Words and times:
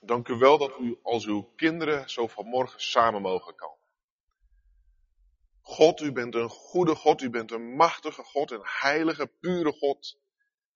Dank 0.00 0.28
u 0.28 0.34
wel 0.34 0.58
dat 0.58 0.78
u 0.78 0.98
als 1.02 1.26
uw 1.26 1.52
kinderen 1.56 2.10
zo 2.10 2.26
vanmorgen 2.26 2.80
samen 2.80 3.22
mogen 3.22 3.54
komen. 3.54 3.78
God, 5.60 6.00
u 6.00 6.12
bent 6.12 6.34
een 6.34 6.48
goede 6.48 6.94
God, 6.94 7.22
u 7.22 7.30
bent 7.30 7.50
een 7.50 7.74
machtige 7.76 8.22
God, 8.22 8.50
een 8.50 8.64
heilige, 8.64 9.26
pure 9.40 9.72
God. 9.72 10.18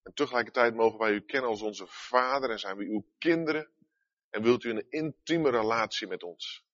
En 0.02 0.14
tegelijkertijd 0.14 0.74
mogen 0.74 0.98
wij 0.98 1.12
u 1.12 1.20
kennen 1.20 1.50
als 1.50 1.62
onze 1.62 1.86
Vader 1.86 2.50
en 2.50 2.58
zijn 2.58 2.76
we 2.76 2.84
uw 2.84 3.06
kinderen. 3.18 3.70
En 4.30 4.42
wilt 4.42 4.64
u 4.64 4.70
een 4.70 4.86
intieme 4.90 5.50
relatie 5.50 6.06
met 6.06 6.22
ons. 6.22 6.64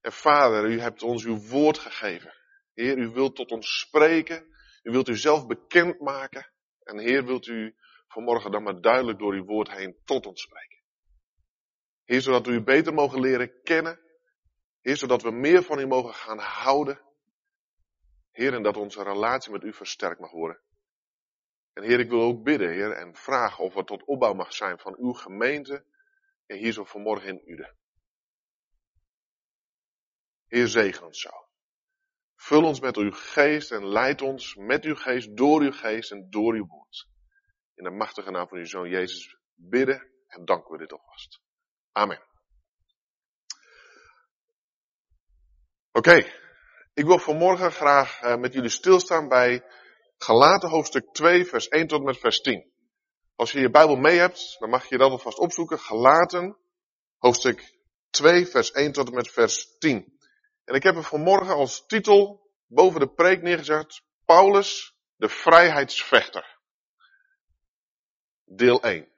En 0.00 0.12
Vader, 0.12 0.64
u 0.70 0.80
hebt 0.80 1.02
ons 1.02 1.24
uw 1.24 1.38
woord 1.38 1.78
gegeven. 1.78 2.34
Heer, 2.74 2.98
u 2.98 3.08
wilt 3.08 3.36
tot 3.36 3.50
ons 3.50 3.78
spreken. 3.78 4.46
U 4.82 4.90
wilt 4.90 5.08
u 5.08 5.16
zelf 5.16 5.46
bekendmaken. 5.46 6.50
En 6.82 6.98
Heer, 6.98 7.24
wilt 7.24 7.46
u 7.46 7.76
vanmorgen 8.08 8.50
dan 8.50 8.62
maar 8.62 8.80
duidelijk 8.80 9.18
door 9.18 9.32
uw 9.32 9.44
woord 9.44 9.70
heen 9.70 9.96
tot 10.04 10.26
ons 10.26 10.42
spreken. 10.42 10.83
Heer, 12.04 12.20
zodat 12.20 12.46
we 12.46 12.52
u 12.52 12.62
beter 12.62 12.94
mogen 12.94 13.20
leren 13.20 13.62
kennen. 13.62 14.00
Heer, 14.80 14.96
zodat 14.96 15.22
we 15.22 15.30
meer 15.30 15.62
van 15.62 15.78
u 15.78 15.86
mogen 15.86 16.14
gaan 16.14 16.38
houden. 16.38 17.00
Heer, 18.30 18.54
en 18.54 18.62
dat 18.62 18.76
onze 18.76 19.02
relatie 19.02 19.52
met 19.52 19.62
u 19.62 19.72
versterkt 19.72 20.20
mag 20.20 20.30
worden. 20.30 20.60
En 21.72 21.82
Heer, 21.82 22.00
ik 22.00 22.10
wil 22.10 22.20
ook 22.20 22.42
bidden, 22.42 22.70
Heer, 22.72 22.92
en 22.92 23.14
vragen 23.14 23.64
of 23.64 23.74
het 23.74 23.86
tot 23.86 24.04
opbouw 24.04 24.32
mag 24.32 24.52
zijn 24.52 24.78
van 24.78 24.96
uw 24.98 25.12
gemeente. 25.12 25.84
En 26.46 26.56
hier 26.56 26.72
zo 26.72 26.84
vanmorgen 26.84 27.28
in 27.28 27.52
Uden. 27.52 27.76
Heer, 30.46 30.68
zegen 30.68 31.06
ons 31.06 31.20
zo. 31.20 31.30
Vul 32.36 32.64
ons 32.64 32.80
met 32.80 32.96
uw 32.96 33.12
geest 33.12 33.72
en 33.72 33.86
leid 33.86 34.22
ons 34.22 34.54
met 34.54 34.84
uw 34.84 34.94
geest, 34.94 35.36
door 35.36 35.60
uw 35.60 35.72
geest 35.72 36.10
en 36.10 36.30
door 36.30 36.54
uw 36.54 36.66
woord. 36.66 37.08
In 37.74 37.84
de 37.84 37.90
machtige 37.90 38.30
naam 38.30 38.48
van 38.48 38.58
uw 38.58 38.64
zoon 38.64 38.88
Jezus 38.88 39.36
bidden 39.54 40.10
en 40.26 40.44
danken 40.44 40.72
we 40.72 40.78
dit 40.78 40.92
alvast. 40.92 41.43
Amen. 41.96 42.22
Oké, 45.92 46.26
ik 46.94 47.04
wil 47.04 47.18
vanmorgen 47.18 47.72
graag 47.72 48.22
uh, 48.22 48.36
met 48.36 48.52
jullie 48.52 48.70
stilstaan 48.70 49.28
bij 49.28 49.64
Galaten 50.16 50.68
hoofdstuk 50.68 51.12
2 51.12 51.46
vers 51.46 51.68
1 51.68 51.86
tot 51.86 52.02
met 52.02 52.18
vers 52.18 52.40
10. 52.40 52.72
Als 53.34 53.52
je 53.52 53.60
je 53.60 53.70
Bijbel 53.70 53.96
mee 53.96 54.18
hebt, 54.18 54.56
dan 54.58 54.70
mag 54.70 54.88
je 54.88 54.98
dat 54.98 55.10
alvast 55.10 55.38
opzoeken. 55.38 55.78
Galaten 55.78 56.56
hoofdstuk 57.18 57.78
2 58.10 58.46
vers 58.46 58.70
1 58.70 58.92
tot 58.92 59.08
en 59.08 59.14
met 59.14 59.30
vers 59.30 59.78
10. 59.78 60.18
En 60.64 60.74
ik 60.74 60.82
heb 60.82 60.96
er 60.96 61.04
vanmorgen 61.04 61.54
als 61.54 61.86
titel 61.86 62.50
boven 62.66 63.00
de 63.00 63.08
preek 63.08 63.42
neergezet, 63.42 64.02
Paulus, 64.24 64.96
de 65.16 65.28
vrijheidsvechter. 65.28 66.58
Deel 68.44 68.82
1. 68.82 69.13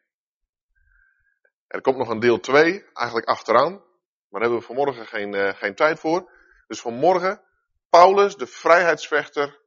Er 1.67 1.81
komt 1.81 1.97
nog 1.97 2.09
een 2.09 2.21
deel 2.21 2.41
2, 2.41 2.85
eigenlijk 2.93 3.29
achteraan. 3.29 3.73
Maar 4.29 4.41
daar 4.41 4.51
hebben 4.51 4.59
we 4.59 4.75
vanmorgen 4.75 5.07
geen, 5.07 5.35
uh, 5.35 5.55
geen 5.55 5.75
tijd 5.75 5.99
voor. 5.99 6.33
Dus 6.67 6.81
vanmorgen, 6.81 7.43
Paulus, 7.89 8.37
de 8.37 8.47
vrijheidsvechter, 8.47 9.61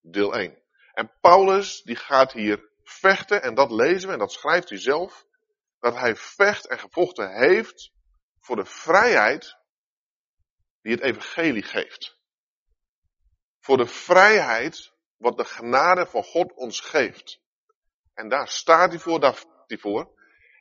deel 0.00 0.34
1. 0.34 0.62
En 0.92 1.12
Paulus, 1.20 1.82
die 1.82 1.96
gaat 1.96 2.32
hier 2.32 2.68
vechten, 2.82 3.42
en 3.42 3.54
dat 3.54 3.70
lezen 3.70 4.06
we, 4.06 4.12
en 4.12 4.18
dat 4.18 4.32
schrijft 4.32 4.68
hij 4.68 4.78
zelf, 4.78 5.26
dat 5.80 5.96
hij 5.96 6.16
vecht 6.16 6.66
en 6.66 6.78
gevochten 6.78 7.34
heeft 7.34 7.92
voor 8.38 8.56
de 8.56 8.64
vrijheid 8.64 9.56
die 10.82 10.92
het 10.92 11.02
evangelie 11.02 11.62
geeft. 11.62 12.18
Voor 13.60 13.76
de 13.76 13.86
vrijheid 13.86 14.92
wat 15.16 15.36
de 15.36 15.44
genade 15.44 16.06
van 16.06 16.22
God 16.22 16.52
ons 16.54 16.80
geeft. 16.80 17.40
En 18.14 18.28
daar 18.28 18.48
staat 18.48 18.90
hij 18.90 18.98
voor, 18.98 19.20
daar 19.20 19.44
hij 19.66 19.78
voor. 19.78 20.17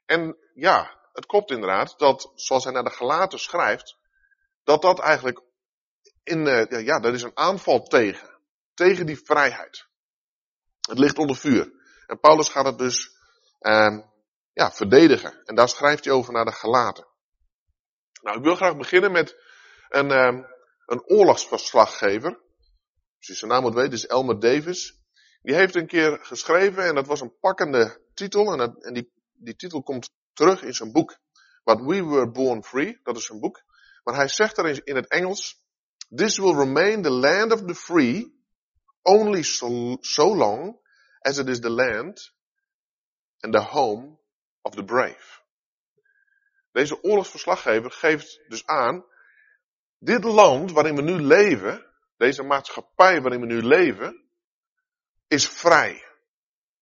En 0.08 0.38
ja, 0.54 1.00
het 1.14 1.26
klopt 1.26 1.52
inderdaad 1.52 2.00
dat, 2.00 2.32
zoals 2.36 2.64
hij 2.64 2.74
naar 2.74 2.84
de 2.84 2.90
gelaten 2.90 3.40
schrijft, 3.40 3.98
dat 4.64 4.82
dat 4.82 5.00
eigenlijk 5.00 5.42
in, 6.24 6.46
uh, 6.46 6.86
ja, 6.86 7.00
dat 7.00 7.14
is 7.14 7.24
een 7.24 7.38
aanval 7.38 7.84
tegen. 7.84 8.40
Tegen 8.74 9.06
die 9.06 9.22
vrijheid. 9.24 9.88
Het 10.82 11.00
ligt 11.00 11.18
onder 11.18 11.36
vuur. 11.36 11.72
En 12.06 12.20
Paulus 12.20 12.50
gaat 12.50 12.66
het 12.66 12.78
dus, 12.78 13.16
uh, 13.62 14.00
ja, 14.54 14.72
verdedigen. 14.72 15.42
En 15.46 15.56
daar 15.56 15.70
schrijft 15.70 16.06
hij 16.06 16.14
over 16.14 16.34
naar 16.34 16.46
de 16.46 16.52
gelaten. 16.52 17.08
Nou, 18.22 18.38
ik 18.38 18.44
wil 18.44 18.56
graag 18.56 18.78
beginnen 18.78 19.12
met 19.12 19.36
een, 19.90 20.10
uh, 20.10 20.44
een 20.86 21.04
oorlogsverslaggever. 21.06 22.30
Als 23.18 23.28
je 23.28 23.34
zijn 23.34 23.52
naam 23.52 23.62
moet 23.62 23.74
weten, 23.74 23.92
is 23.92 24.06
Elmer 24.06 24.40
Davis. 24.40 25.02
Die 25.42 25.56
heeft 25.56 25.76
een 25.76 25.88
keer 25.88 26.20
geschreven 26.22 26.84
en 26.84 26.96
dat 26.96 27.08
was 27.08 27.22
een 27.22 27.38
pakkende 27.40 28.02
titel. 28.14 28.52
En, 28.52 28.58
dat, 28.58 28.84
en 28.84 28.94
die 28.94 29.17
die 29.38 29.56
titel 29.56 29.84
komt 29.84 30.10
terug 30.34 30.64
in 30.64 30.74
zijn 30.74 30.92
boek. 30.92 31.18
But 31.64 31.80
We 31.80 32.06
Were 32.06 32.32
Born 32.32 32.64
Free, 32.64 33.00
dat 33.04 33.18
is 33.18 33.26
zijn 33.26 33.40
boek. 33.40 33.64
Maar 34.04 34.16
hij 34.16 34.28
zegt 34.28 34.58
er 34.58 34.88
in 34.88 34.96
het 34.96 35.08
Engels, 35.08 35.66
This 36.16 36.38
will 36.38 36.56
remain 36.56 37.02
the 37.02 37.10
land 37.10 37.52
of 37.52 37.66
the 37.66 37.76
free, 37.76 38.34
only 39.02 39.44
so, 39.44 39.98
so 40.02 40.36
long 40.36 40.80
as 41.22 41.38
it 41.38 41.48
is 41.48 41.60
the 41.60 41.70
land 41.70 42.34
and 43.42 43.54
the 43.54 43.62
home 43.62 44.18
of 44.62 44.76
the 44.76 44.84
brave. 44.84 45.42
Deze 46.72 47.04
oorlogsverslaggever 47.04 47.92
geeft 47.92 48.40
dus 48.48 48.66
aan, 48.66 49.06
dit 50.00 50.24
land 50.24 50.72
waarin 50.72 50.96
we 50.96 51.02
nu 51.02 51.20
leven, 51.20 51.86
deze 52.18 52.44
maatschappij 52.44 53.22
waarin 53.22 53.40
we 53.40 53.46
nu 53.46 53.62
leven, 53.62 54.30
is 55.28 55.50
vrij. 55.50 56.06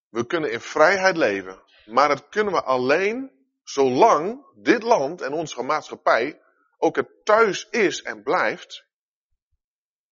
We 0.10 0.26
kunnen 0.26 0.52
in 0.52 0.62
vrijheid 0.62 1.18
leven. 1.18 1.64
Maar 1.86 2.08
dat 2.08 2.30
kunnen 2.30 2.54
we 2.54 2.64
alleen 2.64 3.32
zolang 3.64 4.46
dit 4.56 4.84
land 4.84 5.22
en 5.22 5.34
onze 5.34 5.64
maatschappij 5.64 6.42
ook 6.78 6.96
het 6.96 7.26
thuis 7.26 7.70
is 7.70 8.02
en 8.02 8.24
blijft 8.24 8.86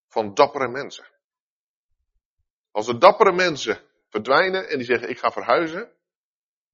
van 0.08 0.34
dappere 0.34 0.68
mensen. 0.68 1.06
Als 2.70 2.86
de 2.86 2.98
dappere 2.98 3.32
mensen 3.32 3.80
verdwijnen 4.08 4.68
en 4.68 4.76
die 4.76 4.86
zeggen 4.86 5.08
ik 5.08 5.18
ga 5.18 5.30
verhuizen, 5.30 5.92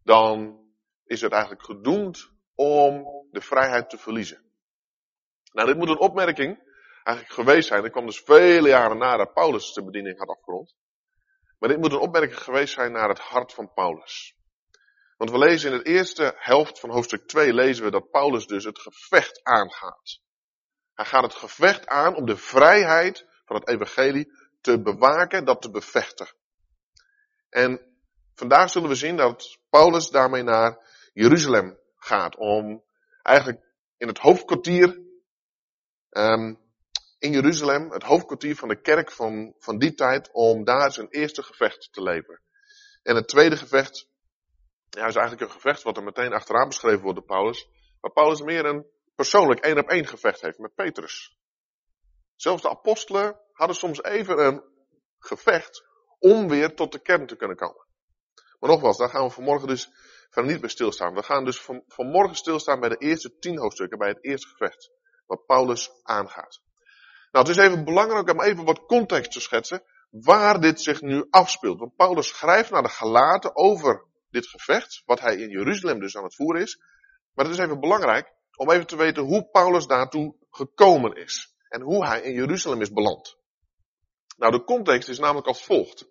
dan 0.03 0.61
is 1.05 1.21
het 1.21 1.32
eigenlijk 1.32 1.65
gedoemd 1.65 2.31
om 2.55 3.05
de 3.31 3.41
vrijheid 3.41 3.91
te 3.91 3.99
verliezen. 3.99 4.43
Nou, 5.53 5.67
dit 5.67 5.77
moet 5.77 5.88
een 5.88 5.99
opmerking 5.99 6.69
eigenlijk 7.03 7.34
geweest 7.34 7.69
zijn. 7.69 7.82
Dat 7.82 7.91
kwam 7.91 8.06
dus 8.06 8.21
vele 8.21 8.69
jaren 8.69 8.99
nadat 8.99 9.32
Paulus 9.32 9.72
de 9.72 9.84
bediening 9.84 10.19
had 10.19 10.28
afgerond. 10.28 10.75
Maar 11.59 11.69
dit 11.69 11.78
moet 11.78 11.93
een 11.93 11.99
opmerking 11.99 12.38
geweest 12.38 12.75
zijn 12.75 12.93
naar 12.93 13.09
het 13.09 13.19
hart 13.19 13.53
van 13.53 13.72
Paulus. 13.72 14.39
Want 15.20 15.32
we 15.32 15.38
lezen 15.38 15.72
in 15.72 15.78
de 15.78 15.84
eerste 15.84 16.34
helft 16.36 16.81
van 16.81 16.91
hoofdstuk 16.91 17.26
2 17.26 17.54
lezen 17.54 17.84
we 17.84 17.91
dat 17.91 18.10
Paulus 18.10 18.47
dus 18.47 18.64
het 18.64 18.78
gevecht 18.78 19.41
aangaat. 19.42 20.20
Hij 20.94 21.04
gaat 21.04 21.22
het 21.22 21.34
gevecht 21.34 21.86
aan 21.86 22.14
om 22.14 22.26
de 22.26 22.36
vrijheid 22.36 23.26
van 23.44 23.56
het 23.56 23.69
evangelie 23.69 24.32
te 24.60 24.82
bewaken, 24.82 25.44
dat 25.44 25.62
te 25.62 25.70
bevechten. 25.70 26.28
En 27.48 27.81
vandaag 28.34 28.70
zullen 28.70 28.88
we 28.88 28.94
zien 28.94 29.16
dat 29.16 29.58
Paulus 29.70 30.10
daarmee 30.10 30.42
naar 30.42 30.86
Jeruzalem 31.12 31.78
gaat 31.97 32.37
om 32.37 32.84
eigenlijk 33.22 33.64
in 33.97 34.08
het 34.08 34.19
hoofdkwartier 34.19 35.00
um, 36.10 36.60
in 37.19 37.32
Jeruzalem, 37.32 37.91
het 37.91 38.02
hoofdkwartier 38.02 38.56
van 38.56 38.69
de 38.69 38.81
kerk 38.81 39.10
van, 39.10 39.54
van 39.58 39.78
die 39.78 39.94
tijd, 39.94 40.31
om 40.32 40.64
daar 40.64 40.92
zijn 40.92 41.08
eerste 41.08 41.42
gevecht 41.42 41.88
te 41.92 42.02
leveren. 42.02 42.41
En 43.02 43.14
het 43.14 43.28
tweede 43.28 43.56
gevecht 43.56 44.08
ja, 44.90 45.06
is 45.06 45.14
eigenlijk 45.14 45.40
een 45.40 45.60
gevecht 45.60 45.82
wat 45.82 45.96
er 45.96 46.02
meteen 46.02 46.32
achteraan 46.32 46.68
beschreven 46.68 47.00
wordt 47.00 47.18
door 47.18 47.26
Paulus. 47.26 47.68
Waar 48.00 48.12
Paulus 48.12 48.40
meer 48.40 48.64
een 48.64 48.86
persoonlijk 49.14 49.60
één 49.60 49.78
op 49.78 49.88
één 49.88 50.06
gevecht 50.06 50.40
heeft 50.40 50.58
met 50.58 50.74
Petrus. 50.74 51.36
Zelfs 52.36 52.62
de 52.62 52.70
apostelen 52.70 53.40
hadden 53.52 53.76
soms 53.76 54.02
even 54.02 54.46
een 54.46 54.64
gevecht 55.18 55.84
om 56.18 56.48
weer 56.48 56.74
tot 56.74 56.92
de 56.92 57.02
kern 57.02 57.26
te 57.26 57.36
kunnen 57.36 57.56
komen. 57.56 57.86
Maar 58.58 58.70
nogmaals, 58.70 58.96
daar 58.96 59.08
gaan 59.08 59.24
we 59.24 59.30
vanmorgen 59.30 59.68
dus 59.68 59.90
van 60.30 60.46
niet 60.46 60.60
bij 60.60 60.68
stilstaan. 60.68 61.14
We 61.14 61.22
gaan 61.22 61.44
dus 61.44 61.60
van, 61.60 61.82
vanmorgen 61.86 62.36
stilstaan 62.36 62.81
bij 62.81 62.88
de 62.88 62.96
eerste 62.96 63.38
tien 63.38 63.58
hoofdstukken, 63.58 63.98
bij 63.98 64.08
het 64.08 64.25
eerste 64.25 64.48
gevecht. 64.48 64.90
Wat 65.26 65.46
Paulus 65.46 65.90
aangaat. 66.02 66.60
Nou, 67.31 67.48
het 67.48 67.56
is 67.56 67.64
even 67.64 67.84
belangrijk 67.84 68.31
om 68.31 68.40
even 68.40 68.64
wat 68.64 68.86
context 68.86 69.32
te 69.32 69.40
schetsen 69.40 69.82
waar 70.10 70.60
dit 70.60 70.81
zich 70.81 71.00
nu 71.00 71.26
afspeelt. 71.31 71.78
Want 71.78 71.96
Paulus 71.96 72.28
schrijft 72.28 72.70
naar 72.70 72.82
de 72.82 72.88
Galaten 72.88 73.56
over 73.56 74.08
dit 74.31 74.47
gevecht, 74.47 75.03
wat 75.05 75.21
hij 75.21 75.37
in 75.37 75.50
Jeruzalem 75.50 76.00
dus 76.00 76.17
aan 76.17 76.25
het 76.25 76.35
voeren 76.35 76.62
is. 76.62 76.81
Maar 77.35 77.44
het 77.44 77.55
is 77.55 77.61
even 77.61 77.81
belangrijk 77.81 78.32
om 78.56 78.71
even 78.71 78.87
te 78.87 78.97
weten 78.97 79.23
hoe 79.23 79.49
Paulus 79.50 79.87
daartoe 79.87 80.37
gekomen 80.50 81.12
is. 81.12 81.55
En 81.69 81.81
hoe 81.81 82.06
hij 82.06 82.23
in 82.23 82.32
Jeruzalem 82.32 82.81
is 82.81 82.93
beland. 82.93 83.38
Nou, 84.37 84.53
de 84.53 84.65
context 84.65 85.09
is 85.09 85.19
namelijk 85.19 85.47
als 85.47 85.65
volgt. 85.65 86.09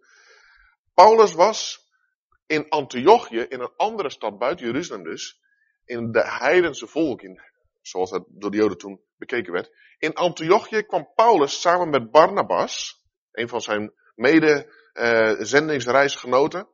Paulus 0.93 1.33
was 1.33 1.87
in 2.45 2.69
Antiochië, 2.69 3.39
in 3.39 3.59
een 3.59 3.73
andere 3.75 4.09
stad 4.09 4.37
buiten 4.37 4.65
Jeruzalem 4.65 5.03
dus, 5.03 5.39
in 5.85 6.11
de 6.11 6.23
heidense 6.27 6.87
volk, 6.87 7.21
in, 7.21 7.41
zoals 7.81 8.11
het 8.11 8.23
door 8.27 8.51
de 8.51 8.57
Joden 8.57 8.77
toen 8.77 9.01
bekeken 9.17 9.53
werd. 9.53 9.71
In 9.97 10.13
Antiochië 10.13 10.83
kwam 10.83 11.11
Paulus 11.15 11.61
samen 11.61 11.89
met 11.89 12.11
Barnabas, 12.11 13.03
een 13.31 13.49
van 13.49 13.61
zijn 13.61 13.93
mede 14.15 14.73
zendingsreisgenoten, 15.39 16.67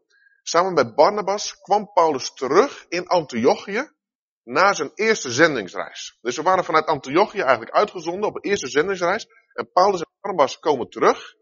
Samen 0.47 0.73
met 0.73 0.95
Barnabas 0.95 1.61
kwam 1.61 1.93
Paulus 1.93 2.33
terug 2.33 2.85
in 2.89 3.07
Antiochië 3.07 3.91
na 4.43 4.73
zijn 4.73 4.91
eerste 4.95 5.31
zendingsreis. 5.31 6.17
Dus 6.21 6.35
ze 6.35 6.41
waren 6.41 6.63
vanuit 6.63 6.85
Antiochië 6.85 7.39
eigenlijk 7.39 7.71
uitgezonden 7.71 8.29
op 8.29 8.35
een 8.35 8.49
eerste 8.49 8.67
zendingsreis. 8.67 9.27
En 9.53 9.71
Paulus 9.71 9.99
en 9.99 10.07
Barnabas 10.21 10.59
komen 10.59 10.89
terug. 10.89 11.33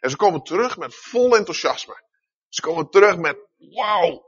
En 0.00 0.10
ze 0.10 0.16
komen 0.16 0.42
terug 0.42 0.76
met 0.76 0.94
vol 0.94 1.36
enthousiasme. 1.36 2.02
Ze 2.48 2.60
komen 2.60 2.90
terug 2.90 3.16
met, 3.16 3.36
wauw, 3.56 4.24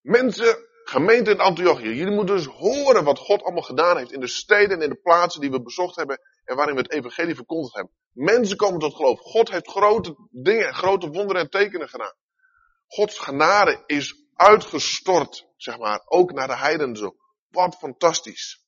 mensen, 0.00 0.56
gemeente 0.84 1.30
in 1.30 1.40
Antiochië, 1.40 1.94
jullie 1.94 2.14
moeten 2.14 2.36
dus 2.36 2.46
horen 2.46 3.04
wat 3.04 3.18
God 3.18 3.42
allemaal 3.42 3.62
gedaan 3.62 3.96
heeft 3.96 4.12
in 4.12 4.20
de 4.20 4.26
steden 4.26 4.76
en 4.76 4.82
in 4.82 4.90
de 4.90 5.00
plaatsen 5.02 5.40
die 5.40 5.50
we 5.50 5.62
bezocht 5.62 5.96
hebben 5.96 6.20
en 6.44 6.56
waarin 6.56 6.74
we 6.74 6.80
het 6.80 6.92
evangelie 6.92 7.34
verkondigd 7.34 7.74
hebben. 7.74 7.94
Mensen 8.12 8.56
komen 8.56 8.80
tot 8.80 8.94
geloof. 8.94 9.20
God 9.20 9.50
heeft 9.50 9.68
grote 9.68 10.14
dingen, 10.30 10.74
grote 10.74 11.08
wonderen 11.08 11.42
en 11.42 11.50
tekenen 11.50 11.88
gedaan. 11.88 12.14
Gods 12.88 13.18
genade 13.18 13.82
is 13.86 14.14
uitgestort, 14.34 15.46
zeg 15.56 15.78
maar, 15.78 16.02
ook 16.04 16.32
naar 16.32 16.46
de 16.46 16.56
heidenen 16.56 16.96
zo. 16.96 17.16
Wat 17.48 17.76
fantastisch. 17.76 18.66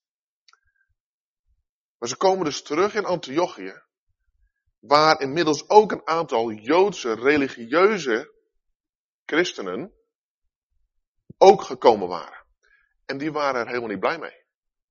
Maar 1.99 2.09
ze 2.09 2.17
komen 2.17 2.45
dus 2.45 2.63
terug 2.63 2.95
in 2.95 3.05
Antiochië, 3.05 3.83
waar 4.79 5.21
inmiddels 5.21 5.69
ook 5.69 5.93
een 5.93 6.07
aantal 6.07 6.53
Joodse 6.53 7.15
religieuze 7.15 8.35
christenen 9.25 9.95
ook 11.39 11.63
gekomen 11.63 12.09
waren. 12.09 12.47
En 13.07 13.19
die 13.19 13.33
waren 13.33 13.61
er 13.61 13.67
helemaal 13.67 13.89
niet 13.89 14.01
blij 14.01 14.19
mee. 14.19 14.45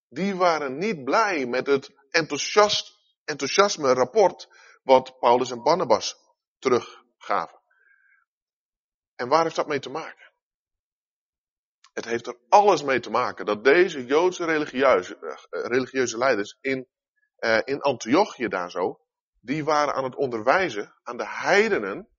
Die 0.08 0.36
waren 0.36 0.78
niet 0.78 1.04
blij 1.04 1.46
met 1.46 1.68
het 1.68 1.94
enthousiast, 2.10 3.00
enthousiasme 3.24 3.94
rapport 3.94 4.48
wat 4.84 5.20
Paulus 5.20 5.52
en 5.52 5.64
Barnabas 5.64 6.16
teruggaven. 6.60 7.59
En 9.20 9.28
waar 9.28 9.44
heeft 9.44 9.56
dat 9.56 9.68
mee 9.68 9.80
te 9.80 9.90
maken? 9.90 10.32
Het 11.94 12.06
heeft 12.06 12.28
er 12.28 12.38
alles 12.50 12.84
mee 12.84 13.00
te 13.00 13.10
maken 13.10 13.46
dat 13.46 13.64
deze 13.64 14.06
Joodse 14.06 14.46
religieuze, 14.46 15.18
uh, 15.22 15.36
religieuze 15.50 16.18
leiders 16.18 16.58
in, 16.62 16.88
uh, 17.40 17.60
in 17.64 17.82
Antiochië 17.82 18.48
daar 18.48 18.72
zo, 18.72 19.00
die 19.40 19.64
waren 19.64 19.94
aan 19.94 20.04
het 20.04 20.16
onderwijzen 20.16 20.96
aan 21.04 21.18
de 21.18 21.28
heidenen 21.28 22.10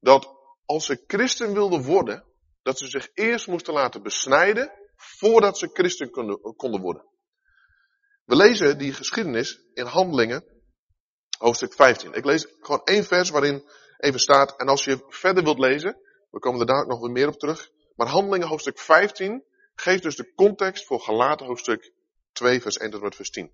dat 0.00 0.34
als 0.64 0.86
ze 0.86 1.04
christen 1.06 1.52
wilden 1.52 1.82
worden, 1.82 2.24
dat 2.62 2.78
ze 2.78 2.88
zich 2.88 3.08
eerst 3.14 3.46
moesten 3.46 3.72
laten 3.72 4.02
besnijden 4.02 4.72
voordat 4.96 5.58
ze 5.58 5.70
christen 5.72 6.10
konden, 6.10 6.56
konden 6.56 6.80
worden. 6.80 7.06
We 8.24 8.36
lezen 8.36 8.78
die 8.78 8.92
geschiedenis 8.92 9.60
in 9.74 9.86
Handelingen, 9.86 10.44
hoofdstuk 11.38 11.72
15. 11.72 12.12
Ik 12.12 12.24
lees 12.24 12.46
gewoon 12.60 12.84
één 12.84 13.04
vers 13.04 13.30
waarin 13.30 13.68
even 13.96 14.20
staat, 14.20 14.56
en 14.56 14.68
als 14.68 14.84
je 14.84 15.04
verder 15.08 15.44
wilt 15.44 15.58
lezen, 15.58 16.06
we 16.30 16.38
komen 16.38 16.60
er 16.60 16.66
daar 16.66 16.86
nog 16.86 17.08
meer 17.08 17.28
op 17.28 17.38
terug, 17.38 17.70
maar 17.94 18.06
Handelingen 18.06 18.48
hoofdstuk 18.48 18.78
15 18.78 19.44
geeft 19.74 20.02
dus 20.02 20.16
de 20.16 20.34
context 20.34 20.86
voor 20.86 21.00
Galaten 21.00 21.46
hoofdstuk 21.46 21.92
2 22.32 22.60
vers 22.60 22.76
1 22.76 22.90
tot 22.90 23.14
vers 23.14 23.30
10. 23.30 23.52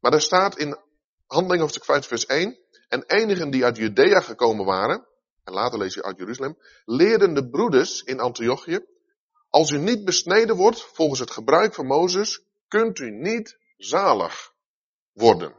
Maar 0.00 0.10
daar 0.10 0.20
staat 0.20 0.58
in 0.58 0.78
Handelingen 1.26 1.60
hoofdstuk 1.60 1.84
15 1.84 2.08
vers 2.08 2.26
1, 2.26 2.58
en 2.88 3.04
enigen 3.06 3.50
die 3.50 3.64
uit 3.64 3.76
Judea 3.76 4.20
gekomen 4.20 4.64
waren, 4.64 5.06
en 5.44 5.52
later 5.52 5.78
lees 5.78 5.94
je 5.94 6.02
uit 6.02 6.18
Jeruzalem, 6.18 6.58
leerden 6.84 7.34
de 7.34 7.48
broeders 7.48 8.02
in 8.02 8.20
Antiochië, 8.20 8.86
als 9.50 9.70
u 9.70 9.78
niet 9.78 10.04
besneden 10.04 10.56
wordt 10.56 10.82
volgens 10.82 11.20
het 11.20 11.30
gebruik 11.30 11.74
van 11.74 11.86
Mozes, 11.86 12.44
kunt 12.68 12.98
u 12.98 13.10
niet 13.10 13.58
zalig 13.76 14.52
worden. 15.12 15.54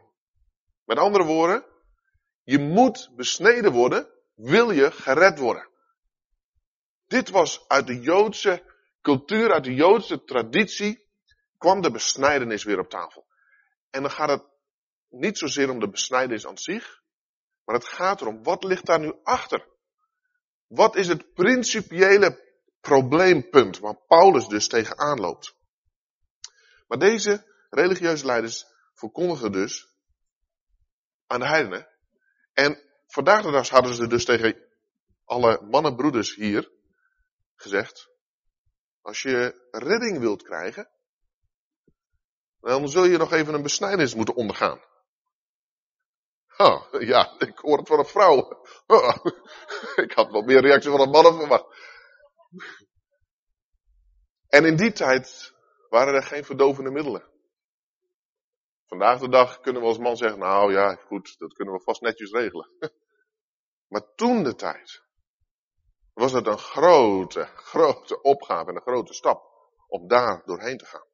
Met 0.85 0.97
andere 0.97 1.23
woorden, 1.23 1.65
je 2.43 2.59
moet 2.59 3.09
besneden 3.15 3.71
worden, 3.71 4.07
wil 4.35 4.71
je 4.71 4.91
gered 4.91 5.39
worden. 5.39 5.67
Dit 7.07 7.29
was 7.29 7.67
uit 7.67 7.87
de 7.87 7.99
Joodse 7.99 8.63
cultuur, 9.01 9.51
uit 9.51 9.63
de 9.63 9.73
Joodse 9.73 10.23
traditie, 10.23 11.05
kwam 11.57 11.81
de 11.81 11.91
besnijdenis 11.91 12.63
weer 12.63 12.79
op 12.79 12.89
tafel. 12.89 13.27
En 13.89 14.01
dan 14.01 14.11
gaat 14.11 14.29
het 14.29 14.43
niet 15.09 15.37
zozeer 15.37 15.69
om 15.69 15.79
de 15.79 15.89
besnijdenis 15.89 16.47
aan 16.47 16.57
zich, 16.57 17.01
maar 17.63 17.75
het 17.75 17.87
gaat 17.87 18.21
erom, 18.21 18.43
wat 18.43 18.63
ligt 18.63 18.85
daar 18.85 18.99
nu 18.99 19.13
achter? 19.23 19.67
Wat 20.67 20.95
is 20.95 21.07
het 21.07 21.33
principiële 21.33 22.43
probleempunt 22.81 23.79
waar 23.79 24.05
Paulus 24.07 24.47
dus 24.47 24.67
tegenaan 24.67 25.19
loopt? 25.19 25.55
Maar 26.87 26.99
deze 26.99 27.45
religieuze 27.69 28.25
leiders 28.25 28.65
verkondigen 28.93 29.51
dus 29.51 29.95
aan 31.27 31.39
de 31.39 31.47
heidenen. 31.47 31.87
En 32.53 32.81
vandaag 33.07 33.41
de 33.41 33.51
dag 33.51 33.69
hadden 33.69 33.93
ze 33.93 34.07
dus 34.07 34.25
tegen 34.25 34.65
alle 35.25 35.61
mannenbroeders 35.61 36.35
hier 36.35 36.75
gezegd. 37.61 38.09
Als 39.01 39.21
je 39.21 39.67
redding 39.71 40.19
wilt 40.19 40.43
krijgen, 40.43 40.89
dan 42.59 42.89
zul 42.89 43.05
je 43.05 43.17
nog 43.17 43.31
even 43.31 43.53
een 43.53 43.63
besnijdenis 43.63 44.15
moeten 44.15 44.35
ondergaan. 44.35 44.81
Oh, 46.57 47.01
ja, 47.01 47.35
ik 47.39 47.57
hoor 47.57 47.77
het 47.77 47.87
van 47.87 47.99
een 47.99 48.05
vrouw. 48.05 48.63
Ik 50.05 50.11
had 50.11 50.31
wat 50.31 50.45
meer 50.45 50.61
reactie 50.61 50.91
van 50.91 50.99
een 50.99 51.09
man 51.09 51.37
verwacht. 51.37 51.65
En 54.47 54.65
in 54.65 54.75
die 54.75 54.91
tijd 54.91 55.53
waren 55.89 56.13
er 56.13 56.23
geen 56.23 56.43
verdovende 56.45 56.91
middelen. 56.91 57.31
Vandaag 58.85 59.19
de 59.19 59.29
dag 59.29 59.59
kunnen 59.59 59.81
we 59.81 59.87
als 59.87 59.97
man 59.97 60.17
zeggen, 60.17 60.39
nou 60.39 60.71
ja, 60.71 60.95
goed, 60.95 61.35
dat 61.37 61.53
kunnen 61.53 61.73
we 61.73 61.81
vast 61.81 62.01
netjes 62.01 62.31
regelen. 62.31 62.69
Maar 63.87 64.13
toen 64.15 64.43
de 64.43 64.55
tijd 64.55 65.06
was 66.17 66.31
het 66.31 66.47
een 66.47 66.57
grote, 66.57 67.45
grote 67.55 68.21
opgave 68.21 68.69
en 68.69 68.75
een 68.75 68.81
grote 68.81 69.13
stap 69.13 69.43
om 69.87 70.07
daar 70.07 70.41
doorheen 70.45 70.77
te 70.77 70.85
gaan. 70.85 71.05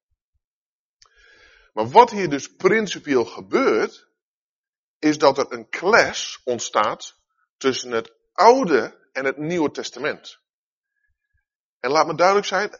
Maar 1.73 1.87
wat 1.87 2.09
hier 2.09 2.29
dus 2.29 2.55
principieel 2.55 3.25
gebeurt, 3.25 4.07
is 4.99 5.17
dat 5.17 5.37
er 5.37 5.51
een 5.51 5.69
clash 5.69 6.37
ontstaat 6.43 7.19
tussen 7.57 7.91
het 7.91 8.13
Oude 8.33 9.07
en 9.11 9.25
het 9.25 9.37
Nieuwe 9.37 9.71
Testament. 9.71 10.39
En 11.79 11.91
laat 11.91 12.07
me 12.07 12.15
duidelijk 12.15 12.47
zijn, 12.47 12.79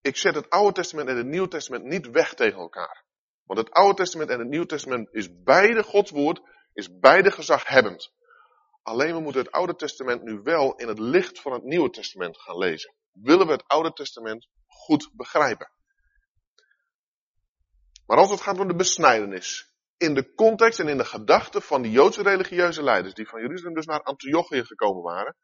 ik 0.00 0.16
zet 0.16 0.34
het 0.34 0.50
Oude 0.50 0.72
Testament 0.72 1.08
en 1.08 1.16
het 1.16 1.26
Nieuwe 1.26 1.48
Testament 1.48 1.84
niet 1.84 2.10
weg 2.10 2.34
tegen 2.34 2.58
elkaar. 2.58 3.04
Want 3.44 3.58
het 3.58 3.70
Oude 3.70 3.94
Testament 3.94 4.30
en 4.30 4.38
het 4.38 4.48
Nieuwe 4.48 4.66
Testament 4.66 5.08
is 5.12 5.42
beide 5.42 5.82
Gods 5.82 6.10
woord, 6.10 6.42
is 6.72 6.98
beide 6.98 7.30
gezaghebbend. 7.30 8.12
Alleen 8.82 9.14
we 9.14 9.20
moeten 9.20 9.42
het 9.42 9.52
Oude 9.52 9.74
Testament 9.74 10.22
nu 10.22 10.40
wel 10.42 10.74
in 10.74 10.88
het 10.88 10.98
licht 10.98 11.40
van 11.40 11.52
het 11.52 11.62
Nieuwe 11.62 11.90
Testament 11.90 12.40
gaan 12.40 12.58
lezen. 12.58 12.94
Willen 13.12 13.46
we 13.46 13.52
het 13.52 13.66
Oude 13.66 13.92
Testament 13.92 14.48
goed 14.66 15.10
begrijpen. 15.12 15.70
Maar 18.06 18.18
als 18.18 18.30
het 18.30 18.40
gaat 18.40 18.58
om 18.58 18.68
de 18.68 18.74
besnijdenis, 18.74 19.72
in 19.96 20.14
de 20.14 20.34
context 20.34 20.78
en 20.78 20.88
in 20.88 20.96
de 20.96 21.04
gedachten 21.04 21.62
van 21.62 21.82
de 21.82 21.90
Joodse 21.90 22.22
religieuze 22.22 22.82
leiders, 22.82 23.14
die 23.14 23.28
van 23.28 23.40
Jeruzalem 23.40 23.74
dus 23.74 23.86
naar 23.86 24.02
Antiochië 24.02 24.64
gekomen 24.64 25.02
waren, 25.02 25.36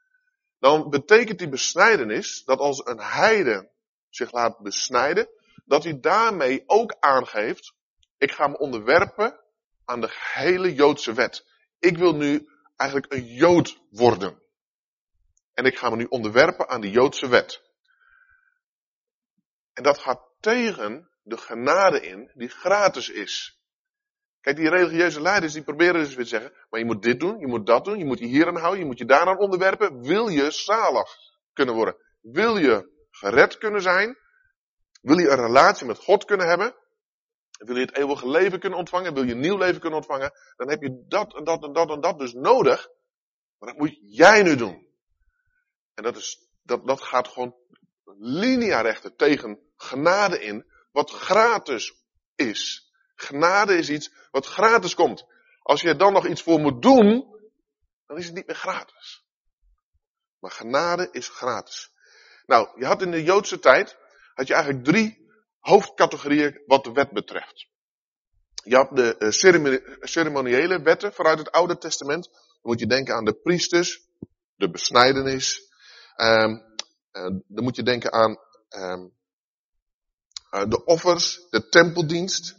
dan 0.58 0.90
betekent 0.90 1.38
die 1.38 1.48
besnijdenis 1.48 2.44
dat 2.44 2.58
als 2.58 2.86
een 2.86 3.00
heide 3.00 3.70
zich 4.08 4.32
laat 4.32 4.58
besnijden, 4.58 5.28
dat 5.64 5.84
hij 5.84 6.00
daarmee 6.00 6.62
ook 6.66 6.96
aangeeft, 7.00 7.74
ik 8.16 8.32
ga 8.32 8.46
me 8.46 8.58
onderwerpen 8.58 9.40
aan 9.84 10.00
de 10.00 10.10
hele 10.34 10.74
Joodse 10.74 11.12
wet. 11.12 11.46
Ik 11.78 11.98
wil 11.98 12.14
nu 12.14 12.48
eigenlijk 12.78 13.12
een 13.12 13.26
Jood 13.26 13.78
worden. 13.90 14.42
En 15.54 15.64
ik 15.64 15.78
ga 15.78 15.90
me 15.90 15.96
nu 15.96 16.04
onderwerpen 16.04 16.68
aan 16.68 16.80
de 16.80 16.90
Joodse 16.90 17.28
wet. 17.28 17.62
En 19.72 19.82
dat 19.82 19.98
gaat 19.98 20.20
tegen 20.40 21.10
de 21.22 21.36
genade 21.36 22.00
in 22.00 22.30
die 22.34 22.48
gratis 22.48 23.08
is. 23.08 23.60
Kijk, 24.40 24.56
die 24.56 24.68
religieuze 24.68 25.20
leiders 25.20 25.52
die 25.52 25.62
proberen 25.62 26.00
dus 26.00 26.14
weer 26.14 26.24
te 26.24 26.30
zeggen, 26.30 26.52
maar 26.70 26.80
je 26.80 26.86
moet 26.86 27.02
dit 27.02 27.20
doen, 27.20 27.38
je 27.38 27.46
moet 27.46 27.66
dat 27.66 27.84
doen, 27.84 27.98
je 27.98 28.04
moet 28.04 28.18
je 28.18 28.26
hier 28.26 28.46
aan 28.46 28.56
houden, 28.56 28.80
je 28.80 28.86
moet 28.86 28.98
je 28.98 29.04
daaraan 29.04 29.38
onderwerpen. 29.38 30.02
Wil 30.02 30.28
je 30.28 30.50
zalig 30.50 31.10
kunnen 31.52 31.74
worden? 31.74 31.96
Wil 32.20 32.56
je 32.56 33.06
gered 33.10 33.58
kunnen 33.58 33.82
zijn? 33.82 34.18
Wil 35.00 35.18
je 35.18 35.28
een 35.28 35.46
relatie 35.46 35.86
met 35.86 35.98
God 35.98 36.24
kunnen 36.24 36.48
hebben? 36.48 36.74
Wil 37.58 37.76
je 37.76 37.80
het 37.80 37.96
eeuwige 37.96 38.28
leven 38.28 38.60
kunnen 38.60 38.78
ontvangen? 38.78 39.14
Wil 39.14 39.22
je 39.22 39.32
een 39.32 39.40
nieuw 39.40 39.56
leven 39.56 39.80
kunnen 39.80 39.98
ontvangen? 39.98 40.32
Dan 40.56 40.68
heb 40.68 40.82
je 40.82 41.04
dat 41.08 41.34
en 41.36 41.44
dat 41.44 41.64
en 41.64 41.72
dat 41.72 41.90
en 41.90 42.00
dat 42.00 42.18
dus 42.18 42.32
nodig. 42.32 42.88
Maar 43.58 43.68
dat 43.68 43.78
moet 43.78 43.98
jij 44.00 44.42
nu 44.42 44.56
doen. 44.56 44.86
En 45.94 46.02
dat, 46.02 46.16
is, 46.16 46.48
dat, 46.62 46.86
dat 46.86 47.00
gaat 47.00 47.28
gewoon 47.28 47.56
linea 48.18 48.80
rechter 48.80 49.16
tegen 49.16 49.58
genade 49.76 50.40
in, 50.40 50.66
wat 50.92 51.10
gratis 51.10 51.94
is. 52.34 52.92
Genade 53.14 53.76
is 53.76 53.90
iets 53.90 54.12
wat 54.30 54.46
gratis 54.46 54.94
komt. 54.94 55.26
Als 55.62 55.80
je 55.80 55.88
er 55.88 55.98
dan 55.98 56.12
nog 56.12 56.26
iets 56.26 56.42
voor 56.42 56.60
moet 56.60 56.82
doen, 56.82 57.36
dan 58.06 58.16
is 58.16 58.26
het 58.26 58.34
niet 58.34 58.46
meer 58.46 58.56
gratis. 58.56 59.26
Maar 60.38 60.50
genade 60.50 61.08
is 61.10 61.28
gratis. 61.28 61.92
Nou, 62.46 62.80
je 62.80 62.86
had 62.86 63.02
in 63.02 63.10
de 63.10 63.22
Joodse 63.22 63.58
tijd, 63.58 63.96
had 64.34 64.46
je 64.46 64.54
eigenlijk 64.54 64.84
drie 64.84 65.27
hoofdcategorieën 65.68 66.62
wat 66.66 66.84
de 66.84 66.92
wet 66.92 67.10
betreft. 67.10 67.66
Je 68.64 68.76
had 68.76 68.96
de 68.96 69.16
eh, 69.16 69.30
ceremoniële 70.00 70.82
wetten 70.82 71.12
vanuit 71.12 71.38
het 71.38 71.50
Oude 71.50 71.78
Testament. 71.78 72.28
Dan 72.32 72.60
moet 72.62 72.80
je 72.80 72.86
denken 72.86 73.14
aan 73.14 73.24
de 73.24 73.34
priesters, 73.34 74.06
de 74.54 74.70
besnijdenis. 74.70 75.66
Um, 76.16 76.66
dan 77.46 77.64
moet 77.64 77.76
je 77.76 77.82
denken 77.82 78.12
aan 78.12 78.36
um, 78.68 79.12
uh, 80.50 80.68
de 80.68 80.84
offers, 80.84 81.46
de 81.50 81.68
tempeldienst. 81.68 82.56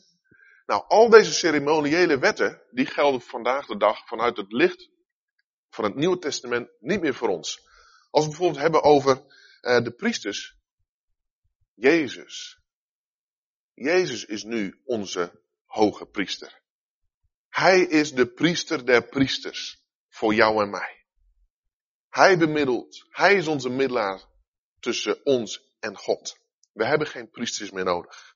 Nou, 0.66 0.84
al 0.88 1.10
deze 1.10 1.34
ceremoniële 1.34 2.20
wetten, 2.20 2.62
die 2.72 2.86
gelden 2.86 3.22
vandaag 3.22 3.66
de 3.66 3.78
dag 3.78 4.08
vanuit 4.08 4.38
het 4.38 4.52
licht 4.52 4.90
van 5.70 5.84
het 5.84 5.96
Nieuwe 5.96 6.20
Testament 6.20 6.70
niet 6.80 7.02
meer 7.02 7.14
voor 7.14 7.30
ons. 7.30 7.68
Als 8.10 8.24
we 8.24 8.30
bijvoorbeeld 8.30 8.62
hebben 8.62 8.84
over 8.84 9.24
de 9.62 9.94
priesters. 9.98 10.58
Jezus. 11.74 12.60
Jezus 13.82 14.26
is 14.26 14.44
nu 14.44 14.82
onze 14.86 15.42
hoge 15.66 16.06
priester. 16.06 16.62
Hij 17.50 17.82
is 17.82 18.14
de 18.14 18.28
priester 18.28 18.86
der 18.86 19.08
priesters 19.08 19.84
voor 20.08 20.34
jou 20.34 20.64
en 20.64 20.70
mij. 20.70 21.06
Hij 22.10 22.38
bemiddelt. 22.38 23.06
Hij 23.10 23.36
is 23.36 23.48
onze 23.48 23.70
middelaar 23.70 24.22
tussen 24.80 25.26
ons 25.26 25.76
en 25.80 25.98
God. 25.98 26.40
We 26.74 26.86
hebben 26.86 27.08
geen 27.08 27.30
priesters 27.30 27.72
meer 27.72 27.84
nodig. 27.84 28.36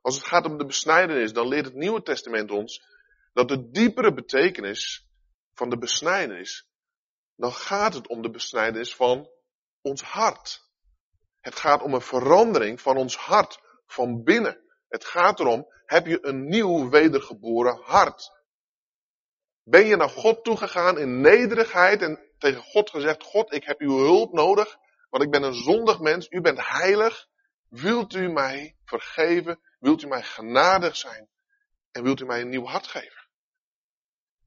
Als 0.00 0.16
het 0.16 0.26
gaat 0.26 0.44
om 0.44 0.58
de 0.58 0.66
besnijdenis, 0.66 1.32
dan 1.32 1.48
leert 1.48 1.64
het 1.64 1.74
Nieuwe 1.74 2.02
Testament 2.02 2.50
ons 2.50 2.84
dat 3.32 3.48
de 3.48 3.70
diepere 3.70 4.14
betekenis 4.14 5.08
van 5.54 5.70
de 5.70 5.78
besnijdenis, 5.78 6.68
dan 7.36 7.52
gaat 7.52 7.94
het 7.94 8.06
om 8.06 8.22
de 8.22 8.30
besnijdenis 8.30 8.94
van 8.94 9.30
ons 9.80 10.02
hart. 10.02 10.70
Het 11.40 11.54
gaat 11.56 11.82
om 11.82 11.94
een 11.94 12.00
verandering 12.00 12.80
van 12.80 12.96
ons 12.96 13.16
hart 13.16 13.60
van 13.86 14.22
binnen. 14.22 14.60
Het 14.92 15.04
gaat 15.04 15.40
erom, 15.40 15.72
heb 15.86 16.06
je 16.06 16.26
een 16.26 16.48
nieuw 16.48 16.88
wedergeboren 16.88 17.80
hart? 17.82 18.32
Ben 19.62 19.86
je 19.86 19.96
naar 19.96 20.08
God 20.08 20.44
toegegaan 20.44 20.98
in 20.98 21.20
nederigheid 21.20 22.02
en 22.02 22.30
tegen 22.38 22.62
God 22.62 22.90
gezegd, 22.90 23.22
God, 23.22 23.52
ik 23.52 23.64
heb 23.64 23.80
uw 23.80 23.96
hulp 23.96 24.32
nodig, 24.32 24.76
want 25.10 25.24
ik 25.24 25.30
ben 25.30 25.42
een 25.42 25.54
zondig 25.54 26.00
mens, 26.00 26.30
u 26.30 26.40
bent 26.40 26.66
heilig. 26.66 27.28
Wilt 27.68 28.14
u 28.14 28.28
mij 28.28 28.76
vergeven? 28.84 29.60
Wilt 29.78 30.02
u 30.02 30.06
mij 30.06 30.22
genadig 30.22 30.96
zijn? 30.96 31.28
En 31.90 32.02
wilt 32.02 32.20
u 32.20 32.24
mij 32.24 32.40
een 32.40 32.48
nieuw 32.48 32.66
hart 32.66 32.86
geven? 32.86 33.28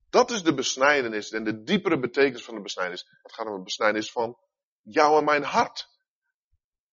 Dat 0.10 0.32
is 0.32 0.44
de 0.44 0.54
besnijdenis 0.54 1.32
en 1.32 1.44
de 1.44 1.64
diepere 1.64 2.00
betekenis 2.00 2.44
van 2.44 2.56
de 2.56 2.62
besnijdenis. 2.62 3.08
Het 3.22 3.34
gaat 3.34 3.48
om 3.48 3.58
de 3.58 3.64
besnijdenis 3.64 4.12
van 4.12 4.38
jou 4.82 5.18
en 5.18 5.24
mijn 5.24 5.44
hart. 5.44 5.90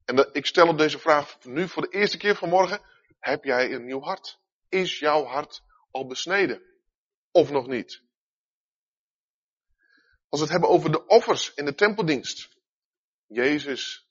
En 0.05 0.29
ik 0.33 0.47
stel 0.47 0.69
op 0.69 0.79
deze 0.79 0.99
vraag 0.99 1.45
nu 1.45 1.69
voor 1.69 1.83
de 1.83 1.99
eerste 1.99 2.17
keer 2.17 2.37
vanmorgen. 2.37 2.91
Heb 3.23 3.45
jij 3.45 3.73
een 3.73 3.85
nieuw 3.85 4.01
hart? 4.01 4.41
Is 4.69 4.99
jouw 4.99 5.25
hart 5.25 5.63
al 5.91 6.07
besneden? 6.07 6.63
Of 7.31 7.51
nog 7.51 7.67
niet? 7.67 8.03
Als 10.29 10.41
we 10.41 10.47
het 10.47 10.51
hebben 10.51 10.69
over 10.69 10.93
de 10.93 11.07
offers 11.07 11.55
in 11.55 11.65
de 11.65 11.75
tempeldienst. 11.75 12.57
Jezus, 13.27 14.11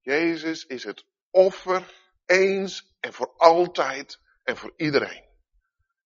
Jezus 0.00 0.66
is 0.66 0.84
het 0.84 1.04
offer 1.30 1.94
eens 2.26 2.96
en 3.00 3.12
voor 3.12 3.34
altijd 3.36 4.20
en 4.42 4.56
voor 4.56 4.72
iedereen. 4.76 5.28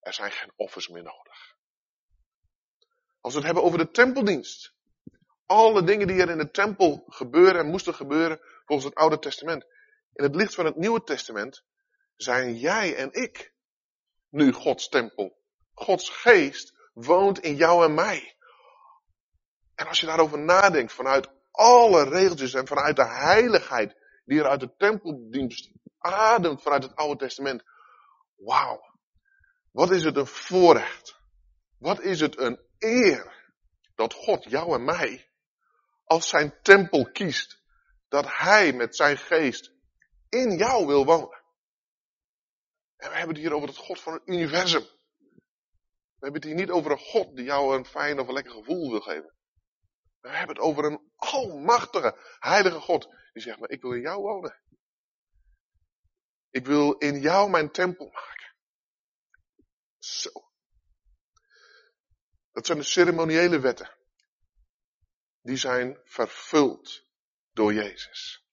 Er 0.01 0.13
zijn 0.13 0.33
geen 0.33 0.53
offers 0.57 0.89
meer 0.89 1.03
nodig. 1.03 1.57
Als 3.21 3.33
we 3.33 3.39
het 3.39 3.47
hebben 3.47 3.65
over 3.65 3.79
de 3.79 3.91
tempeldienst. 3.91 4.75
Alle 5.47 5.85
dingen 5.85 6.07
die 6.07 6.21
er 6.21 6.31
in 6.31 6.39
de 6.39 6.51
tempel 6.51 7.05
gebeuren 7.07 7.61
en 7.61 7.71
moesten 7.71 7.95
gebeuren 7.95 8.41
volgens 8.65 8.89
het 8.89 8.99
Oude 8.99 9.19
Testament. 9.19 9.67
In 10.13 10.25
het 10.25 10.35
licht 10.35 10.55
van 10.55 10.65
het 10.65 10.77
Nieuwe 10.77 11.03
Testament 11.03 11.65
zijn 12.17 12.57
jij 12.57 12.97
en 12.97 13.13
ik 13.13 13.53
nu 14.29 14.53
Gods 14.53 14.89
tempel. 14.89 15.41
Gods 15.75 16.09
geest 16.09 16.75
woont 16.93 17.39
in 17.39 17.57
jou 17.57 17.85
en 17.85 17.95
mij. 17.95 18.37
En 19.75 19.87
als 19.87 20.01
je 20.01 20.07
daarover 20.07 20.39
nadenkt 20.39 20.93
vanuit 20.93 21.31
alle 21.51 22.05
regeltjes 22.05 22.55
en 22.55 22.67
vanuit 22.67 22.97
de 22.97 23.07
heiligheid 23.07 23.97
die 24.25 24.41
er 24.41 24.49
uit 24.49 24.61
de 24.61 24.77
tempeldienst 24.77 25.71
ademt 25.99 26.63
vanuit 26.63 26.83
het 26.83 26.95
Oude 26.95 27.17
Testament. 27.19 27.63
Wauw. 28.37 28.81
Wat 29.71 29.91
is 29.91 30.05
het 30.05 30.17
een 30.17 30.27
voorrecht. 30.27 31.21
Wat 31.79 32.01
is 32.01 32.21
het 32.21 32.39
een 32.39 32.61
eer 32.79 33.53
dat 33.95 34.15
God 34.15 34.45
jou 34.45 34.75
en 34.75 34.85
mij 34.85 35.31
als 36.05 36.29
zijn 36.29 36.55
tempel 36.63 37.11
kiest. 37.11 37.61
Dat 38.09 38.37
hij 38.37 38.73
met 38.73 38.97
zijn 38.97 39.17
geest 39.19 39.73
in 40.29 40.57
jou 40.57 40.87
wil 40.87 41.05
wonen. 41.05 41.42
En 43.03 43.11
we 43.11 43.17
hebben 43.17 43.35
het 43.35 43.45
hier 43.45 43.55
over 43.55 43.69
het 43.69 43.77
God 43.77 44.01
van 44.01 44.13
het 44.13 44.23
universum. 44.25 44.81
We 44.81 46.29
hebben 46.29 46.41
het 46.41 46.45
hier 46.45 46.55
niet 46.55 46.71
over 46.71 46.91
een 46.91 46.99
God 46.99 47.37
die 47.37 47.45
jou 47.45 47.77
een 47.77 47.87
fijn 47.87 48.21
of 48.21 48.29
een 48.29 48.35
lekker 48.35 48.53
gevoel 48.53 48.91
wil 48.91 49.01
geven. 49.01 49.35
We 50.21 50.29
hebben 50.29 50.57
het 50.57 50.65
over 50.65 50.85
een 50.85 51.13
almachtige, 51.17 52.37
heilige 52.39 52.81
God. 52.81 53.09
Die 53.33 53.43
zegt, 53.43 53.59
maar 53.59 53.71
ik 53.71 53.83
wil 53.83 53.93
in 53.93 54.01
jou 54.01 54.21
wonen. 54.21 54.61
Ik 56.51 56.67
wil 56.67 56.93
in 56.93 57.21
jou 57.21 57.51
mijn 57.51 57.71
tempel 57.71 58.11
maken. 58.11 58.55
Zo. 59.99 60.31
Dat 62.53 62.67
zijn 62.67 62.79
de 62.79 62.85
ceremoniële 62.85 63.61
wetten. 63.61 63.97
Die 65.41 65.57
zijn 65.57 66.01
vervuld 66.05 67.07
door 67.53 67.73
Jezus. 67.73 68.47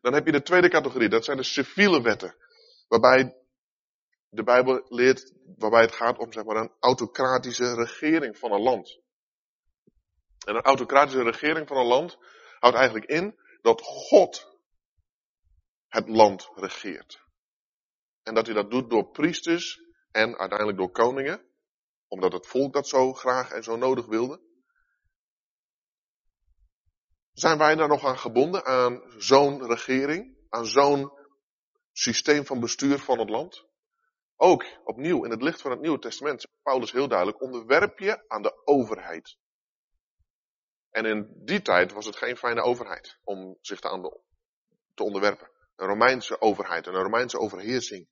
Dan 0.00 0.12
heb 0.12 0.26
je 0.26 0.32
de 0.32 0.42
tweede 0.42 0.68
categorie, 0.68 1.08
dat 1.08 1.24
zijn 1.24 1.36
de 1.36 1.42
civiele 1.42 2.02
wetten. 2.02 2.41
Waarbij 2.92 3.36
de 4.28 4.42
Bijbel 4.42 4.86
leert, 4.88 5.32
waarbij 5.56 5.80
het 5.80 5.92
gaat 5.92 6.18
om 6.18 6.32
zeg 6.32 6.44
maar, 6.44 6.56
een 6.56 6.72
autocratische 6.80 7.74
regering 7.74 8.38
van 8.38 8.52
een 8.52 8.60
land. 8.60 9.00
En 10.46 10.54
een 10.54 10.62
autocratische 10.62 11.22
regering 11.22 11.68
van 11.68 11.76
een 11.76 11.86
land 11.86 12.18
houdt 12.58 12.76
eigenlijk 12.76 13.06
in 13.06 13.40
dat 13.62 13.80
God 13.80 14.58
het 15.88 16.08
land 16.08 16.50
regeert. 16.54 17.24
En 18.22 18.34
dat 18.34 18.46
hij 18.46 18.54
dat 18.54 18.70
doet 18.70 18.90
door 18.90 19.10
priesters 19.10 19.80
en 20.10 20.38
uiteindelijk 20.38 20.78
door 20.78 20.90
koningen, 20.90 21.46
omdat 22.08 22.32
het 22.32 22.46
volk 22.46 22.72
dat 22.72 22.88
zo 22.88 23.12
graag 23.12 23.50
en 23.50 23.62
zo 23.62 23.76
nodig 23.76 24.06
wilde. 24.06 24.40
Zijn 27.32 27.58
wij 27.58 27.74
daar 27.74 27.88
nog 27.88 28.04
aan 28.04 28.18
gebonden, 28.18 28.64
aan 28.64 29.02
zo'n 29.16 29.66
regering, 29.66 30.36
aan 30.48 30.66
zo'n 30.66 31.20
systeem 31.92 32.46
van 32.46 32.60
bestuur 32.60 32.98
van 32.98 33.18
het 33.18 33.30
land? 33.30 33.64
Ook 34.36 34.64
opnieuw 34.84 35.24
in 35.24 35.30
het 35.30 35.42
licht 35.42 35.60
van 35.60 35.70
het 35.70 35.80
Nieuwe 35.80 35.98
Testament 35.98 36.46
Paulus 36.62 36.92
heel 36.92 37.08
duidelijk, 37.08 37.40
onderwerp 37.40 37.98
je 37.98 38.28
aan 38.28 38.42
de 38.42 38.66
overheid. 38.66 39.36
En 40.90 41.04
in 41.04 41.32
die 41.44 41.62
tijd 41.62 41.92
was 41.92 42.06
het 42.06 42.16
geen 42.16 42.36
fijne 42.36 42.62
overheid 42.62 43.18
om 43.22 43.58
zich 43.60 43.80
te, 43.80 43.88
aan 43.88 44.02
te 44.94 45.02
onderwerpen. 45.02 45.50
Een 45.76 45.86
Romeinse 45.86 46.40
overheid, 46.40 46.86
een 46.86 46.94
Romeinse 46.94 47.38
overheersing. 47.38 48.08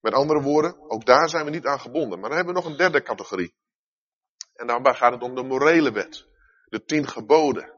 Met 0.00 0.14
andere 0.14 0.40
woorden, 0.40 0.90
ook 0.90 1.06
daar 1.06 1.28
zijn 1.28 1.44
we 1.44 1.50
niet 1.50 1.66
aan 1.66 1.80
gebonden. 1.80 2.20
Maar 2.20 2.28
dan 2.28 2.38
hebben 2.38 2.54
we 2.54 2.60
nog 2.60 2.70
een 2.70 2.78
derde 2.78 3.02
categorie. 3.02 3.54
En 4.54 4.66
daarbij 4.66 4.94
gaat 4.94 5.12
het 5.12 5.22
om 5.22 5.34
de 5.34 5.42
morele 5.42 5.92
wet. 5.92 6.26
De 6.64 6.84
tien 6.84 7.08
geboden. 7.08 7.74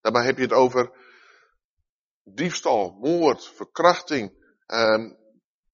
Daarbij 0.00 0.24
heb 0.24 0.36
je 0.36 0.42
het 0.42 0.52
over 0.52 1.03
diefstal, 2.24 2.96
moord, 3.00 3.46
verkrachting, 3.46 4.32
eh, 4.66 5.10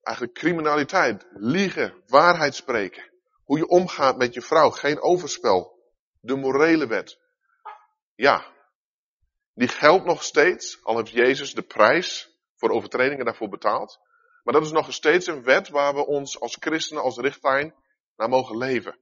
eigenlijk 0.02 0.38
criminaliteit, 0.38 1.26
liegen, 1.30 2.02
waarheid 2.06 2.54
spreken. 2.54 3.10
Hoe 3.44 3.58
je 3.58 3.68
omgaat 3.68 4.16
met 4.16 4.34
je 4.34 4.42
vrouw, 4.42 4.70
geen 4.70 5.00
overspel. 5.00 5.78
De 6.20 6.36
morele 6.36 6.86
wet. 6.86 7.18
Ja, 8.14 8.46
die 9.54 9.68
geldt 9.68 10.04
nog 10.04 10.22
steeds, 10.22 10.84
al 10.84 10.96
heeft 10.96 11.10
Jezus 11.10 11.54
de 11.54 11.62
prijs 11.62 12.38
voor 12.56 12.70
overtredingen 12.70 13.24
daarvoor 13.24 13.48
betaald. 13.48 13.98
Maar 14.42 14.54
dat 14.54 14.64
is 14.64 14.70
nog 14.70 14.92
steeds 14.92 15.26
een 15.26 15.42
wet 15.42 15.68
waar 15.68 15.94
we 15.94 16.06
ons 16.06 16.40
als 16.40 16.56
christenen, 16.60 17.02
als 17.02 17.16
richtlijn 17.16 17.74
naar 18.16 18.28
mogen 18.28 18.56
leven. 18.56 18.98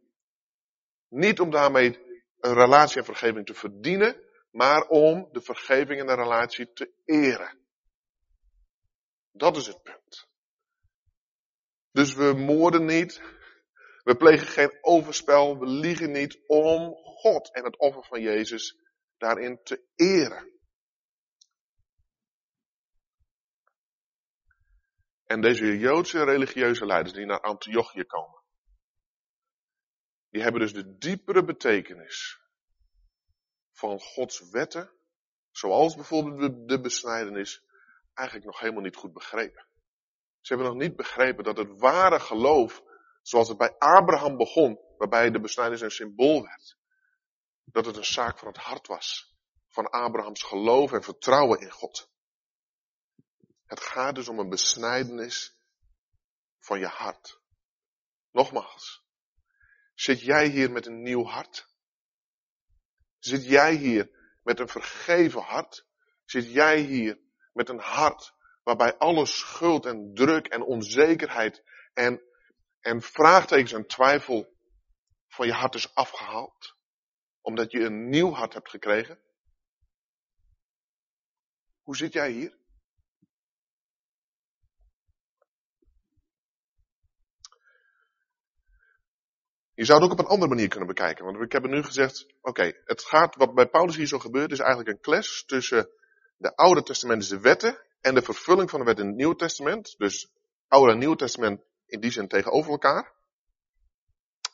Niet 1.09 1.41
om 1.41 1.51
daarmee 1.51 1.99
een 2.41 2.55
relatie 2.55 2.99
en 2.99 3.05
vergeving 3.05 3.47
te 3.47 3.55
verdienen, 3.55 4.23
maar 4.59 4.89
om 4.89 5.29
de 5.33 5.41
vergeving 5.41 6.01
en 6.01 6.07
de 6.07 6.15
relatie 6.15 6.73
te 6.73 6.93
eren. 7.05 7.59
Dat 9.33 9.57
is 9.57 9.67
het 9.67 9.83
punt. 9.83 10.29
Dus 11.91 12.15
we 12.15 12.33
moorden 12.33 12.85
niet, 12.85 13.23
we 14.03 14.17
plegen 14.17 14.47
geen 14.47 14.79
overspel, 14.81 15.59
we 15.59 15.67
liegen 15.67 16.11
niet 16.11 16.41
om 16.47 16.95
God 16.95 17.55
en 17.55 17.65
het 17.65 17.79
offer 17.79 18.05
van 18.05 18.21
Jezus 18.21 18.77
daarin 19.17 19.63
te 19.63 19.85
eren. 19.95 20.53
En 25.25 25.41
deze 25.41 25.79
Joodse 25.79 26.25
religieuze 26.25 26.87
leiders 26.87 27.15
die 27.15 27.27
naar 27.27 27.41
Antiochië 27.41 28.05
komen, 28.05 28.43
die 30.31 30.43
hebben 30.43 30.61
dus 30.61 30.73
de 30.73 30.97
diepere 30.97 31.45
betekenis 31.45 32.48
van 33.79 34.01
Gods 34.01 34.51
wetten, 34.51 34.91
zoals 35.51 35.95
bijvoorbeeld 35.95 36.41
de, 36.41 36.65
de 36.65 36.81
besnijdenis, 36.81 37.63
eigenlijk 38.15 38.47
nog 38.47 38.61
helemaal 38.61 38.83
niet 38.83 38.97
goed 38.97 39.13
begrepen. 39.13 39.67
Ze 40.41 40.55
hebben 40.55 40.73
nog 40.73 40.83
niet 40.83 40.97
begrepen 40.97 41.45
dat 41.45 41.57
het 41.57 41.79
ware 41.79 42.21
geloof, 42.21 42.83
zoals 43.23 43.49
het 43.49 43.59
bij 43.59 43.79
Abraham 43.79 44.37
begon, 44.37 44.81
waarbij 44.97 45.31
de 45.31 45.41
besnijdenis 45.41 45.81
een 45.81 45.91
symbool 45.91 46.43
werd, 46.43 46.77
dat 47.65 47.87
het 47.87 47.97
een 47.97 48.05
zaak 48.05 48.39
van 48.39 48.49
het 48.49 48.57
hart 48.57 48.87
was. 48.87 49.37
Van 49.69 49.91
Abrahams 49.91 50.43
geloof 50.43 50.93
en 50.93 51.03
vertrouwen 51.03 51.61
in 51.61 51.71
God. 51.71 52.11
Het 53.67 53.81
gaat 53.81 54.15
dus 54.15 54.29
om 54.29 54.39
een 54.39 54.49
besnijdenis 54.49 55.59
van 56.59 56.79
je 56.79 56.87
hart. 56.87 57.41
Nogmaals, 58.31 59.05
zit 59.95 60.21
jij 60.21 60.49
hier 60.49 60.71
met 60.71 60.87
een 60.87 61.03
nieuw 61.03 61.25
hart? 61.25 61.68
Zit 63.19 63.45
jij 63.45 63.75
hier 63.75 64.11
met 64.43 64.61
een 64.61 64.69
vergeven 64.69 65.41
hart? 65.41 65.87
Zit 66.25 66.53
jij 66.53 66.81
hier 66.81 67.19
met 67.53 67.69
een 67.69 67.79
hart 67.79 68.35
waarbij 68.63 68.97
alle 68.97 69.27
schuld 69.27 69.87
en 69.87 70.15
druk 70.15 70.47
en 70.47 70.63
onzekerheid 70.63 71.63
en, 71.93 72.23
en 72.81 73.03
vraagtekens 73.03 73.73
en 73.73 73.87
twijfel 73.87 74.57
van 75.29 75.47
je 75.47 75.53
hart 75.53 75.75
is 75.75 75.95
afgehaald? 75.95 76.77
Omdat 77.41 77.71
je 77.71 77.81
een 77.81 78.09
nieuw 78.09 78.31
hart 78.31 78.55
hebt 78.55 78.71
gekregen? 78.71 79.21
Hoe 81.83 81.97
zit 81.97 82.13
jij 82.13 82.31
hier? 82.31 82.58
Je 89.79 89.85
zou 89.85 89.99
het 90.01 90.11
ook 90.11 90.19
op 90.19 90.25
een 90.25 90.31
andere 90.31 90.51
manier 90.51 90.69
kunnen 90.69 90.89
bekijken. 90.89 91.25
Want 91.25 91.41
ik 91.41 91.53
heb 91.53 91.67
nu 91.67 91.83
gezegd, 91.83 92.27
oké, 92.41 92.73
het 92.85 93.03
gaat, 93.03 93.37
wat 93.37 93.55
bij 93.55 93.69
Paulus 93.69 93.97
hier 93.97 94.07
zo 94.07 94.19
gebeurt, 94.19 94.53
is 94.53 94.59
eigenlijk 94.59 94.89
een 94.89 95.01
clash 95.01 95.43
tussen 95.43 95.91
de 96.37 96.57
Oude 96.57 96.83
Testamentische 96.83 97.41
wetten 97.41 97.85
en 98.01 98.15
de 98.15 98.23
vervulling 98.23 98.71
van 98.71 98.79
de 98.79 98.85
wet 98.85 98.99
in 98.99 99.07
het 99.07 99.17
Nieuwe 99.17 99.37
Testament. 99.37 99.95
Dus 99.99 100.33
Oude 100.69 100.93
en 100.93 100.99
Nieuwe 100.99 101.17
Testament 101.17 101.63
in 101.87 102.01
die 102.01 102.11
zin 102.11 102.29
tegenover 102.29 102.71
elkaar. 102.71 103.13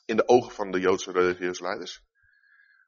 In 0.05 0.17
de 0.17 0.27
ogen 0.27 0.51
van 0.51 0.71
de 0.71 0.79
Joodse 0.79 1.11
religieuze 1.11 1.63
leiders. 1.63 2.03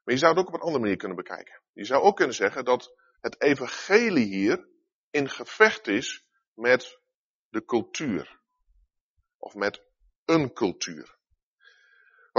Maar 0.04 0.14
je 0.14 0.20
zou 0.20 0.32
het 0.32 0.40
ook 0.40 0.48
op 0.48 0.54
een 0.54 0.66
andere 0.66 0.82
manier 0.82 0.96
kunnen 0.96 1.16
bekijken. 1.16 1.60
Je 1.72 1.84
zou 1.84 2.02
ook 2.02 2.16
kunnen 2.16 2.34
zeggen 2.34 2.64
dat 2.64 2.94
het 3.20 3.42
evangelie 3.42 4.26
hier 4.26 4.68
in 5.10 5.28
gevecht 5.28 5.86
is 5.86 6.24
met 6.54 6.98
de 7.48 7.64
cultuur. 7.64 8.40
Of 9.36 9.54
met 9.54 9.82
een 10.24 10.52
cultuur. 10.52 11.17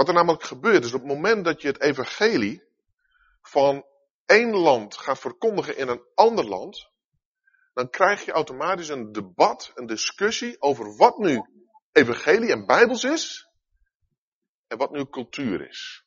Wat 0.00 0.08
er 0.08 0.14
namelijk 0.14 0.42
gebeurt 0.42 0.84
is 0.84 0.92
op 0.92 1.00
het 1.00 1.08
moment 1.08 1.44
dat 1.44 1.62
je 1.62 1.68
het 1.68 1.80
evangelie 1.80 2.62
van 3.42 3.86
één 4.26 4.56
land 4.56 4.96
gaat 4.96 5.18
verkondigen 5.18 5.76
in 5.76 5.88
een 5.88 6.04
ander 6.14 6.44
land, 6.44 6.90
dan 7.74 7.90
krijg 7.90 8.24
je 8.24 8.32
automatisch 8.32 8.88
een 8.88 9.12
debat, 9.12 9.72
een 9.74 9.86
discussie 9.86 10.60
over 10.60 10.96
wat 10.96 11.18
nu 11.18 11.42
evangelie 11.92 12.52
en 12.52 12.66
bijbels 12.66 13.04
is 13.04 13.48
en 14.66 14.78
wat 14.78 14.90
nu 14.90 15.04
cultuur 15.04 15.68
is. 15.68 16.04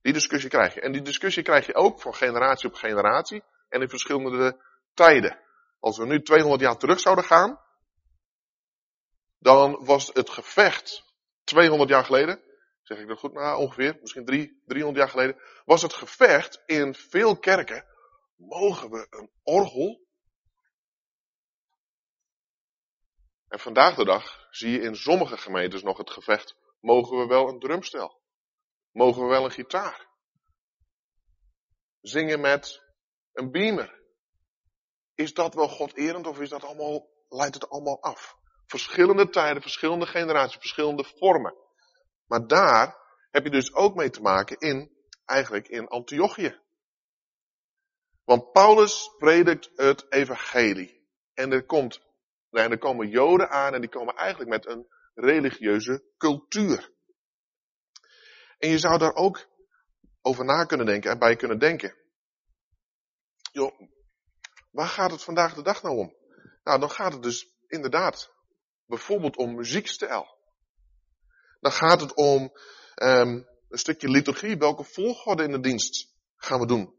Die 0.00 0.12
discussie 0.12 0.50
krijg 0.50 0.74
je. 0.74 0.80
En 0.80 0.92
die 0.92 1.02
discussie 1.02 1.42
krijg 1.42 1.66
je 1.66 1.74
ook 1.74 2.00
van 2.00 2.14
generatie 2.14 2.68
op 2.68 2.74
generatie 2.74 3.42
en 3.68 3.80
in 3.80 3.88
verschillende 3.88 4.64
tijden. 4.94 5.40
Als 5.80 5.98
we 5.98 6.06
nu 6.06 6.22
200 6.22 6.62
jaar 6.62 6.76
terug 6.76 7.00
zouden 7.00 7.24
gaan, 7.24 7.60
dan 9.38 9.84
was 9.84 10.10
het 10.12 10.30
gevecht 10.30 11.06
200 11.48 11.90
jaar 11.90 12.04
geleden, 12.04 12.42
zeg 12.82 12.98
ik 12.98 13.08
dat 13.08 13.18
goed, 13.18 13.32
nou 13.32 13.58
ongeveer, 13.58 13.98
misschien 14.00 14.24
3, 14.24 14.62
300 14.66 14.98
jaar 14.98 15.08
geleden, 15.08 15.42
was 15.64 15.82
het 15.82 15.92
gevecht 15.92 16.62
in 16.66 16.94
veel 16.94 17.38
kerken, 17.38 17.84
mogen 18.36 18.90
we 18.90 19.06
een 19.10 19.30
orgel? 19.42 20.06
En 23.48 23.58
vandaag 23.58 23.94
de 23.94 24.04
dag 24.04 24.46
zie 24.50 24.70
je 24.70 24.80
in 24.80 24.96
sommige 24.96 25.36
gemeentes 25.36 25.82
nog 25.82 25.98
het 25.98 26.10
gevecht, 26.10 26.56
mogen 26.80 27.18
we 27.18 27.26
wel 27.26 27.48
een 27.48 27.58
drumstel? 27.58 28.20
Mogen 28.90 29.22
we 29.22 29.28
wel 29.28 29.44
een 29.44 29.50
gitaar? 29.50 30.08
Zingen 32.00 32.40
met 32.40 32.82
een 33.32 33.50
beamer? 33.50 34.02
Is 35.14 35.34
dat 35.34 35.54
wel 35.54 35.68
goderend 35.68 36.26
of 36.26 36.40
is 36.40 36.48
dat 36.48 36.64
allemaal, 36.64 37.08
leidt 37.28 37.54
het 37.54 37.68
allemaal 37.68 38.02
af? 38.02 38.36
Verschillende 38.68 39.28
tijden, 39.28 39.62
verschillende 39.62 40.06
generaties, 40.06 40.56
verschillende 40.58 41.04
vormen. 41.04 41.54
Maar 42.26 42.46
daar 42.46 42.96
heb 43.30 43.44
je 43.44 43.50
dus 43.50 43.74
ook 43.74 43.94
mee 43.94 44.10
te 44.10 44.20
maken 44.20 44.58
in, 44.58 44.92
eigenlijk 45.24 45.68
in 45.68 45.88
Antiochië. 45.88 46.60
Want 48.24 48.52
Paulus 48.52 49.14
predikt 49.18 49.70
het 49.74 50.12
evangelie. 50.12 51.08
En 51.34 51.52
er, 51.52 51.64
komt, 51.64 52.00
en 52.50 52.70
er 52.70 52.78
komen 52.78 53.08
joden 53.08 53.50
aan 53.50 53.74
en 53.74 53.80
die 53.80 53.90
komen 53.90 54.14
eigenlijk 54.14 54.50
met 54.50 54.66
een 54.66 54.86
religieuze 55.14 56.04
cultuur. 56.16 56.92
En 58.58 58.68
je 58.70 58.78
zou 58.78 58.98
daar 58.98 59.14
ook 59.14 59.46
over 60.22 60.44
na 60.44 60.64
kunnen 60.64 60.86
denken 60.86 61.10
en 61.10 61.18
bij 61.18 61.36
kunnen 61.36 61.58
denken. 61.58 61.96
Joh, 63.52 63.80
waar 64.70 64.86
gaat 64.86 65.10
het 65.10 65.24
vandaag 65.24 65.54
de 65.54 65.62
dag 65.62 65.82
nou 65.82 65.96
om? 65.96 66.16
Nou, 66.62 66.80
dan 66.80 66.90
gaat 66.90 67.12
het 67.12 67.22
dus 67.22 67.56
inderdaad 67.66 68.36
bijvoorbeeld 68.88 69.36
om 69.36 69.54
muziekstijl. 69.54 70.36
Dan 71.60 71.72
gaat 71.72 72.00
het 72.00 72.14
om 72.14 72.42
um, 73.02 73.46
een 73.68 73.78
stukje 73.78 74.08
liturgie. 74.08 74.56
Welke 74.56 74.84
volgorde 74.84 75.42
in 75.42 75.50
de 75.50 75.60
dienst 75.60 76.14
gaan 76.36 76.60
we 76.60 76.66
doen? 76.66 76.96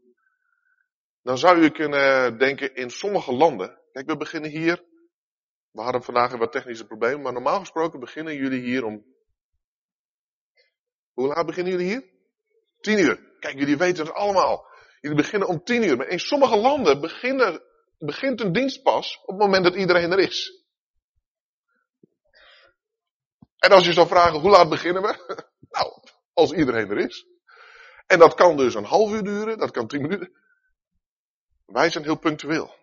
Dan 1.22 1.38
zou 1.38 1.62
je 1.62 1.70
kunnen 1.70 2.38
denken 2.38 2.74
in 2.74 2.90
sommige 2.90 3.32
landen. 3.32 3.78
Kijk, 3.92 4.06
we 4.06 4.16
beginnen 4.16 4.50
hier. 4.50 4.84
We 5.70 5.82
hadden 5.82 6.02
vandaag 6.02 6.36
wat 6.36 6.52
technische 6.52 6.86
problemen, 6.86 7.22
maar 7.22 7.32
normaal 7.32 7.58
gesproken 7.58 8.00
beginnen 8.00 8.36
jullie 8.36 8.60
hier 8.60 8.84
om. 8.84 9.04
Hoe 11.12 11.26
laat 11.26 11.46
beginnen 11.46 11.72
jullie 11.72 11.88
hier? 11.88 12.10
Tien 12.80 12.98
uur. 12.98 13.36
Kijk, 13.38 13.58
jullie 13.58 13.76
weten 13.76 14.06
het 14.06 14.14
allemaal. 14.14 14.68
Jullie 15.00 15.16
beginnen 15.16 15.48
om 15.48 15.64
tien 15.64 15.82
uur. 15.82 15.96
Maar 15.96 16.08
in 16.08 16.20
sommige 16.20 16.56
landen 16.56 17.00
begint 17.98 18.40
een 18.40 18.52
dienst 18.52 18.82
pas 18.82 19.20
op 19.22 19.28
het 19.28 19.38
moment 19.38 19.64
dat 19.64 19.74
iedereen 19.74 20.12
er 20.12 20.18
is. 20.18 20.59
En 23.60 23.70
als 23.70 23.86
je 23.86 23.92
zou 23.92 24.06
vragen, 24.06 24.40
hoe 24.40 24.50
laat 24.50 24.68
beginnen 24.68 25.02
we? 25.02 25.18
Nou, 25.70 26.02
als 26.32 26.52
iedereen 26.52 26.90
er 26.90 26.98
is. 26.98 27.26
En 28.06 28.18
dat 28.18 28.34
kan 28.34 28.56
dus 28.56 28.74
een 28.74 28.84
half 28.84 29.12
uur 29.12 29.22
duren, 29.22 29.58
dat 29.58 29.70
kan 29.70 29.86
tien 29.86 30.02
minuten. 30.02 30.32
Wij 31.66 31.90
zijn 31.90 32.04
heel 32.04 32.18
punctueel. 32.18 32.74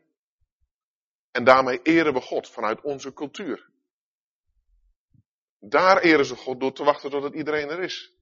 En 1.32 1.44
daarmee 1.44 1.82
eren 1.82 2.14
we 2.14 2.22
God 2.22 2.50
vanuit 2.50 2.82
onze 2.82 3.14
cultuur. 3.14 3.70
Daar 5.60 5.98
eren 6.02 6.26
ze 6.26 6.36
God 6.36 6.60
door 6.60 6.74
te 6.74 6.84
wachten 6.84 7.10
tot 7.10 7.34
iedereen 7.34 7.70
er 7.70 7.80
is. 7.80 8.14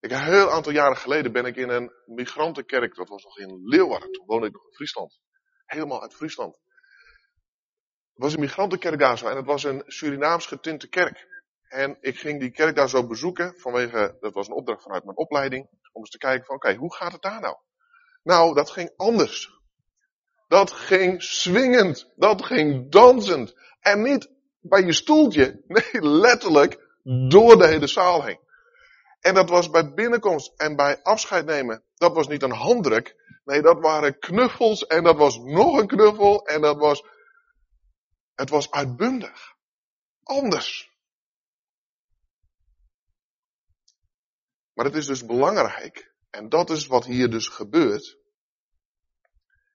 Ik, 0.00 0.10
een 0.10 0.24
heel 0.24 0.50
aantal 0.50 0.72
jaren 0.72 0.96
geleden 0.96 1.32
ben 1.32 1.44
ik 1.44 1.56
in 1.56 1.68
een 1.68 1.92
migrantenkerk, 2.04 2.94
dat 2.94 3.08
was 3.08 3.24
nog 3.24 3.38
in 3.38 3.60
Leeuwarden, 3.64 4.12
toen 4.12 4.26
woonde 4.26 4.46
ik 4.46 4.52
nog 4.52 4.66
in 4.66 4.74
Friesland. 4.74 5.20
Helemaal 5.64 6.02
uit 6.02 6.14
Friesland. 6.14 6.58
Het 8.16 8.24
was 8.24 8.34
een 8.34 8.40
migrantenkerk 8.40 8.98
daar 8.98 9.18
zo 9.18 9.26
en 9.26 9.36
het 9.36 9.46
was 9.46 9.64
een 9.64 9.82
Surinaams 9.86 10.46
getinte 10.46 10.88
kerk. 10.88 11.26
En 11.68 11.96
ik 12.00 12.18
ging 12.18 12.40
die 12.40 12.50
kerk 12.50 12.76
daar 12.76 12.88
zo 12.88 13.06
bezoeken 13.06 13.54
vanwege, 13.56 14.16
dat 14.20 14.32
was 14.32 14.46
een 14.46 14.54
opdracht 14.54 14.82
vanuit 14.82 15.04
mijn 15.04 15.16
opleiding, 15.16 15.68
om 15.92 16.00
eens 16.00 16.10
te 16.10 16.18
kijken 16.18 16.44
van 16.44 16.54
oké, 16.54 16.74
hoe 16.74 16.94
gaat 16.94 17.12
het 17.12 17.22
daar 17.22 17.40
nou? 17.40 17.56
Nou, 18.22 18.54
dat 18.54 18.70
ging 18.70 18.90
anders. 18.96 19.50
Dat 20.48 20.72
ging 20.72 21.22
swingend, 21.22 22.12
dat 22.14 22.44
ging 22.44 22.90
dansend. 22.90 23.54
En 23.80 24.02
niet 24.02 24.30
bij 24.60 24.82
je 24.82 24.92
stoeltje, 24.92 25.62
nee, 25.66 26.02
letterlijk 26.02 26.98
door 27.28 27.58
de 27.58 27.66
hele 27.66 27.86
zaal 27.86 28.24
heen. 28.24 28.40
En 29.20 29.34
dat 29.34 29.48
was 29.48 29.70
bij 29.70 29.92
binnenkomst 29.92 30.52
en 30.56 30.76
bij 30.76 31.02
afscheid 31.02 31.44
nemen, 31.44 31.82
dat 31.94 32.14
was 32.14 32.28
niet 32.28 32.42
een 32.42 32.52
handdruk, 32.52 33.16
nee, 33.44 33.62
dat 33.62 33.80
waren 33.80 34.18
knuffels 34.18 34.86
en 34.86 35.04
dat 35.04 35.16
was 35.16 35.38
nog 35.38 35.78
een 35.78 35.86
knuffel 35.86 36.46
en 36.46 36.60
dat 36.60 36.76
was 36.76 37.04
het 38.36 38.50
was 38.50 38.70
uitbundig. 38.70 39.54
Anders. 40.22 40.94
Maar 44.72 44.84
het 44.84 44.94
is 44.94 45.06
dus 45.06 45.24
belangrijk, 45.24 46.14
en 46.30 46.48
dat 46.48 46.70
is 46.70 46.86
wat 46.86 47.04
hier 47.04 47.30
dus 47.30 47.48
gebeurt. 47.48 48.18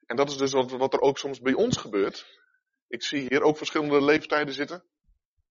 En 0.05 0.15
dat 0.15 0.29
is 0.29 0.37
dus 0.37 0.51
wat, 0.51 0.71
wat 0.71 0.93
er 0.93 1.01
ook 1.01 1.17
soms 1.17 1.39
bij 1.39 1.53
ons 1.53 1.77
gebeurt. 1.77 2.39
Ik 2.87 3.03
zie 3.03 3.19
hier 3.19 3.41
ook 3.41 3.57
verschillende 3.57 4.03
leeftijden 4.03 4.53
zitten. 4.53 4.83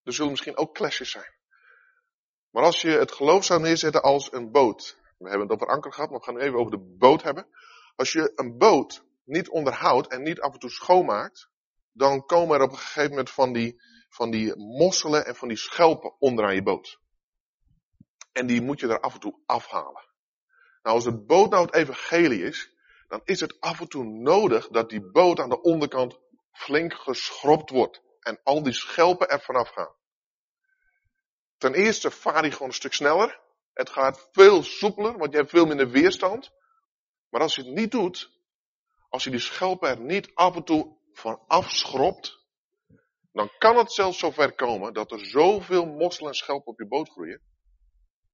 Er 0.03 0.13
zullen 0.13 0.31
misschien 0.31 0.57
ook 0.57 0.75
clashes 0.75 1.11
zijn. 1.11 1.35
Maar 2.51 2.65
als 2.65 2.81
je 2.81 2.91
het 2.91 3.13
geloof 3.13 3.45
zou 3.45 3.61
neerzetten 3.61 4.03
als 4.03 4.33
een 4.33 4.51
boot. 4.51 4.99
We 5.19 5.29
hebben 5.29 5.49
het 5.49 5.57
over 5.57 5.75
anker 5.75 5.93
gehad, 5.93 6.11
maar 6.11 6.19
we 6.19 6.25
gaan 6.25 6.35
nu 6.35 6.41
even 6.41 6.59
over 6.59 6.71
de 6.71 6.97
boot 6.99 7.23
hebben. 7.23 7.47
Als 7.97 8.13
je 8.13 8.33
een 8.35 8.59
boot 8.59 9.05
niet 9.25 9.49
onderhoudt 9.49 10.09
en 10.09 10.23
niet 10.23 10.41
af 10.41 10.53
en 10.53 10.59
toe 10.59 10.71
schoonmaakt, 10.71 11.50
dan 12.01 12.27
komen 12.27 12.57
er 12.57 12.63
op 12.63 12.71
een 12.71 12.79
gegeven 12.79 13.11
moment 13.11 13.31
van 13.31 13.53
die, 13.53 13.83
van 14.09 14.31
die 14.31 14.57
mosselen 14.57 15.27
en 15.27 15.37
van 15.37 15.49
die 15.49 15.57
schelpen 15.57 16.21
onderaan 16.21 16.55
je 16.55 16.63
boot. 16.63 17.01
En 18.33 18.47
die 18.47 18.63
moet 18.63 18.81
je 18.81 18.89
er 18.89 19.01
af 19.01 19.15
en 19.15 19.21
toe 19.21 19.41
afhalen. 19.47 20.09
Nou, 20.83 20.97
als 20.97 21.05
de 21.05 21.25
boot 21.25 21.51
nou 21.51 21.65
het 21.65 21.75
evangelie 21.75 22.43
is, 22.43 22.73
dan 23.09 23.21
is 23.25 23.41
het 23.41 23.61
af 23.61 23.81
en 23.81 23.89
toe 23.89 24.05
nodig 24.05 24.69
dat 24.69 24.91
die 24.91 25.11
boot 25.11 25.41
aan 25.41 25.49
de 25.49 25.63
onderkant 25.63 26.19
flink 26.53 26.95
geschropt 26.95 27.71
wordt. 27.71 28.03
En 28.21 28.41
al 28.43 28.63
die 28.63 28.73
schelpen 28.73 29.29
er 29.29 29.41
vanaf 29.41 29.69
gaan. 29.69 29.95
Ten 31.59 31.75
eerste 31.75 32.11
vaar 32.11 32.41
hij 32.41 32.51
gewoon 32.51 32.69
een 32.69 32.75
stuk 32.75 32.93
sneller. 32.93 33.41
Het 33.73 33.91
gaat 33.91 34.29
veel 34.33 34.63
soepeler, 34.63 35.19
want 35.19 35.33
je 35.33 35.39
hebt 35.39 35.51
veel 35.51 35.67
minder 35.67 35.91
weerstand. 35.91 36.51
Maar 37.29 37.41
als 37.41 37.55
je 37.55 37.63
het 37.63 37.75
niet 37.75 37.91
doet, 37.91 38.31
als 39.09 39.25
je 39.25 39.31
die 39.31 39.41
schelpen 39.41 39.89
er 39.89 40.01
niet 40.01 40.31
af 40.35 40.57
en 40.57 40.65
toe 40.65 40.99
van 41.13 41.43
afschrobt, 41.47 42.41
dan 43.33 43.51
kan 43.59 43.77
het 43.77 43.93
zelfs 43.93 44.19
zover 44.19 44.55
komen 44.55 44.93
dat 44.93 45.13
er 45.13 45.27
zoveel 45.27 45.87
mosselen 45.87 46.31
en 46.31 46.37
schelpen 46.37 46.73
op 46.73 46.79
je 46.79 46.87
boot 46.87 47.09
groeien, 47.09 47.43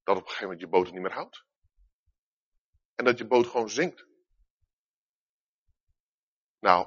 dat 0.03 0.17
op 0.17 0.23
een 0.23 0.29
gegeven 0.29 0.43
moment 0.43 0.61
je 0.61 0.69
boot 0.69 0.85
het 0.85 0.93
niet 0.93 1.03
meer 1.03 1.12
houdt. 1.12 1.45
En 2.95 3.05
dat 3.05 3.19
je 3.19 3.27
boot 3.27 3.47
gewoon 3.47 3.71
zinkt. 3.71 4.07
Nou, 6.61 6.87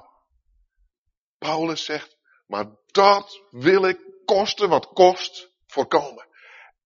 Paulus 1.38 1.84
zegt, 1.84 2.16
maar 2.46 2.76
dat 2.86 3.46
wil 3.50 3.84
ik 3.84 3.98
kosten 4.24 4.68
wat 4.68 4.86
kost 4.86 5.52
voorkomen. 5.66 6.28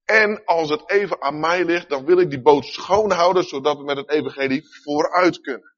En 0.05 0.45
als 0.45 0.71
het 0.71 0.91
even 0.91 1.23
aan 1.23 1.41
mij 1.41 1.65
ligt, 1.65 1.89
dan 1.89 2.05
wil 2.05 2.19
ik 2.19 2.31
die 2.31 2.43
boot 2.43 2.65
schoonhouden, 2.65 3.45
zodat 3.45 3.77
we 3.77 3.85
met 3.85 3.97
het 3.97 4.11
evangelie 4.11 4.63
vooruit 4.83 5.41
kunnen. 5.41 5.74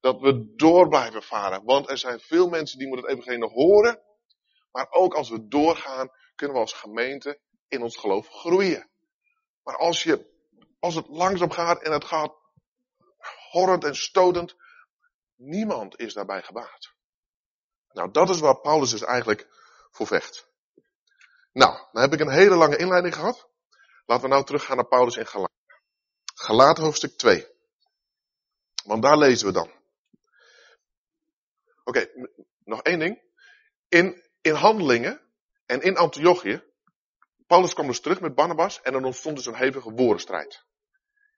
Dat 0.00 0.20
we 0.20 0.54
door 0.56 0.88
blijven 0.88 1.22
varen. 1.22 1.64
Want 1.64 1.90
er 1.90 1.98
zijn 1.98 2.20
veel 2.20 2.48
mensen 2.48 2.78
die 2.78 2.88
moeten 2.88 3.06
het 3.06 3.14
evangelie 3.14 3.40
nog 3.40 3.52
horen. 3.52 4.02
Maar 4.70 4.86
ook 4.90 5.14
als 5.14 5.30
we 5.30 5.48
doorgaan, 5.48 6.10
kunnen 6.34 6.56
we 6.56 6.62
als 6.62 6.72
gemeente 6.72 7.40
in 7.68 7.82
ons 7.82 7.96
geloof 7.96 8.28
groeien. 8.28 8.90
Maar 9.62 9.76
als 9.76 10.02
je, 10.02 10.26
als 10.78 10.94
het 10.94 11.08
langzaam 11.08 11.50
gaat 11.50 11.82
en 11.82 11.92
het 11.92 12.04
gaat 12.04 12.34
horrend 13.50 13.84
en 13.84 13.96
stotend, 13.96 14.56
niemand 15.36 15.98
is 15.98 16.14
daarbij 16.14 16.42
gebaat. 16.42 16.94
Nou, 17.92 18.10
dat 18.10 18.28
is 18.28 18.40
waar 18.40 18.60
Paulus 18.60 18.90
dus 18.90 19.02
eigenlijk 19.02 19.48
voor 19.90 20.06
vecht. 20.06 20.48
Nou, 21.52 21.86
dan 21.92 22.02
heb 22.02 22.12
ik 22.12 22.20
een 22.20 22.30
hele 22.30 22.54
lange 22.54 22.76
inleiding 22.76 23.14
gehad. 23.14 23.48
Laten 24.06 24.24
we 24.24 24.30
nou 24.30 24.44
teruggaan 24.44 24.76
naar 24.76 24.88
Paulus 24.88 25.16
in 25.16 25.26
Galaten. 25.26 25.54
Galaten 26.34 26.84
hoofdstuk 26.84 27.16
2. 27.18 27.46
Want 28.84 29.02
daar 29.02 29.18
lezen 29.18 29.46
we 29.46 29.52
dan. 29.52 29.79
Oké, 31.90 32.06
nog 32.64 32.82
één 32.82 32.98
ding. 32.98 33.22
In, 33.88 34.22
in 34.40 34.54
handelingen 34.54 35.20
en 35.66 35.80
in 35.80 35.96
Antiochië, 35.96 36.62
Paulus 37.46 37.74
kwam 37.74 37.86
dus 37.86 38.00
terug 38.00 38.20
met 38.20 38.34
Barnabas 38.34 38.80
en 38.80 38.94
er 38.94 39.04
ontstond 39.04 39.36
dus 39.36 39.46
een 39.46 39.54
hevige 39.54 39.90
woordenstrijd. 39.90 40.64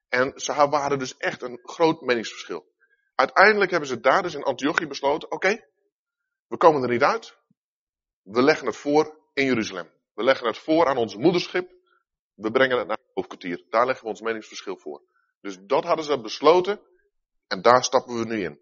En 0.09 0.33
ze 0.41 0.69
waren 0.69 0.99
dus 0.99 1.17
echt 1.17 1.43
een 1.43 1.61
groot 1.63 2.01
meningsverschil. 2.01 2.73
Uiteindelijk 3.15 3.71
hebben 3.71 3.89
ze 3.89 4.01
daar 4.01 4.23
dus 4.23 4.35
in 4.35 4.43
Antiochië 4.43 4.87
besloten, 4.87 5.31
oké, 5.31 5.69
we 6.47 6.57
komen 6.57 6.83
er 6.83 6.89
niet 6.89 7.03
uit. 7.03 7.37
We 8.23 8.43
leggen 8.43 8.67
het 8.67 8.77
voor 8.77 9.21
in 9.33 9.45
Jeruzalem. 9.45 9.91
We 10.15 10.25
leggen 10.25 10.47
het 10.47 10.59
voor 10.59 10.87
aan 10.87 10.97
ons 10.97 11.17
moederschip. 11.17 11.71
We 12.35 12.51
brengen 12.51 12.79
het 12.79 12.87
naar 12.87 12.97
het 12.97 13.11
hoofdkwartier. 13.15 13.67
Daar 13.69 13.87
leggen 13.87 14.05
we 14.05 14.11
ons 14.11 14.21
meningsverschil 14.21 14.77
voor. 14.77 15.03
Dus 15.41 15.59
dat 15.61 15.85
hadden 15.85 16.05
ze 16.05 16.21
besloten. 16.21 16.81
En 17.47 17.63
daar 17.63 17.85
stappen 17.85 18.19
we 18.19 18.25
nu 18.25 18.43
in. 18.43 18.61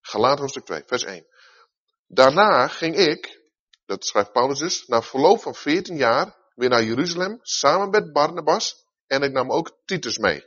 Galaten 0.00 0.40
hoofdstuk 0.40 0.64
2, 0.64 0.82
vers 0.86 1.04
1. 1.04 1.26
Daarna 2.06 2.68
ging 2.68 2.96
ik, 2.96 3.40
dat 3.86 4.04
schrijft 4.04 4.32
Paulus 4.32 4.58
dus, 4.58 4.86
na 4.86 5.02
verloop 5.02 5.42
van 5.42 5.54
14 5.54 5.96
jaar 5.96 6.36
weer 6.54 6.68
naar 6.68 6.82
Jeruzalem 6.82 7.38
samen 7.42 7.90
met 7.90 8.12
Barnabas. 8.12 8.86
En 9.06 9.22
ik 9.22 9.32
nam 9.32 9.50
ook 9.50 9.78
Titus 9.84 10.18
mee. 10.18 10.46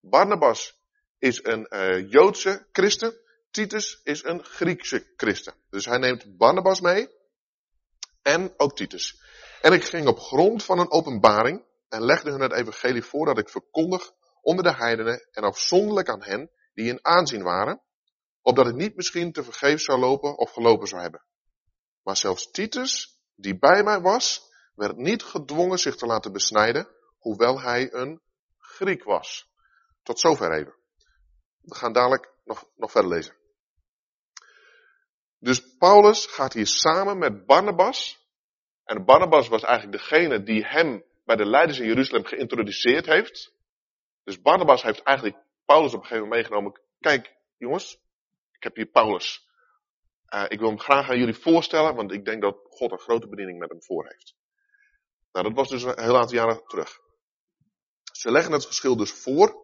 Barnabas 0.00 0.78
is 1.18 1.44
een 1.44 1.66
uh, 1.70 2.10
Joodse 2.10 2.66
christen. 2.72 3.20
Titus 3.50 4.00
is 4.02 4.24
een 4.24 4.44
Griekse 4.44 5.12
christen. 5.16 5.54
Dus 5.70 5.84
hij 5.84 5.98
neemt 5.98 6.36
Barnabas 6.36 6.80
mee. 6.80 7.08
En 8.22 8.54
ook 8.56 8.76
Titus. 8.76 9.22
En 9.60 9.72
ik 9.72 9.84
ging 9.84 10.06
op 10.06 10.18
grond 10.18 10.64
van 10.64 10.78
een 10.78 10.90
openbaring 10.90 11.64
en 11.88 12.04
legde 12.04 12.30
hun 12.30 12.40
het 12.40 12.52
evangelie 12.52 13.02
voor 13.02 13.26
dat 13.26 13.38
ik 13.38 13.48
verkondig 13.48 14.12
onder 14.40 14.64
de 14.64 14.74
heidenen 14.74 15.28
en 15.30 15.42
afzonderlijk 15.42 16.08
aan 16.08 16.22
hen 16.22 16.50
die 16.74 16.88
in 16.88 16.98
aanzien 17.02 17.42
waren, 17.42 17.82
opdat 18.44 18.66
het 18.66 18.76
niet 18.76 18.96
misschien 18.96 19.32
te 19.32 19.44
vergeefs 19.44 19.84
zou 19.84 19.98
lopen 19.98 20.38
of 20.38 20.50
gelopen 20.50 20.86
zou 20.86 21.02
hebben. 21.02 21.24
Maar 22.02 22.16
zelfs 22.16 22.50
Titus, 22.50 23.18
die 23.34 23.58
bij 23.58 23.82
mij 23.82 24.00
was, 24.00 24.52
werd 24.74 24.96
niet 24.96 25.22
gedwongen 25.22 25.78
zich 25.78 25.96
te 25.96 26.06
laten 26.06 26.32
besnijden, 26.32 26.88
hoewel 27.18 27.60
hij 27.60 27.92
een 27.92 28.20
Griek 28.58 29.04
was. 29.04 29.50
Tot 30.02 30.20
zover 30.20 30.52
even. 30.52 30.74
We 31.60 31.74
gaan 31.74 31.92
dadelijk 31.92 32.32
nog, 32.44 32.70
nog 32.76 32.90
verder 32.90 33.10
lezen. 33.10 33.36
Dus 35.38 35.76
Paulus 35.76 36.26
gaat 36.26 36.52
hier 36.52 36.66
samen 36.66 37.18
met 37.18 37.46
Barnabas. 37.46 38.28
En 38.84 39.04
Barnabas 39.04 39.48
was 39.48 39.62
eigenlijk 39.62 39.98
degene 39.98 40.42
die 40.42 40.66
hem 40.66 41.04
bij 41.24 41.36
de 41.36 41.46
leiders 41.46 41.78
in 41.78 41.86
Jeruzalem 41.86 42.24
geïntroduceerd 42.24 43.06
heeft. 43.06 43.52
Dus 44.24 44.40
Barnabas 44.40 44.82
heeft 44.82 45.02
eigenlijk 45.02 45.38
Paulus 45.64 45.92
op 45.94 46.00
een 46.00 46.06
gegeven 46.06 46.28
moment 46.28 46.40
meegenomen. 46.40 46.80
Kijk, 47.00 47.36
jongens, 47.56 48.03
heb 48.64 48.76
hier 48.76 48.86
Paulus. 48.86 49.48
Uh, 50.34 50.44
ik 50.48 50.58
wil 50.58 50.68
hem 50.68 50.80
graag 50.80 51.10
aan 51.10 51.18
jullie 51.18 51.34
voorstellen, 51.34 51.94
want 51.94 52.12
ik 52.12 52.24
denk 52.24 52.42
dat 52.42 52.56
God 52.68 52.92
een 52.92 52.98
grote 52.98 53.28
bediening 53.28 53.58
met 53.58 53.70
hem 53.70 53.82
voor 53.82 54.04
heeft. 54.04 54.34
Nou, 55.32 55.46
dat 55.46 55.56
was 55.56 55.68
dus 55.68 55.82
een 55.82 56.00
heel 56.00 56.18
aantal 56.18 56.36
jaren 56.36 56.64
terug. 56.66 56.98
Ze 58.12 58.30
leggen 58.30 58.52
het 58.52 58.64
verschil 58.64 58.96
dus 58.96 59.12
voor. 59.12 59.62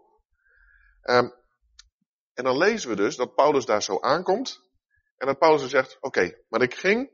Um, 1.03 1.35
en 2.35 2.45
dan 2.45 2.59
lezen 2.59 2.91
we 2.91 2.97
dus 2.97 3.17
dat 3.17 3.35
Paulus 3.35 3.65
daar 3.65 3.83
zo 3.83 4.01
aankomt. 4.01 4.61
En 5.17 5.27
dat 5.27 5.39
Paulus 5.39 5.61
dus 5.61 5.71
zegt, 5.71 5.97
oké, 6.01 6.43
maar 6.49 6.63
ik 6.63 6.75
ging 6.75 7.11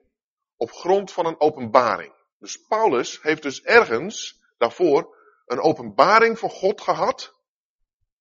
op 0.56 0.70
grond 0.70 1.12
van 1.12 1.26
een 1.26 1.40
openbaring. 1.40 2.14
Dus 2.38 2.66
Paulus 2.66 3.22
heeft 3.22 3.42
dus 3.42 3.62
ergens 3.62 4.42
daarvoor 4.58 5.16
een 5.46 5.60
openbaring 5.60 6.38
van 6.38 6.50
God 6.50 6.80
gehad. 6.80 7.34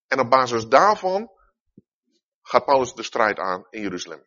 En 0.08 0.20
op 0.20 0.30
basis 0.30 0.68
daarvan 0.68 1.30
gaat 2.48 2.64
Paulus 2.64 2.94
de 2.94 3.02
strijd 3.02 3.38
aan 3.38 3.66
in 3.70 3.82
Jeruzalem. 3.82 4.24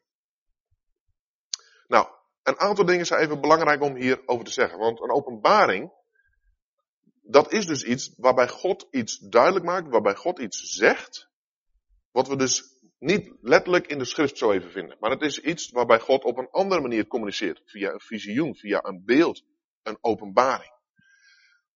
Nou, 1.88 2.08
een 2.44 2.60
aantal 2.60 2.86
dingen 2.86 3.06
zijn 3.06 3.22
even 3.22 3.42
belangrijk 3.42 3.82
om 3.82 3.96
hierover 3.96 4.46
te 4.46 4.52
zeggen. 4.52 4.80
Want 4.80 5.02
een 5.02 5.12
openbaring, 5.12 5.92
dat 7.22 7.52
is 7.52 7.66
dus 7.66 7.84
iets 7.84 8.14
waarbij 8.18 8.48
God 8.48 8.88
iets 8.92 9.18
duidelijk 9.18 9.66
maakt, 9.66 9.90
waarbij 9.90 10.16
God 10.16 10.40
iets 10.40 10.60
zegt. 10.60 11.30
Wat 12.12 12.28
we 12.28 12.36
dus 12.36 12.64
niet 12.98 13.34
letterlijk 13.42 13.88
in 13.88 13.98
de 13.98 14.06
schrift 14.06 14.38
zo 14.38 14.52
even 14.52 14.72
vinden. 14.72 14.98
Maar 15.00 15.12
het 15.12 15.22
is 15.22 15.40
iets 15.40 15.72
waarbij 15.72 16.00
God 16.00 16.24
op 16.24 16.38
een 16.38 16.50
andere 16.52 16.82
manier 16.82 17.08
communiceert. 17.08 17.62
Via 17.66 17.92
een 17.92 18.02
visioen, 18.02 18.56
via 18.56 18.84
een 18.84 19.06
beeld, 19.06 19.44
een 19.84 19.98
openbaring. 20.02 20.74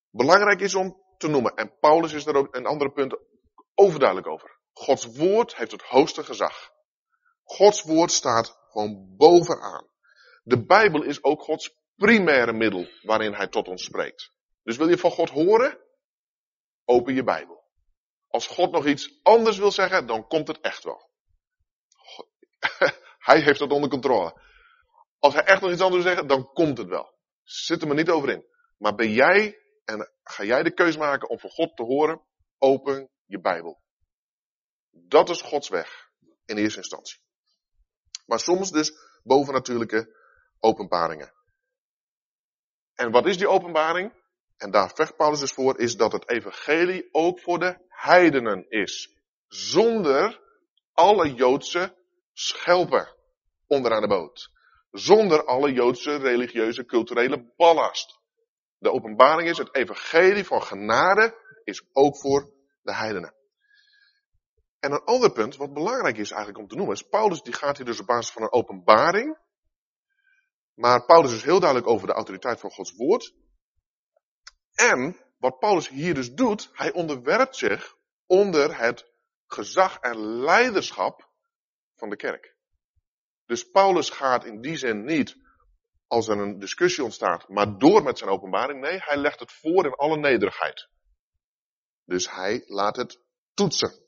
Belangrijk 0.09 0.59
is 0.59 0.75
om 0.75 1.01
te 1.17 1.27
noemen, 1.27 1.55
en 1.55 1.79
Paulus 1.79 2.13
is 2.13 2.23
daar 2.23 2.35
ook 2.35 2.55
een 2.55 2.65
andere 2.65 2.91
punt 2.91 3.17
overduidelijk 3.75 4.27
over. 4.27 4.52
Gods 4.73 5.05
woord 5.05 5.55
heeft 5.55 5.71
het 5.71 5.81
hoogste 5.81 6.23
gezag. 6.23 6.71
Gods 7.43 7.83
woord 7.83 8.11
staat 8.11 8.57
gewoon 8.71 9.15
bovenaan. 9.17 9.87
De 10.43 10.65
Bijbel 10.65 11.03
is 11.03 11.23
ook 11.23 11.41
Gods 11.41 11.75
primaire 11.95 12.53
middel 12.53 12.87
waarin 13.01 13.33
hij 13.33 13.47
tot 13.47 13.67
ons 13.67 13.83
spreekt. 13.83 14.31
Dus 14.63 14.77
wil 14.77 14.89
je 14.89 14.97
van 14.97 15.11
God 15.11 15.29
horen? 15.29 15.79
Open 16.85 17.15
je 17.15 17.23
Bijbel. 17.23 17.63
Als 18.27 18.47
God 18.47 18.71
nog 18.71 18.85
iets 18.85 19.19
anders 19.23 19.57
wil 19.57 19.71
zeggen, 19.71 20.07
dan 20.07 20.27
komt 20.27 20.47
het 20.47 20.59
echt 20.59 20.83
wel. 20.83 21.09
hij 23.29 23.41
heeft 23.41 23.59
dat 23.59 23.71
onder 23.71 23.89
controle. 23.89 24.41
Als 25.19 25.33
hij 25.33 25.43
echt 25.43 25.61
nog 25.61 25.71
iets 25.71 25.81
anders 25.81 26.03
wil 26.03 26.11
zeggen, 26.11 26.27
dan 26.27 26.53
komt 26.53 26.77
het 26.77 26.87
wel. 26.87 27.13
Zit 27.43 27.81
er 27.81 27.87
maar 27.87 27.95
niet 27.95 28.09
over 28.09 28.29
in. 28.29 28.45
Maar 28.77 28.95
ben 28.95 29.11
jij, 29.11 29.59
en 29.85 30.11
ga 30.23 30.43
jij 30.43 30.63
de 30.63 30.73
keuze 30.73 30.97
maken 30.97 31.29
om 31.29 31.39
van 31.39 31.49
God 31.49 31.75
te 31.75 31.83
horen, 31.83 32.21
open 32.57 33.09
je 33.25 33.39
Bijbel. 33.39 33.82
Dat 34.93 35.29
is 35.29 35.41
Gods 35.41 35.69
weg, 35.69 36.09
in 36.45 36.57
eerste 36.57 36.77
instantie. 36.77 37.19
Maar 38.25 38.39
soms 38.39 38.71
dus 38.71 38.91
bovennatuurlijke 39.23 40.15
openbaringen. 40.59 41.33
En 42.95 43.11
wat 43.11 43.25
is 43.25 43.37
die 43.37 43.47
openbaring? 43.47 44.13
En 44.57 44.71
daar 44.71 44.91
vecht 44.93 45.15
Paulus 45.15 45.39
dus 45.39 45.51
voor, 45.51 45.79
is 45.79 45.95
dat 45.95 46.11
het 46.11 46.29
evangelie 46.29 47.09
ook 47.11 47.39
voor 47.39 47.59
de 47.59 47.77
heidenen 47.87 48.69
is. 48.69 49.09
Zonder 49.47 50.41
alle 50.93 51.33
Joodse 51.33 51.95
schelpen 52.33 53.15
onderaan 53.67 54.01
de 54.01 54.07
boot. 54.07 54.51
Zonder 54.91 55.45
alle 55.45 55.71
Joodse 55.71 56.15
religieuze 56.15 56.85
culturele 56.85 57.53
ballast. 57.55 58.19
De 58.77 58.91
openbaring 58.91 59.49
is, 59.49 59.57
het 59.57 59.75
evangelie 59.75 60.45
van 60.45 60.61
genade 60.61 61.37
is 61.63 61.83
ook 61.91 62.17
voor 62.17 62.53
de 62.81 62.93
heidenen. 62.93 63.35
En 64.83 64.91
een 64.91 65.03
ander 65.03 65.31
punt, 65.31 65.55
wat 65.55 65.73
belangrijk 65.73 66.17
is 66.17 66.31
eigenlijk 66.31 66.59
om 66.59 66.67
te 66.67 66.75
noemen, 66.75 66.95
is 66.95 67.07
Paulus 67.07 67.41
die 67.41 67.53
gaat 67.53 67.77
hier 67.77 67.85
dus 67.85 67.99
op 67.99 68.05
basis 68.05 68.31
van 68.31 68.41
een 68.41 68.51
openbaring. 68.51 69.37
Maar 70.73 71.05
Paulus 71.05 71.33
is 71.33 71.43
heel 71.43 71.59
duidelijk 71.59 71.89
over 71.89 72.07
de 72.07 72.13
autoriteit 72.13 72.59
van 72.59 72.71
Gods 72.71 72.95
woord. 72.95 73.33
En 74.73 75.17
wat 75.37 75.59
Paulus 75.59 75.89
hier 75.89 76.13
dus 76.13 76.33
doet, 76.33 76.69
hij 76.73 76.93
onderwerpt 76.93 77.55
zich 77.55 77.95
onder 78.25 78.77
het 78.77 79.11
gezag 79.47 79.97
en 79.97 80.17
leiderschap 80.17 81.29
van 81.95 82.09
de 82.09 82.15
kerk. 82.15 82.55
Dus 83.45 83.69
Paulus 83.69 84.09
gaat 84.09 84.45
in 84.45 84.61
die 84.61 84.77
zin 84.77 85.03
niet 85.03 85.37
als 86.07 86.27
er 86.27 86.37
een 86.37 86.59
discussie 86.59 87.03
ontstaat, 87.03 87.49
maar 87.49 87.77
door 87.77 88.03
met 88.03 88.17
zijn 88.17 88.29
openbaring. 88.29 88.81
Nee, 88.81 88.99
hij 89.01 89.17
legt 89.17 89.39
het 89.39 89.51
voor 89.51 89.85
in 89.85 89.93
alle 89.93 90.17
nederigheid. 90.17 90.87
Dus 92.05 92.31
hij 92.31 92.63
laat 92.65 92.95
het 92.95 93.21
toetsen. 93.53 94.02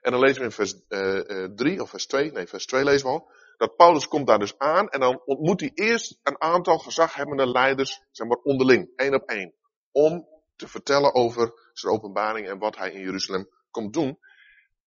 En 0.00 0.10
dan 0.10 0.20
lezen 0.20 0.38
we 0.38 0.44
in 0.44 0.52
vers 0.52 0.74
uh, 0.88 1.42
uh, 1.42 1.48
3 1.54 1.82
of 1.82 1.90
vers 1.90 2.06
2, 2.06 2.32
nee 2.32 2.46
vers 2.46 2.66
2 2.66 2.84
lezen 2.84 3.06
we 3.06 3.12
al. 3.12 3.30
dat 3.56 3.76
Paulus 3.76 4.08
komt 4.08 4.26
daar 4.26 4.38
dus 4.38 4.58
aan 4.58 4.88
en 4.88 5.00
dan 5.00 5.22
ontmoet 5.24 5.60
hij 5.60 5.70
eerst 5.74 6.18
een 6.22 6.40
aantal 6.40 6.78
gezaghebbende 6.78 7.46
leiders, 7.46 8.02
zeg 8.10 8.26
maar 8.26 8.36
onderling, 8.36 8.92
één 8.96 9.14
op 9.14 9.28
één. 9.28 9.54
Om 9.92 10.28
te 10.56 10.68
vertellen 10.68 11.14
over 11.14 11.70
zijn 11.72 11.94
openbaring 11.94 12.48
en 12.48 12.58
wat 12.58 12.76
hij 12.76 12.92
in 12.92 13.00
Jeruzalem 13.00 13.48
komt 13.70 13.92
doen. 13.92 14.18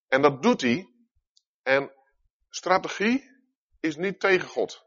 En 0.08 0.22
dat 0.22 0.42
doet 0.42 0.62
hij. 0.62 0.90
En 1.64 1.92
strategie 2.50 3.32
is 3.80 3.96
niet 3.96 4.20
tegen 4.20 4.48
God. 4.48 4.84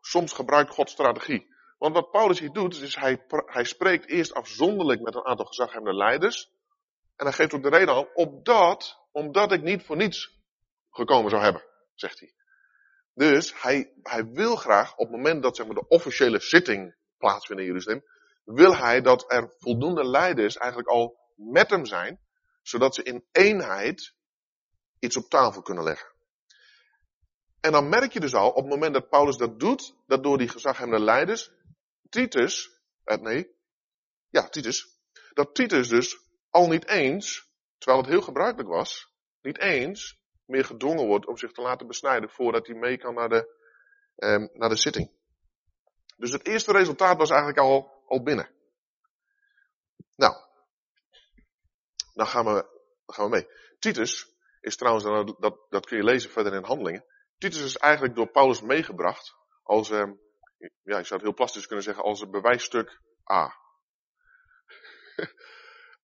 Soms 0.00 0.32
gebruikt 0.32 0.70
God 0.70 0.90
strategie. 0.90 1.46
Want 1.78 1.94
wat 1.94 2.10
Paulus 2.10 2.38
hier 2.38 2.52
doet, 2.52 2.80
is 2.80 2.96
hij, 2.96 3.24
hij 3.28 3.64
spreekt 3.64 4.08
eerst 4.08 4.34
afzonderlijk 4.34 5.00
met 5.00 5.14
een 5.14 5.24
aantal 5.24 5.46
gezaghebbende 5.46 5.96
leiders. 5.96 6.50
En 7.18 7.26
hij 7.26 7.32
geeft 7.32 7.54
ook 7.54 7.62
de 7.62 7.68
reden 7.68 7.94
aan, 7.94 8.14
opdat, 8.14 9.06
omdat 9.12 9.52
ik 9.52 9.62
niet 9.62 9.82
voor 9.82 9.96
niets 9.96 10.38
gekomen 10.90 11.30
zou 11.30 11.42
hebben, 11.42 11.64
zegt 11.94 12.20
hij. 12.20 12.34
Dus 13.14 13.62
hij, 13.62 13.92
hij 14.02 14.26
wil 14.26 14.56
graag, 14.56 14.92
op 14.92 15.08
het 15.08 15.16
moment 15.16 15.42
dat 15.42 15.56
zeg 15.56 15.66
maar, 15.66 15.74
de 15.74 15.88
officiële 15.88 16.40
zitting 16.40 16.96
plaatsvindt 17.16 17.62
in 17.62 17.68
Jeruzalem, 17.68 18.04
wil 18.44 18.76
hij 18.76 19.00
dat 19.00 19.32
er 19.32 19.54
voldoende 19.56 20.04
leiders 20.04 20.56
eigenlijk 20.56 20.90
al 20.90 21.18
met 21.34 21.70
hem 21.70 21.84
zijn, 21.84 22.20
zodat 22.62 22.94
ze 22.94 23.02
in 23.02 23.26
eenheid 23.32 24.14
iets 24.98 25.16
op 25.16 25.28
tafel 25.28 25.62
kunnen 25.62 25.84
leggen. 25.84 26.12
En 27.60 27.72
dan 27.72 27.88
merk 27.88 28.12
je 28.12 28.20
dus 28.20 28.34
al, 28.34 28.50
op 28.50 28.64
het 28.64 28.72
moment 28.72 28.94
dat 28.94 29.08
Paulus 29.08 29.36
dat 29.36 29.60
doet, 29.60 29.94
dat 30.06 30.22
door 30.22 30.38
die 30.38 30.48
gezaghebbende 30.48 31.04
leiders, 31.04 31.50
Titus, 32.08 32.70
eh, 33.04 33.16
nee, 33.16 33.56
ja, 34.28 34.48
Titus, 34.48 35.00
dat 35.32 35.54
Titus 35.54 35.88
dus 35.88 36.27
al 36.58 36.68
niet 36.68 36.88
eens, 36.88 37.50
terwijl 37.78 38.02
het 38.02 38.10
heel 38.10 38.22
gebruikelijk 38.22 38.68
was, 38.68 39.12
niet 39.40 39.58
eens 39.58 40.18
meer 40.44 40.64
gedwongen 40.64 41.06
wordt 41.06 41.26
om 41.26 41.36
zich 41.36 41.52
te 41.52 41.62
laten 41.62 41.86
besnijden 41.86 42.30
voordat 42.30 42.66
hij 42.66 42.76
mee 42.76 42.98
kan 42.98 43.14
naar 43.14 43.28
de, 43.28 43.56
eh, 44.14 44.44
naar 44.52 44.68
de 44.68 44.76
zitting. 44.76 45.10
Dus 46.16 46.32
het 46.32 46.46
eerste 46.46 46.72
resultaat 46.72 47.16
was 47.16 47.30
eigenlijk 47.30 47.60
al, 47.60 48.04
al 48.06 48.22
binnen. 48.22 48.50
Nou, 50.14 50.34
dan 52.14 52.26
gaan 52.26 52.44
we, 52.44 52.52
dan 53.04 53.14
gaan 53.14 53.24
we 53.24 53.30
mee. 53.30 53.48
Titus 53.78 54.36
is 54.60 54.76
trouwens, 54.76 55.04
dat, 55.38 55.66
dat 55.68 55.86
kun 55.86 55.96
je 55.96 56.04
lezen 56.04 56.30
verder 56.30 56.54
in 56.54 56.64
handelingen. 56.64 57.04
Titus 57.38 57.62
is 57.62 57.76
eigenlijk 57.76 58.14
door 58.14 58.30
Paulus 58.30 58.60
meegebracht 58.60 59.34
als, 59.62 59.90
eh, 59.90 60.10
ja, 60.82 60.98
je 60.98 61.04
zou 61.04 61.14
het 61.14 61.22
heel 61.22 61.34
plastisch 61.34 61.66
kunnen 61.66 61.84
zeggen, 61.84 62.04
als 62.04 62.20
een 62.20 62.30
bewijsstuk 62.30 63.00
A. 63.32 63.56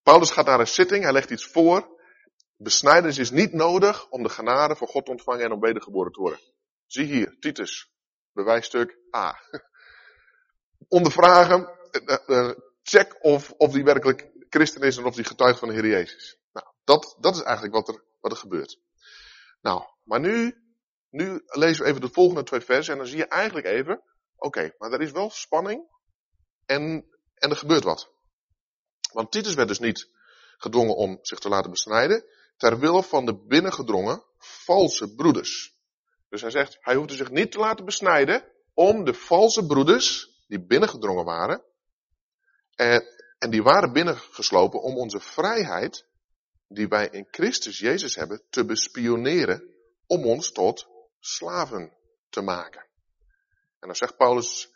Paulus 0.05 0.31
gaat 0.31 0.47
naar 0.47 0.61
een 0.61 0.67
zitting, 0.67 1.03
hij 1.03 1.13
legt 1.13 1.31
iets 1.31 1.47
voor. 1.47 2.01
Besnijdenis 2.57 3.19
is 3.19 3.31
niet 3.31 3.53
nodig 3.53 4.09
om 4.09 4.23
de 4.23 4.29
genade 4.29 4.77
van 4.77 4.87
God 4.87 5.05
te 5.05 5.11
ontvangen 5.11 5.45
en 5.45 5.53
om 5.53 5.61
wedergeboren 5.61 6.13
te 6.13 6.21
worden. 6.21 6.41
Zie 6.87 7.05
hier, 7.05 7.37
Titus, 7.41 7.91
bewijsstuk 8.33 8.99
A. 9.17 9.41
Ondervragen, 10.89 11.69
eh, 11.91 12.17
eh, 12.27 12.51
check 12.83 13.25
of, 13.25 13.51
of 13.51 13.73
die 13.73 13.85
werkelijk 13.85 14.31
christen 14.49 14.83
is 14.83 14.97
en 14.97 15.05
of 15.05 15.15
die 15.15 15.25
getuigt 15.25 15.59
van 15.59 15.69
de 15.69 15.75
Heer 15.75 15.87
Jezus. 15.87 16.39
Nou, 16.53 16.67
dat, 16.85 17.17
dat 17.21 17.35
is 17.35 17.43
eigenlijk 17.43 17.75
wat 17.75 17.89
er, 17.89 18.05
wat 18.21 18.33
er 18.33 18.39
gebeurt. 18.39 18.81
Nou, 19.61 19.83
maar 20.03 20.21
nu, 20.21 20.55
nu 21.11 21.43
lezen 21.45 21.83
we 21.83 21.89
even 21.89 22.01
de 22.01 22.13
volgende 22.13 22.43
twee 22.43 22.61
versen 22.61 22.93
en 22.93 22.99
dan 22.99 23.09
zie 23.09 23.19
je 23.19 23.27
eigenlijk 23.29 23.67
even, 23.67 24.03
oké, 24.37 24.75
maar 24.79 24.93
er 24.93 25.01
is 25.01 25.13
wel 25.13 25.31
spanning 25.31 25.89
en, 26.67 26.83
en 27.35 27.51
er 27.51 27.57
gebeurt 27.57 27.85
wat. 27.85 28.14
Want 29.15 29.31
Titus 29.31 29.55
werd 29.55 29.69
dus 29.69 29.79
niet 29.79 30.09
gedwongen 30.57 30.97
om 30.97 31.19
zich 31.23 31.39
te 31.39 31.49
laten 31.49 31.71
besnijden, 31.71 32.25
ter 32.57 32.79
wille 32.79 33.03
van 33.03 33.25
de 33.25 33.45
binnengedrongen 33.47 34.23
valse 34.39 35.15
broeders. 35.15 35.75
Dus 36.29 36.41
hij 36.41 36.51
zegt, 36.51 36.79
hij 36.81 36.95
hoefde 36.95 37.15
zich 37.15 37.31
niet 37.31 37.53
te 37.53 37.59
laten 37.59 37.85
besnijden 37.85 38.45
om 38.75 39.05
de 39.05 39.15
valse 39.15 39.67
broeders 39.67 40.31
die 40.47 40.67
binnengedrongen 40.67 41.25
waren, 41.25 41.63
en, 42.75 43.05
en 43.39 43.51
die 43.51 43.63
waren 43.63 43.93
binnengeslopen 43.93 44.83
om 44.83 44.97
onze 44.97 45.21
vrijheid, 45.21 46.07
die 46.69 46.89
wij 46.89 47.09
in 47.09 47.29
Christus 47.31 47.79
Jezus 47.79 48.15
hebben, 48.15 48.43
te 48.51 48.65
bespioneren 48.65 49.75
om 50.07 50.25
ons 50.25 50.53
tot 50.53 50.87
slaven 51.21 51.93
te 52.29 52.41
maken. 52.41 52.87
En 53.79 53.87
dan 53.87 53.97
zegt 53.97 54.17
Paulus, 54.17 54.74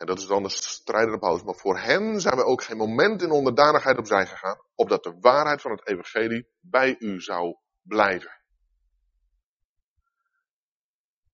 en 0.00 0.06
dat 0.06 0.18
is 0.18 0.26
dan 0.26 0.42
de 0.42 0.48
strijdende 0.48 1.18
Paulus, 1.18 1.42
maar 1.42 1.54
voor 1.54 1.78
hen 1.78 2.20
zijn 2.20 2.36
we 2.36 2.44
ook 2.44 2.62
geen 2.62 2.76
moment 2.76 3.22
in 3.22 3.30
onderdanigheid 3.30 3.98
opzij 3.98 4.26
gegaan, 4.26 4.58
opdat 4.74 5.02
de 5.02 5.16
waarheid 5.20 5.60
van 5.60 5.70
het 5.70 5.86
evangelie 5.86 6.48
bij 6.60 6.96
u 6.98 7.20
zou 7.20 7.56
blijven. 7.82 8.40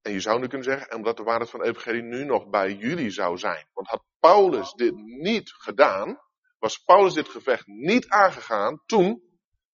En 0.03 0.13
je 0.13 0.21
zou 0.21 0.41
nu 0.41 0.47
kunnen 0.47 0.67
zeggen, 0.67 0.97
omdat 0.97 1.17
de 1.17 1.23
waarheid 1.23 1.51
van 1.51 1.61
het 1.61 1.69
evangelie 1.69 2.03
nu 2.03 2.25
nog 2.25 2.49
bij 2.49 2.75
jullie 2.75 3.11
zou 3.11 3.39
zijn. 3.39 3.69
Want 3.73 3.89
had 3.89 4.05
Paulus 4.19 4.73
dit 4.73 4.95
niet 4.97 5.51
gedaan, 5.53 6.21
was 6.59 6.79
Paulus 6.79 7.15
dit 7.15 7.29
gevecht 7.29 7.67
niet 7.67 8.09
aangegaan 8.09 8.83
toen, 8.87 9.23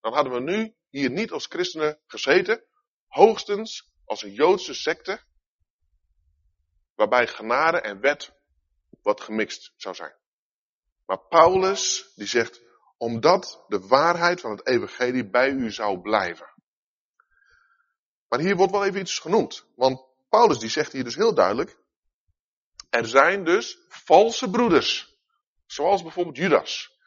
dan 0.01 0.13
hadden 0.13 0.33
we 0.33 0.41
nu 0.41 0.75
hier 0.89 1.11
niet 1.11 1.31
als 1.31 1.47
christenen 1.47 2.01
gezeten, 2.07 2.65
hoogstens 3.07 3.93
als 4.05 4.23
een 4.23 4.33
Joodse 4.33 4.75
secte, 4.75 5.23
waarbij 6.95 7.27
genade 7.27 7.81
en 7.81 8.01
wet 8.01 8.41
wat 9.03 9.21
gemixt 9.21 9.73
zou 9.77 9.95
zijn. 9.95 10.15
Maar 11.07 11.27
Paulus, 11.29 12.13
die 12.15 12.27
zegt, 12.27 12.61
omdat 12.97 13.65
de 13.69 13.87
waarheid 13.87 14.41
van 14.41 14.51
het 14.51 14.67
evangelie 14.67 15.31
bij 15.31 15.51
u 15.51 15.71
zou 15.71 16.01
blijven. 16.01 16.53
Maar 18.29 18.41
hier 18.41 18.57
wordt 18.57 18.73
wel 18.73 18.85
even 18.85 19.01
iets 19.01 19.19
genoemd. 19.19 19.67
Want 19.77 20.05
Paulus 20.29 20.59
die 20.59 20.69
zegt 20.69 20.93
hier 20.93 21.05
dus 21.05 21.15
heel 21.15 21.35
duidelijk, 21.35 21.79
er 22.91 23.07
zijn 23.07 23.45
dus 23.45 23.79
valse 23.89 24.51
broeders. 24.51 25.21
Zoals 25.67 26.03
bijvoorbeeld 26.03 26.37
Judas. 26.37 26.99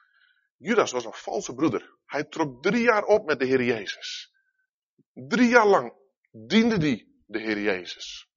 Judas 0.58 0.92
was 0.92 1.06
een 1.06 1.14
valse 1.14 1.54
broeder. 1.54 1.98
Hij 2.06 2.24
trok 2.24 2.64
drie 2.64 2.84
jaar 2.84 3.04
op 3.04 3.26
met 3.26 3.40
de 3.40 3.46
Heer 3.46 3.64
Jezus. 3.64 4.34
Drie 5.14 5.50
jaar 5.50 5.68
lang 5.68 5.94
diende 6.32 6.78
die 6.78 7.24
de 7.26 7.40
Heer 7.40 7.62
Jezus. 7.62 8.30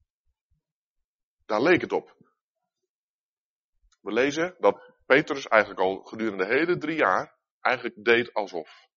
Daar 1.46 1.62
leek 1.62 1.80
het 1.80 1.92
op. 1.92 2.16
We 4.00 4.12
lezen 4.12 4.56
dat 4.58 4.94
Petrus 5.06 5.48
eigenlijk 5.48 5.80
al 5.80 6.02
gedurende 6.02 6.44
de 6.44 6.54
hele 6.54 6.78
drie 6.78 6.96
jaar 6.96 7.36
eigenlijk 7.60 8.04
deed 8.04 8.34
alsof. 8.34 8.88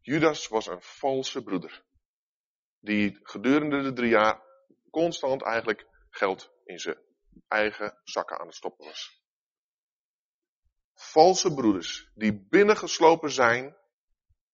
Judas 0.00 0.48
was 0.48 0.66
een 0.66 0.82
valse 0.82 1.42
broeder. 1.42 1.84
Die 2.80 3.18
gedurende 3.22 3.82
de 3.82 3.92
drie 3.92 4.10
jaar 4.10 4.42
constant 4.90 5.42
eigenlijk 5.42 5.86
geld 6.10 6.52
in 6.64 6.78
zijn 6.78 6.98
eigen 7.48 8.00
zakken 8.04 8.38
aan 8.38 8.46
het 8.46 8.54
stoppen 8.54 8.84
was. 8.84 9.22
Valse 10.94 11.54
broeders 11.54 12.10
die 12.14 12.46
binnengeslopen 12.48 13.30
zijn 13.30 13.76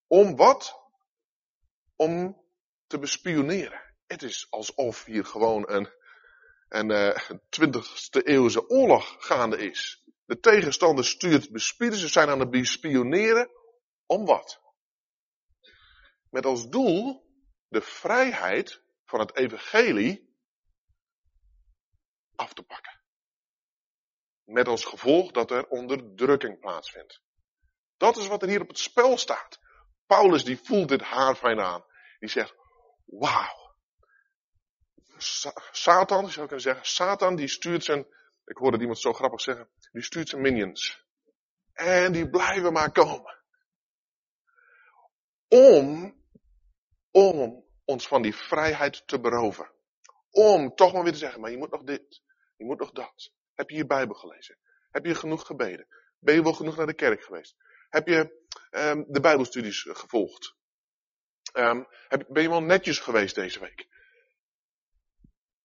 om 0.06 0.36
wat? 0.36 0.82
Om 1.96 2.42
te 2.86 2.98
bespioneren. 2.98 3.94
Het 4.06 4.22
is 4.22 4.46
alsof 4.50 5.04
hier 5.04 5.24
gewoon 5.24 5.70
een, 5.70 5.88
een 6.74 6.90
uh, 6.90 7.16
20e 7.30 8.22
eeuwse 8.22 8.68
oorlog 8.68 9.16
gaande 9.18 9.56
is. 9.56 10.04
De 10.24 10.40
tegenstander 10.40 11.04
stuurt 11.04 11.50
bespieden, 11.50 11.98
ze 11.98 12.08
zijn 12.08 12.28
aan 12.28 12.40
het 12.40 12.50
bespioneren. 12.50 13.50
Om 14.06 14.24
wat? 14.24 14.60
Met 16.30 16.46
als 16.46 16.68
doel 16.68 17.26
de 17.68 17.80
vrijheid 17.80 18.82
van 19.04 19.20
het 19.20 19.36
evangelie 19.36 20.34
af 22.34 22.52
te 22.52 22.62
pakken. 22.62 23.00
Met 24.44 24.68
als 24.68 24.84
gevolg 24.84 25.30
dat 25.30 25.50
er 25.50 25.66
onderdrukking 25.66 26.60
plaatsvindt. 26.60 27.22
Dat 27.96 28.16
is 28.16 28.26
wat 28.26 28.42
er 28.42 28.48
hier 28.48 28.60
op 28.60 28.68
het 28.68 28.78
spel 28.78 29.18
staat. 29.18 29.58
Paulus 30.06 30.44
die 30.44 30.58
voelt 30.58 30.88
dit 30.88 31.02
haarfijn 31.02 31.60
aan. 31.60 31.84
Die 32.18 32.28
zegt, 32.28 32.54
wauw. 33.04 33.63
Satan, 35.16 36.18
zou 36.18 36.26
ik 36.26 36.34
kunnen 36.34 36.60
zeggen, 36.60 36.86
Satan 36.86 37.36
die 37.36 37.48
stuurt 37.48 37.84
zijn, 37.84 38.06
ik 38.44 38.56
hoorde 38.56 38.78
iemand 38.78 38.98
zo 38.98 39.12
grappig 39.12 39.40
zeggen, 39.40 39.68
die 39.92 40.02
stuurt 40.02 40.28
zijn 40.28 40.42
minions. 40.42 41.04
En 41.72 42.12
die 42.12 42.30
blijven 42.30 42.72
maar 42.72 42.92
komen. 42.92 43.42
Om, 45.48 46.16
om 47.10 47.64
ons 47.84 48.08
van 48.08 48.22
die 48.22 48.34
vrijheid 48.34 49.06
te 49.06 49.20
beroven. 49.20 49.70
Om 50.30 50.74
toch 50.74 50.92
maar 50.92 51.02
weer 51.02 51.12
te 51.12 51.18
zeggen, 51.18 51.40
maar 51.40 51.50
je 51.50 51.56
moet 51.56 51.70
nog 51.70 51.82
dit, 51.82 52.22
je 52.56 52.64
moet 52.64 52.78
nog 52.78 52.90
dat. 52.90 53.32
Heb 53.54 53.70
je 53.70 53.76
je 53.76 53.86
Bijbel 53.86 54.14
gelezen? 54.14 54.58
Heb 54.90 55.04
je 55.04 55.14
genoeg 55.14 55.46
gebeden? 55.46 55.86
Ben 56.18 56.34
je 56.34 56.42
wel 56.42 56.52
genoeg 56.52 56.76
naar 56.76 56.86
de 56.86 56.94
kerk 56.94 57.22
geweest? 57.22 57.56
Heb 57.88 58.06
je 58.06 58.46
um, 58.70 59.04
de 59.08 59.20
Bijbelstudies 59.20 59.82
gevolgd? 59.82 60.54
Um, 61.52 61.86
heb, 62.08 62.24
ben 62.28 62.42
je 62.42 62.48
wel 62.48 62.62
netjes 62.62 62.98
geweest 62.98 63.34
deze 63.34 63.60
week? 63.60 63.88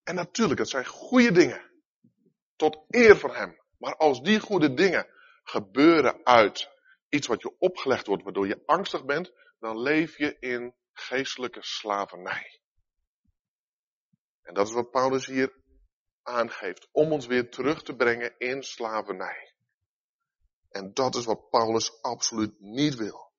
En 0.09 0.15
natuurlijk, 0.15 0.59
dat 0.59 0.69
zijn 0.69 0.85
goede 0.85 1.31
dingen. 1.31 1.71
Tot 2.55 2.85
eer 2.87 3.17
van 3.17 3.31
Hem. 3.31 3.59
Maar 3.77 3.95
als 3.95 4.21
die 4.21 4.39
goede 4.39 4.73
dingen 4.73 5.07
gebeuren 5.43 6.25
uit 6.25 6.69
iets 7.09 7.27
wat 7.27 7.41
je 7.41 7.55
opgelegd 7.59 8.07
wordt, 8.07 8.23
waardoor 8.23 8.47
je 8.47 8.63
angstig 8.65 9.05
bent, 9.05 9.33
dan 9.59 9.81
leef 9.81 10.17
je 10.17 10.39
in 10.39 10.75
geestelijke 10.93 11.63
slavernij. 11.63 12.61
En 14.41 14.53
dat 14.53 14.67
is 14.67 14.73
wat 14.73 14.91
Paulus 14.91 15.25
hier 15.25 15.53
aangeeft. 16.23 16.89
Om 16.91 17.11
ons 17.11 17.25
weer 17.25 17.49
terug 17.49 17.83
te 17.83 17.95
brengen 17.95 18.37
in 18.37 18.63
slavernij. 18.63 19.55
En 20.69 20.93
dat 20.93 21.15
is 21.15 21.25
wat 21.25 21.49
Paulus 21.49 22.01
absoluut 22.01 22.59
niet 22.59 22.95
wil. 22.95 23.31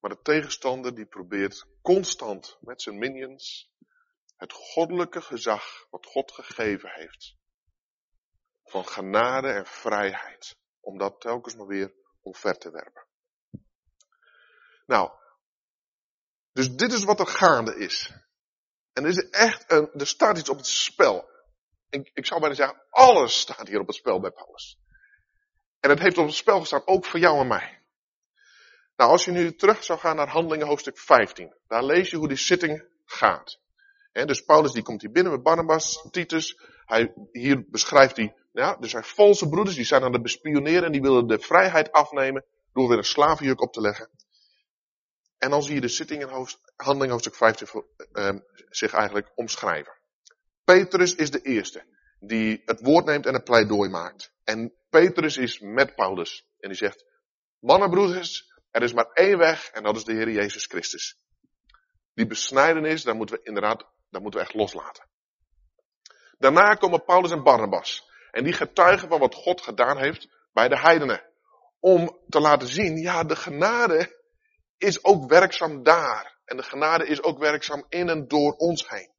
Maar 0.00 0.10
de 0.10 0.22
tegenstander 0.22 0.94
die 0.94 1.06
probeert 1.06 1.71
constant 1.82 2.58
met 2.60 2.82
zijn 2.82 2.98
minions 2.98 3.70
het 4.36 4.52
goddelijke 4.52 5.20
gezag 5.20 5.86
wat 5.90 6.06
God 6.06 6.32
gegeven 6.32 6.90
heeft. 6.90 7.36
Van 8.64 8.86
genade 8.86 9.48
en 9.48 9.66
vrijheid. 9.66 10.56
Om 10.80 10.98
dat 10.98 11.20
telkens 11.20 11.54
maar 11.54 11.66
weer 11.66 11.94
omver 12.22 12.58
te 12.58 12.70
werpen. 12.70 13.06
Nou, 14.86 15.10
dus 16.52 16.76
dit 16.76 16.92
is 16.92 17.04
wat 17.04 17.20
er 17.20 17.26
gaande 17.26 17.76
is. 17.76 18.12
En 18.92 19.02
er 19.04 19.08
is 19.08 19.28
echt 19.30 19.70
een, 19.70 19.90
er 19.92 20.06
staat 20.06 20.38
iets 20.38 20.48
op 20.48 20.56
het 20.56 20.66
spel. 20.66 21.30
Ik, 21.90 22.10
ik 22.14 22.26
zou 22.26 22.40
bijna 22.40 22.54
zeggen, 22.54 22.82
alles 22.90 23.40
staat 23.40 23.68
hier 23.68 23.80
op 23.80 23.86
het 23.86 23.96
spel 23.96 24.20
bij 24.20 24.30
Paulus. 24.30 24.78
En 25.80 25.90
het 25.90 25.98
heeft 25.98 26.18
op 26.18 26.26
het 26.26 26.34
spel 26.34 26.60
gestaan, 26.60 26.86
ook 26.86 27.04
voor 27.04 27.20
jou 27.20 27.38
en 27.40 27.46
mij. 27.46 27.81
Nou, 29.02 29.14
als 29.14 29.24
je 29.24 29.30
nu 29.30 29.54
terug 29.54 29.84
zou 29.84 29.98
gaan 29.98 30.16
naar 30.16 30.28
handelingen 30.28 30.66
hoofdstuk 30.66 30.98
15. 30.98 31.54
Daar 31.68 31.84
lees 31.84 32.10
je 32.10 32.16
hoe 32.16 32.28
die 32.28 32.36
zitting 32.36 32.84
gaat. 33.04 33.58
dus 34.12 34.40
Paulus 34.40 34.72
die 34.72 34.82
komt 34.82 35.00
hier 35.00 35.10
binnen 35.10 35.32
met 35.32 35.42
Barnabas, 35.42 36.08
Titus. 36.10 36.58
Hij, 36.84 37.14
hier 37.32 37.64
beschrijft 37.68 38.16
hij, 38.16 38.34
ja, 38.52 38.78
er 38.80 38.88
zijn 38.88 39.04
valse 39.04 39.48
broeders, 39.48 39.76
die 39.76 39.84
zijn 39.84 40.02
aan 40.02 40.12
het 40.12 40.22
bespioneren 40.22 40.84
en 40.84 40.92
die 40.92 41.00
willen 41.00 41.26
de 41.26 41.38
vrijheid 41.38 41.92
afnemen 41.92 42.44
door 42.72 42.88
weer 42.88 42.98
een 42.98 43.04
slavenjuk 43.04 43.60
op 43.60 43.72
te 43.72 43.80
leggen. 43.80 44.10
En 45.38 45.50
dan 45.50 45.62
zie 45.62 45.74
je 45.74 45.80
de 45.80 45.88
zitting 45.88 46.22
in 46.22 46.28
hoofd, 46.28 46.58
hoofdstuk 46.76 47.34
15 47.34 47.68
uh, 48.12 48.28
zich 48.68 48.92
eigenlijk 48.92 49.32
omschrijven. 49.34 49.92
Petrus 50.64 51.14
is 51.14 51.30
de 51.30 51.42
eerste 51.42 51.84
die 52.20 52.62
het 52.64 52.80
woord 52.80 53.04
neemt 53.04 53.26
en 53.26 53.34
een 53.34 53.42
pleidooi 53.42 53.90
maakt. 53.90 54.32
En 54.44 54.72
Petrus 54.90 55.36
is 55.36 55.58
met 55.60 55.94
Paulus. 55.94 56.46
En 56.58 56.68
die 56.68 56.78
zegt, 56.78 57.04
mannenbroeders, 57.58 58.50
er 58.72 58.82
is 58.82 58.92
maar 58.92 59.10
één 59.12 59.38
weg 59.38 59.68
en 59.68 59.82
dat 59.82 59.96
is 59.96 60.04
de 60.04 60.12
Heer 60.12 60.30
Jezus 60.30 60.66
Christus. 60.66 61.16
Die 62.14 62.26
besnijdenis, 62.26 63.02
daar 63.02 63.14
moeten 63.14 63.36
we 63.36 63.42
inderdaad, 63.44 63.86
daar 64.10 64.22
moeten 64.22 64.40
we 64.40 64.46
echt 64.46 64.54
loslaten. 64.54 65.04
Daarna 66.38 66.74
komen 66.74 67.04
Paulus 67.04 67.30
en 67.30 67.42
Barnabas. 67.42 68.10
En 68.30 68.44
die 68.44 68.52
getuigen 68.52 69.08
van 69.08 69.18
wat 69.18 69.34
God 69.34 69.60
gedaan 69.60 69.98
heeft 69.98 70.28
bij 70.52 70.68
de 70.68 70.78
heidenen. 70.78 71.22
Om 71.80 72.18
te 72.28 72.40
laten 72.40 72.68
zien, 72.68 72.96
ja, 72.96 73.24
de 73.24 73.36
genade 73.36 74.20
is 74.78 75.04
ook 75.04 75.28
werkzaam 75.28 75.82
daar. 75.82 76.38
En 76.44 76.56
de 76.56 76.62
genade 76.62 77.06
is 77.06 77.22
ook 77.22 77.38
werkzaam 77.38 77.86
in 77.88 78.08
en 78.08 78.28
door 78.28 78.52
ons 78.52 78.88
heen. 78.88 79.10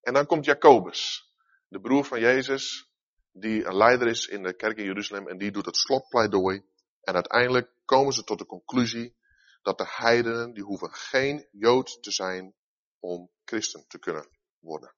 En 0.00 0.14
dan 0.14 0.26
komt 0.26 0.44
Jacobus, 0.44 1.32
de 1.68 1.80
broer 1.80 2.04
van 2.04 2.20
Jezus, 2.20 2.90
die 3.32 3.64
een 3.64 3.76
leider 3.76 4.08
is 4.08 4.26
in 4.26 4.42
de 4.42 4.54
kerk 4.54 4.76
in 4.76 4.84
Jeruzalem 4.84 5.28
en 5.28 5.38
die 5.38 5.50
doet 5.50 5.66
het 5.66 5.76
slotpleidooi. 5.76 6.62
En 7.04 7.14
uiteindelijk 7.14 7.70
komen 7.84 8.12
ze 8.12 8.24
tot 8.24 8.38
de 8.38 8.46
conclusie 8.46 9.16
dat 9.62 9.78
de 9.78 9.86
heidenen, 9.88 10.52
die 10.52 10.62
hoeven 10.62 10.92
geen 10.92 11.48
Jood 11.50 12.02
te 12.02 12.10
zijn 12.10 12.54
om 12.98 13.30
christen 13.44 13.86
te 13.88 13.98
kunnen 13.98 14.28
worden. 14.58 14.94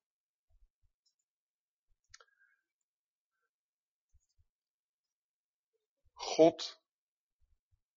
God 6.13 6.81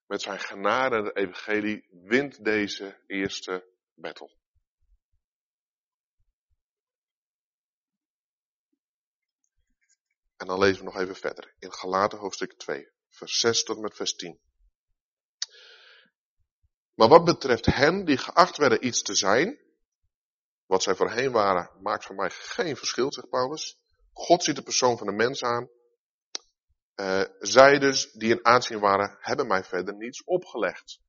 met 0.06 0.22
zijn 0.22 0.39
genade 0.39 0.95
en 0.95 1.06
het 1.06 1.15
evangelie 1.15 1.88
wint 1.91 2.43
deze 2.43 3.04
eerste 3.08 3.74
battle. 3.93 4.38
En 10.38 10.48
dan 10.48 10.60
lezen 10.60 10.78
we 10.78 10.91
nog 10.91 11.02
even 11.02 11.15
verder 11.15 11.56
in 11.60 11.74
Galaten 11.74 12.17
hoofdstuk 12.17 12.54
2, 12.54 12.91
vers 13.10 13.39
6 13.39 13.63
tot 13.63 13.80
met 13.80 13.95
vers 13.95 14.15
10. 14.15 14.39
Maar 16.93 17.08
wat 17.08 17.26
betreft 17.26 17.65
hen 17.65 18.06
die 18.06 18.17
geacht 18.17 18.58
werden 18.58 18.86
iets 18.86 19.02
te 19.02 19.15
zijn, 19.15 19.60
wat 20.65 20.84
zij 20.84 20.95
voorheen 20.95 21.32
waren, 21.32 21.72
maakt 21.82 22.06
voor 22.06 22.15
mij 22.15 22.30
geen 22.30 22.76
verschil, 22.78 23.13
zegt 23.13 23.30
Paulus. 23.30 23.80
God 24.13 24.43
ziet 24.43 24.56
de 24.56 24.62
persoon 24.62 24.98
van 24.98 25.08
de 25.08 25.13
mens 25.13 25.43
aan 25.43 25.69
uh, 27.00 27.22
zij 27.39 27.80
dus, 27.80 28.12
die 28.12 28.30
in 28.30 28.45
aanzien 28.45 28.80
waren, 28.80 29.17
hebben 29.19 29.48
mij 29.48 29.63
verder 29.63 29.95
niets 29.95 30.24
opgelegd. 30.24 31.00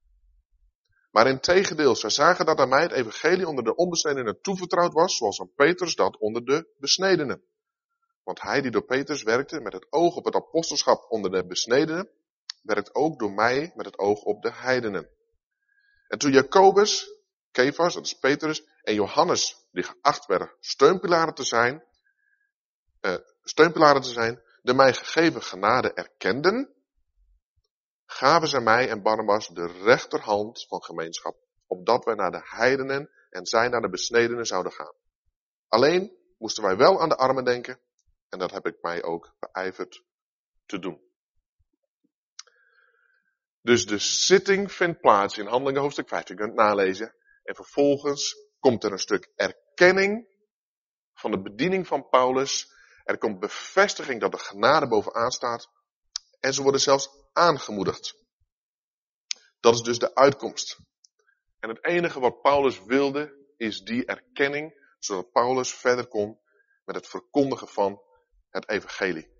Maar 1.10 1.26
in 1.26 1.40
tegendeel, 1.40 1.96
zij 1.96 2.10
zagen 2.10 2.46
dat 2.46 2.58
aan 2.58 2.68
mij 2.68 2.82
het 2.82 2.92
evangelie 2.92 3.48
onder 3.48 3.64
de 3.64 3.74
onbesnedenen 3.74 4.40
toevertrouwd 4.40 4.92
was, 4.92 5.16
zoals 5.16 5.40
aan 5.40 5.52
Petrus 5.54 5.94
dat 5.94 6.18
onder 6.18 6.44
de 6.44 6.74
besnedenen. 6.78 7.44
Want 8.22 8.40
hij 8.40 8.61
die 8.61 8.70
door 8.70 8.85
Petrus 8.85 9.22
werkte 9.22 9.61
met 9.61 9.72
het 9.72 9.87
oog 9.90 10.16
op 10.16 10.24
het 10.24 10.35
apostelschap 10.35 11.06
onder 11.09 11.30
de 11.30 11.46
besnedenen, 11.46 12.11
werkt 12.62 12.94
ook 12.94 13.18
door 13.18 13.33
mij 13.33 13.72
met 13.74 13.87
het 13.87 13.98
oog 13.98 14.22
op 14.22 14.42
de 14.42 14.52
heidenen. 14.52 15.11
En 16.09 16.18
toen 16.18 16.33
Jacobus, 16.33 17.14
Kefas, 17.50 17.94
dat 17.94 18.04
is 18.04 18.18
Petrus, 18.18 18.64
en 18.83 18.94
Johannes, 18.94 19.66
die 19.72 19.83
geacht 19.83 20.26
werden 20.26 20.52
steunpilaren 20.61 21.35
te 21.35 21.44
zijn, 21.44 21.85
uh, 23.00 23.16
steunpilaren 23.42 24.02
te 24.02 24.11
zijn, 24.11 24.42
de 24.62 24.74
mij 24.74 24.92
gegeven 24.92 25.42
genade 25.42 25.92
erkenden, 25.92 26.74
gaven 28.06 28.48
zij 28.48 28.61
mij 28.61 28.88
en 28.88 29.02
Barnabas 29.02 29.48
de 29.48 29.66
rechterhand 29.66 30.66
van 30.68 30.83
gemeenschap, 30.83 31.37
opdat 31.66 32.04
wij 32.04 32.14
naar 32.14 32.30
de 32.30 32.42
heidenen 32.44 33.11
en 33.30 33.46
zij 33.46 33.68
naar 33.68 33.80
de 33.80 33.88
besnedenen 33.88 34.46
zouden 34.46 34.72
gaan. 34.72 34.94
Alleen 35.68 36.16
moesten 36.38 36.62
wij 36.62 36.76
wel 36.76 37.00
aan 37.00 37.09
de 37.09 37.16
armen 37.16 37.44
denken, 37.44 37.80
en 38.30 38.38
dat 38.38 38.50
heb 38.50 38.66
ik 38.66 38.82
mij 38.82 39.02
ook 39.02 39.34
beijverd 39.38 40.04
te 40.66 40.78
doen. 40.78 41.08
Dus 43.62 43.86
de 43.86 43.98
zitting 43.98 44.72
vindt 44.72 45.00
plaats 45.00 45.38
in 45.38 45.46
Handelingen 45.46 45.80
hoofdstuk 45.80 46.08
5, 46.08 46.28
je 46.28 46.34
kunt 46.34 46.48
het 46.48 46.58
nalezen. 46.58 47.14
En 47.42 47.54
vervolgens 47.54 48.36
komt 48.58 48.84
er 48.84 48.92
een 48.92 48.98
stuk 48.98 49.32
erkenning 49.34 50.28
van 51.14 51.30
de 51.30 51.42
bediening 51.42 51.86
van 51.86 52.08
Paulus 52.08 52.78
er 53.04 53.18
komt 53.18 53.40
bevestiging 53.40 54.20
dat 54.20 54.32
de 54.32 54.38
genade 54.38 54.88
bovenaan 54.88 55.30
staat. 55.30 55.70
En 56.40 56.52
ze 56.52 56.62
worden 56.62 56.80
zelfs 56.80 57.10
aangemoedigd. 57.32 58.14
Dat 59.60 59.74
is 59.74 59.82
dus 59.82 59.98
de 59.98 60.14
uitkomst. 60.14 60.78
En 61.58 61.68
het 61.68 61.84
enige 61.84 62.20
wat 62.20 62.42
Paulus 62.42 62.84
wilde 62.84 63.52
is 63.56 63.80
die 63.82 64.04
erkenning, 64.04 64.94
zodat 64.98 65.32
Paulus 65.32 65.74
verder 65.74 66.06
kon 66.06 66.40
met 66.84 66.94
het 66.94 67.06
verkondigen 67.06 67.68
van 67.68 68.02
het 68.50 68.68
evangelie. 68.68 69.38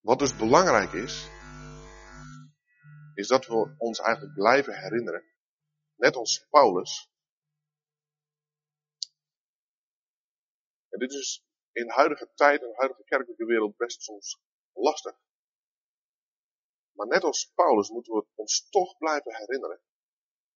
Wat 0.00 0.18
dus 0.18 0.36
belangrijk 0.36 0.92
is, 0.92 1.28
is 3.14 3.28
dat 3.28 3.46
we 3.46 3.74
ons 3.78 3.98
eigenlijk 3.98 4.34
blijven 4.34 4.78
herinneren 4.78 5.32
Net 6.02 6.16
als 6.16 6.46
Paulus. 6.50 7.10
En 10.88 10.98
dit 10.98 11.12
is 11.12 11.44
in 11.72 11.90
huidige 11.90 12.32
tijd, 12.34 12.60
de 12.60 12.74
huidige 12.76 13.04
kerkelijke 13.04 13.44
wereld 13.44 13.76
best 13.76 14.02
soms 14.02 14.40
lastig. 14.72 15.16
Maar 16.92 17.06
net 17.06 17.22
als 17.22 17.52
Paulus 17.54 17.90
moeten 17.90 18.14
we 18.14 18.26
ons 18.34 18.68
toch 18.68 18.98
blijven 18.98 19.34
herinneren 19.34 19.80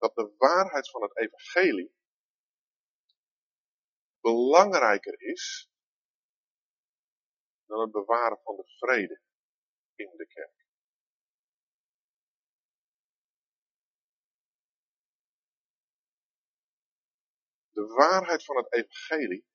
dat 0.06 0.26
de 0.26 0.34
waarheid 0.36 0.90
van 0.90 1.02
het 1.02 1.16
evangelie 1.16 1.94
belangrijker 4.20 5.20
is 5.20 5.70
dan 7.64 7.80
het 7.80 7.90
bewaren 7.90 8.40
van 8.42 8.56
de 8.56 8.64
vrede 8.66 9.20
in 9.94 10.16
de 10.16 10.26
kerk. 10.26 10.64
De 17.70 17.86
waarheid 17.86 18.44
van 18.44 18.56
het 18.56 18.72
evangelie 18.72 19.46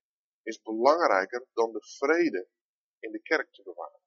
is 0.42 0.62
belangrijker 0.62 1.48
dan 1.54 1.72
de 1.72 1.82
vrede 1.82 2.48
in 3.00 3.12
de 3.12 3.22
kerk 3.22 3.54
te 3.54 3.64
bewaren. 3.64 4.01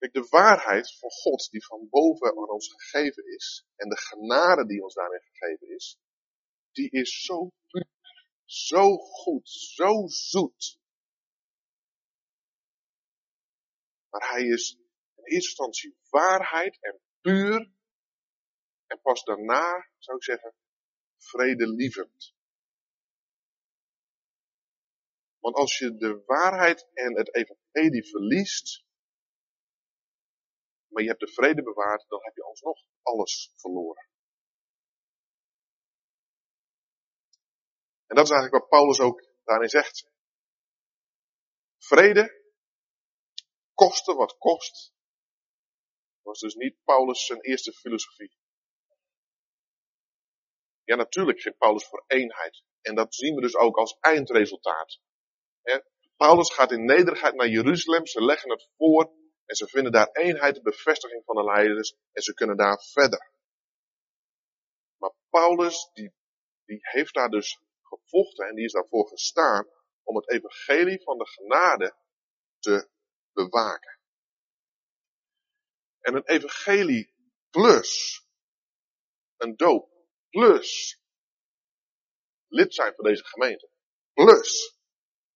Kijk, 0.00 0.12
de 0.12 0.26
waarheid 0.28 0.98
van 0.98 1.10
God 1.10 1.50
die 1.50 1.64
van 1.64 1.88
boven 1.88 2.28
aan 2.28 2.50
ons 2.50 2.72
gegeven 2.72 3.26
is 3.26 3.66
en 3.76 3.88
de 3.88 3.96
genade 3.96 4.66
die 4.66 4.82
ons 4.82 4.94
daarin 4.94 5.20
gegeven 5.20 5.68
is, 5.74 5.98
die 6.72 6.90
is 6.90 7.24
zo 7.24 7.52
puur, 7.66 7.88
zo 8.44 8.96
goed, 8.96 9.48
zo 9.48 10.06
zoet. 10.06 10.80
Maar 14.08 14.30
hij 14.30 14.46
is 14.46 14.76
in 15.14 15.24
eerste 15.24 15.34
instantie 15.34 15.96
waarheid 16.10 16.78
en 16.80 17.00
puur. 17.20 17.72
En 18.86 19.00
pas 19.00 19.24
daarna, 19.24 19.88
zou 19.98 20.16
ik 20.16 20.24
zeggen, 20.24 20.54
vredelievend. 21.16 22.34
Want 25.38 25.56
als 25.56 25.78
je 25.78 25.96
de 25.96 26.22
waarheid 26.26 26.88
en 26.92 27.16
het 27.16 27.34
evangelie 27.34 28.04
verliest, 28.04 28.88
maar 30.90 31.02
je 31.02 31.08
hebt 31.08 31.20
de 31.20 31.32
vrede 31.32 31.62
bewaard, 31.62 32.08
dan 32.08 32.22
heb 32.22 32.34
je 32.34 32.44
alsnog 32.44 32.78
alles 33.02 33.52
verloren. 33.56 34.08
En 38.06 38.16
dat 38.16 38.24
is 38.24 38.30
eigenlijk 38.30 38.62
wat 38.62 38.70
Paulus 38.70 39.00
ook 39.00 39.26
daarin 39.44 39.68
zegt. 39.68 40.10
Vrede, 41.78 42.52
kosten 43.74 44.16
wat 44.16 44.38
kost, 44.38 44.92
was 46.22 46.40
dus 46.40 46.54
niet 46.54 46.76
Paulus 46.84 47.26
zijn 47.26 47.40
eerste 47.40 47.72
filosofie. 47.72 48.36
Ja, 50.84 50.96
natuurlijk 50.96 51.40
ging 51.40 51.56
Paulus 51.56 51.86
voor 51.86 52.04
eenheid. 52.06 52.62
En 52.80 52.94
dat 52.94 53.14
zien 53.14 53.34
we 53.34 53.40
dus 53.40 53.56
ook 53.56 53.76
als 53.76 53.98
eindresultaat. 54.00 55.00
Paulus 56.16 56.54
gaat 56.54 56.72
in 56.72 56.84
nederigheid 56.84 57.34
naar 57.34 57.48
Jeruzalem, 57.48 58.06
ze 58.06 58.24
leggen 58.24 58.50
het 58.50 58.68
voor 58.76 59.19
en 59.50 59.56
ze 59.56 59.66
vinden 59.66 59.92
daar 59.92 60.10
eenheid, 60.12 60.54
de 60.54 60.62
bevestiging 60.62 61.24
van 61.24 61.36
de 61.36 61.44
leiders 61.44 61.94
en 62.12 62.22
ze 62.22 62.34
kunnen 62.34 62.56
daar 62.56 62.82
verder. 62.82 63.30
Maar 64.96 65.12
Paulus, 65.28 65.90
die, 65.92 66.14
die 66.64 66.78
heeft 66.80 67.14
daar 67.14 67.28
dus 67.28 67.60
gevochten 67.82 68.48
en 68.48 68.54
die 68.54 68.64
is 68.64 68.72
daarvoor 68.72 69.08
gestaan 69.08 69.68
om 70.02 70.16
het 70.16 70.30
evangelie 70.30 71.02
van 71.02 71.18
de 71.18 71.26
genade 71.26 71.96
te 72.58 72.88
bewaken. 73.32 73.98
En 76.00 76.14
een 76.14 76.26
evangelie 76.26 77.14
plus 77.50 78.22
een 79.36 79.56
doop 79.56 79.90
plus 80.28 81.00
lid 82.46 82.74
zijn 82.74 82.94
van 82.94 83.04
deze 83.04 83.24
gemeente 83.24 83.70
plus 84.12 84.78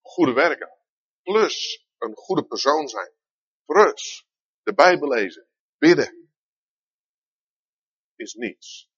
goede 0.00 0.32
werken 0.32 0.78
plus 1.22 1.86
een 1.98 2.16
goede 2.16 2.44
persoon 2.44 2.88
zijn 2.88 3.12
plus 3.64 4.26
de 4.62 4.74
Bijbel 4.74 5.08
lezen, 5.08 5.48
bidden 5.78 6.24
is 8.16 8.34
niets. 8.34 8.90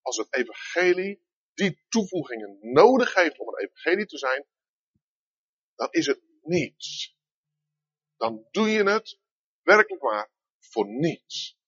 Als 0.00 0.16
het 0.16 0.34
evangelie 0.34 1.22
die 1.54 1.84
toevoegingen 1.88 2.58
nodig 2.60 3.14
heeft 3.14 3.38
om 3.38 3.48
een 3.48 3.58
evangelie 3.58 4.06
te 4.06 4.18
zijn, 4.18 4.46
dan 5.74 5.88
is 5.90 6.06
het 6.06 6.20
niets. 6.42 7.16
Dan 8.16 8.46
doe 8.50 8.68
je 8.68 8.82
het 8.82 9.18
werkelijk 9.62 10.02
waar 10.02 10.30
voor 10.58 10.86
niets. 10.86 11.58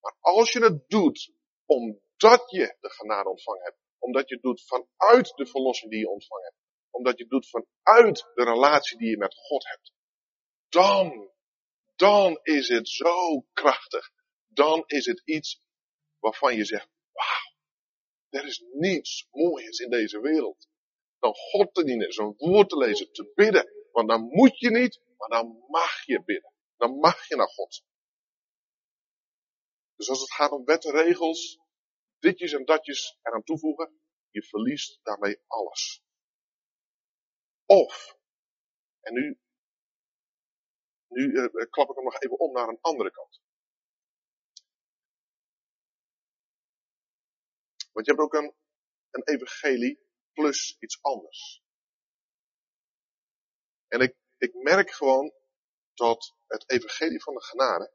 Maar 0.00 0.16
als 0.20 0.52
je 0.52 0.60
het 0.60 0.88
doet 0.88 1.32
omdat 1.64 2.50
je 2.50 2.76
de 2.80 2.90
genade 2.90 3.28
ontvangen 3.28 3.62
hebt, 3.62 3.78
omdat 3.98 4.28
je 4.28 4.34
het 4.34 4.42
doet 4.42 4.66
vanuit 4.66 5.32
de 5.36 5.46
verlossing 5.46 5.90
die 5.90 6.00
je 6.00 6.08
ontvangen 6.08 6.44
hebt, 6.44 6.56
omdat 6.94 7.16
je 7.16 7.22
het 7.22 7.32
doet 7.32 7.48
vanuit 7.48 8.30
de 8.34 8.44
relatie 8.44 8.98
die 8.98 9.10
je 9.10 9.16
met 9.16 9.34
God 9.34 9.68
hebt, 9.68 9.92
dan, 10.68 11.30
dan 11.96 12.40
is 12.42 12.68
het 12.68 12.88
zo 12.88 13.40
krachtig. 13.52 14.12
Dan 14.46 14.82
is 14.86 15.06
het 15.06 15.22
iets 15.24 15.62
waarvan 16.18 16.56
je 16.56 16.64
zegt, 16.64 16.88
wauw, 17.12 17.54
er 18.28 18.46
is 18.46 18.64
niets 18.72 19.28
moois 19.30 19.78
in 19.78 19.90
deze 19.90 20.20
wereld. 20.20 20.68
Dan 21.18 21.34
God 21.34 21.74
te 21.74 21.84
dienen, 21.84 22.12
zijn 22.12 22.34
woord 22.36 22.68
te 22.68 22.76
lezen, 22.76 23.12
te 23.12 23.32
bidden. 23.34 23.72
Want 23.92 24.08
dan 24.08 24.22
moet 24.22 24.58
je 24.58 24.70
niet, 24.70 25.00
maar 25.16 25.28
dan 25.28 25.64
mag 25.66 26.04
je 26.04 26.24
bidden. 26.24 26.52
Dan 26.76 26.98
mag 26.98 27.28
je 27.28 27.36
naar 27.36 27.48
God. 27.48 27.82
Dus 29.96 30.08
als 30.08 30.20
het 30.20 30.32
gaat 30.32 30.50
om 30.50 30.64
wetten, 30.64 30.92
regels, 30.92 31.58
ditjes 32.18 32.52
en 32.52 32.64
datjes 32.64 33.18
eraan 33.22 33.42
toevoegen, 33.42 34.00
je 34.30 34.42
verliest 34.42 34.98
daarmee 35.02 35.40
alles. 35.46 36.02
Of, 37.66 38.18
en 39.00 39.12
nu, 39.14 39.40
nu 41.08 41.22
uh, 41.22 41.70
klap 41.70 41.88
ik 41.88 41.94
hem 41.94 42.04
nog 42.04 42.20
even 42.20 42.38
om 42.38 42.52
naar 42.52 42.68
een 42.68 42.80
andere 42.80 43.10
kant. 43.10 43.40
Want 47.92 48.06
je 48.06 48.12
hebt 48.12 48.24
ook 48.24 48.34
een, 48.34 48.54
een 49.10 49.22
evangelie 49.22 50.06
plus 50.32 50.76
iets 50.78 51.02
anders. 51.02 51.62
En 53.88 54.00
ik, 54.00 54.16
ik 54.36 54.54
merk 54.54 54.90
gewoon 54.90 55.34
dat 55.94 56.36
het 56.46 56.70
evangelie 56.70 57.22
van 57.22 57.34
de 57.34 57.42
genade, 57.42 57.92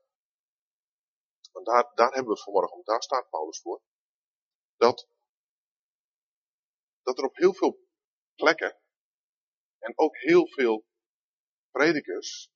want 1.51 1.65
daar, 1.65 1.91
daar 1.93 2.13
hebben 2.13 2.33
we 2.33 2.41
vanmorgen, 2.41 2.83
daar 2.83 3.03
staat 3.03 3.29
Paulus 3.29 3.61
voor, 3.61 3.81
dat, 4.75 5.09
dat 7.01 7.17
er 7.17 7.23
op 7.23 7.35
heel 7.35 7.53
veel 7.53 7.87
plekken 8.35 8.78
en 9.79 9.97
ook 9.97 10.17
heel 10.17 10.47
veel 10.47 10.85
predikers 11.71 12.51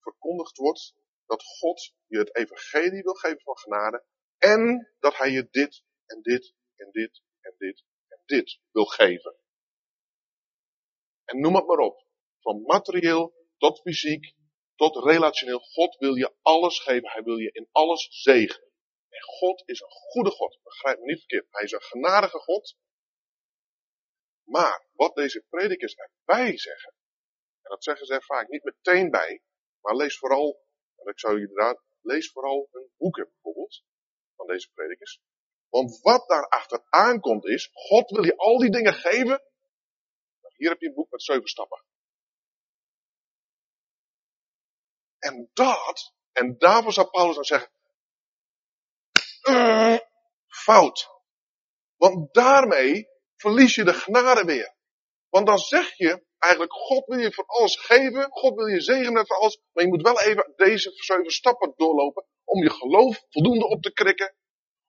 verkondigd 0.00 0.56
wordt 0.56 0.94
dat 1.26 1.42
God 1.42 1.94
je 2.06 2.18
het 2.18 2.36
evangelie 2.36 3.02
wil 3.02 3.14
geven 3.14 3.40
van 3.40 3.58
genade 3.58 4.04
en 4.38 4.92
dat 4.98 5.16
hij 5.16 5.30
je 5.30 5.48
dit 5.50 5.84
en 6.06 6.22
dit 6.22 6.54
en 6.76 6.90
dit 6.90 7.22
en 7.40 7.54
dit 7.58 7.84
en 8.08 8.22
dit 8.26 8.60
wil 8.70 8.84
geven. 8.84 9.36
En 11.24 11.40
noem 11.40 11.54
het 11.54 11.66
maar 11.66 11.78
op. 11.78 12.04
Van 12.40 12.62
materieel 12.62 13.34
tot 13.58 13.80
fysiek 13.80 14.34
tot 14.74 14.96
relationeel. 14.96 15.58
God 15.58 15.96
wil 15.96 16.14
je 16.14 16.34
alles 16.42 16.78
geven. 16.78 17.10
Hij 17.10 17.22
wil 17.22 17.36
je 17.36 17.50
in 17.52 17.68
alles 17.72 18.08
zegenen. 18.10 18.68
En 19.08 19.22
God 19.22 19.62
is 19.66 19.80
een 19.80 19.90
goede 19.90 20.30
God. 20.30 20.58
Begrijp 20.62 20.98
me 20.98 21.04
niet 21.04 21.18
verkeerd. 21.18 21.46
Hij 21.50 21.64
is 21.64 21.72
een 21.72 21.82
genadige 21.82 22.38
God. 22.38 22.76
Maar 24.50 24.86
wat 24.92 25.14
deze 25.14 25.44
predikers 25.48 25.94
erbij 25.94 26.58
zeggen. 26.58 26.92
En 27.62 27.70
dat 27.70 27.84
zeggen 27.84 28.06
ze 28.06 28.14
er 28.14 28.22
vaak 28.22 28.48
niet 28.48 28.64
meteen 28.64 29.10
bij. 29.10 29.42
Maar 29.80 29.94
lees 29.94 30.18
vooral, 30.18 30.64
en 30.96 31.12
ik 31.12 31.18
zou 31.18 31.34
je 31.34 31.40
inderdaad, 31.40 31.82
lees 32.00 32.32
vooral 32.32 32.68
hun 32.70 32.90
boeken 32.96 33.30
bijvoorbeeld. 33.32 33.82
Van 34.36 34.46
deze 34.46 34.70
predikers. 34.74 35.20
Want 35.68 36.00
wat 36.00 36.28
daar 36.28 36.48
achteraan 36.48 37.20
komt 37.20 37.46
is, 37.46 37.70
God 37.72 38.10
wil 38.10 38.24
je 38.24 38.36
al 38.36 38.58
die 38.58 38.70
dingen 38.70 38.94
geven. 38.94 39.42
Hier 40.56 40.70
heb 40.70 40.80
je 40.80 40.86
een 40.86 40.94
boek 40.94 41.10
met 41.10 41.22
zeven 41.22 41.48
stappen. 41.48 41.84
En 45.18 45.50
dat, 45.52 46.14
en 46.32 46.58
daarvoor 46.58 46.92
zou 46.92 47.10
Paulus 47.10 47.34
dan 47.34 47.44
zeggen, 47.44 47.70
uh, 49.48 49.98
fout. 50.46 51.08
Want 51.96 52.34
daarmee 52.34 53.09
verlies 53.40 53.74
je 53.74 53.84
de 53.84 53.94
genade 53.94 54.44
weer. 54.44 54.74
Want 55.28 55.46
dan 55.46 55.58
zeg 55.58 55.96
je 55.96 56.24
eigenlijk, 56.38 56.72
God 56.72 57.06
wil 57.06 57.18
je 57.18 57.32
voor 57.32 57.44
alles 57.46 57.76
geven, 57.76 58.30
God 58.30 58.54
wil 58.54 58.66
je 58.66 58.80
zegenen 58.80 59.26
voor 59.26 59.36
alles, 59.36 59.60
maar 59.72 59.84
je 59.84 59.90
moet 59.90 60.02
wel 60.02 60.20
even 60.20 60.52
deze 60.56 60.90
zeven 60.94 61.30
stappen 61.30 61.72
doorlopen 61.76 62.24
om 62.44 62.62
je 62.62 62.70
geloof 62.70 63.24
voldoende 63.28 63.68
op 63.68 63.82
te 63.82 63.92
krikken, 63.92 64.34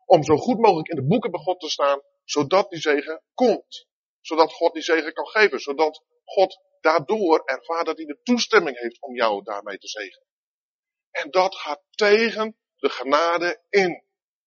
om 0.06 0.24
zo 0.24 0.36
goed 0.38 0.60
mogelijk 0.60 0.88
in 0.88 0.96
de 0.96 1.08
boeken 1.08 1.32
bij 1.32 1.40
God 1.40 1.60
te 1.60 1.70
staan, 1.70 2.02
zodat 2.24 2.70
die 2.70 2.80
zegen 2.80 3.24
komt. 3.34 3.88
Zodat 4.22 4.54
God 4.54 4.74
die 4.74 4.84
zegen 4.84 5.14
kan 5.14 5.28
geven, 5.28 5.60
zodat 5.60 6.04
God 6.24 6.60
daardoor 6.80 7.42
ervaart 7.46 7.86
dat 7.86 7.98
hij 7.98 8.06
de 8.06 8.20
toestemming 8.24 8.80
heeft 8.80 9.02
om 9.02 9.16
jou 9.16 9.44
daarmee 9.44 9.78
te 9.78 9.88
zegenen. 9.88 10.28
En 11.12 11.32
dat 11.32 11.56
gaat 11.56 11.82
tegen 11.92 12.58
de 12.76 12.90
genade 12.90 13.62
in. 13.70 14.04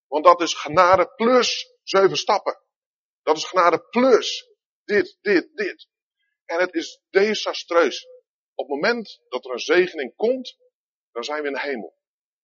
Want 0.07 0.25
dat 0.25 0.41
is 0.41 0.55
genade 0.55 1.13
plus 1.17 1.75
zeven 1.83 2.17
stappen. 2.17 2.64
Dat 3.25 3.37
is 3.37 3.45
genade 3.45 3.81
plus 3.91 4.49
dit, 4.85 5.19
dit, 5.21 5.57
dit. 5.57 5.89
En 6.45 6.61
het 6.61 6.75
is 6.75 7.01
desastreus. 7.11 8.07
Op 8.55 8.69
het 8.69 8.75
moment 8.75 9.21
dat 9.29 9.45
er 9.45 9.51
een 9.51 9.59
zegening 9.59 10.15
komt, 10.17 10.59
dan 11.13 11.25
zijn 11.25 11.41
we 11.43 11.47
in 11.47 11.55
de 11.55 11.61
hemel. 11.61 11.97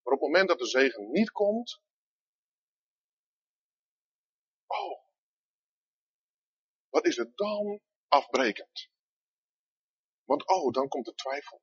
Maar 0.02 0.14
op 0.14 0.20
het 0.20 0.28
moment 0.28 0.48
dat 0.48 0.58
de 0.58 0.66
zegen 0.66 1.10
niet 1.10 1.30
komt, 1.30 1.80
oh, 4.66 4.98
wat 6.88 7.06
is 7.06 7.16
het 7.16 7.36
dan 7.36 7.80
afbrekend? 8.08 8.88
Want 10.24 10.48
oh, 10.48 10.72
dan 10.72 10.88
komt 10.88 11.04
de 11.04 11.14
twijfel. 11.14 11.60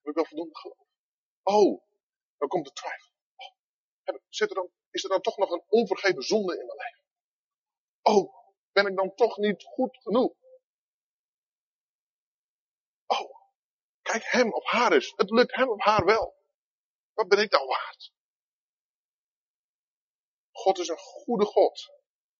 Heb 0.00 0.08
ik 0.10 0.14
wel 0.14 0.24
voldoende 0.24 0.58
geloof? 0.58 0.88
Oh, 1.42 1.82
dan 2.36 2.48
komt 2.48 2.66
de 2.66 2.72
twijfel. 2.72 3.10
Oh, 3.36 4.18
zit 4.28 4.48
er 4.48 4.54
dan, 4.54 4.70
is 4.90 5.04
er 5.04 5.10
dan 5.10 5.20
toch 5.20 5.36
nog 5.36 5.50
een 5.50 5.64
onvergeven 5.68 6.22
zonde 6.22 6.58
in 6.58 6.66
mijn 6.66 6.78
leven? 6.78 7.05
Oh, 8.08 8.32
ben 8.72 8.86
ik 8.86 8.96
dan 8.96 9.14
toch 9.14 9.36
niet 9.36 9.62
goed 9.64 9.96
genoeg? 10.02 10.34
Oh, 13.06 13.30
kijk 14.02 14.24
hem 14.24 14.52
of 14.52 14.64
haar 14.64 14.92
eens. 14.92 15.12
Het 15.16 15.30
lukt 15.30 15.54
hem 15.54 15.68
of 15.68 15.84
haar 15.84 16.04
wel. 16.04 16.36
Wat 17.12 17.28
ben 17.28 17.38
ik 17.38 17.50
dan 17.50 17.66
waard? 17.66 18.12
God 20.50 20.78
is 20.78 20.88
een 20.88 20.98
goede 20.98 21.44
God. 21.44 21.94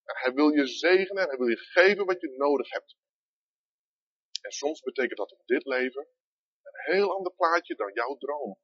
En 0.04 0.16
hij 0.16 0.32
wil 0.32 0.48
je 0.48 0.66
zegenen 0.66 1.22
en 1.22 1.28
hij 1.28 1.38
wil 1.38 1.48
je 1.48 1.56
geven 1.56 2.06
wat 2.06 2.20
je 2.20 2.34
nodig 2.36 2.70
hebt. 2.70 2.96
En 4.40 4.50
soms 4.50 4.80
betekent 4.80 5.18
dat 5.18 5.30
in 5.30 5.42
dit 5.44 5.64
leven 5.64 6.08
een 6.62 6.94
heel 6.94 7.16
ander 7.16 7.32
plaatje 7.34 7.74
dan 7.74 7.92
jouw 7.92 8.16
droom. 8.16 8.58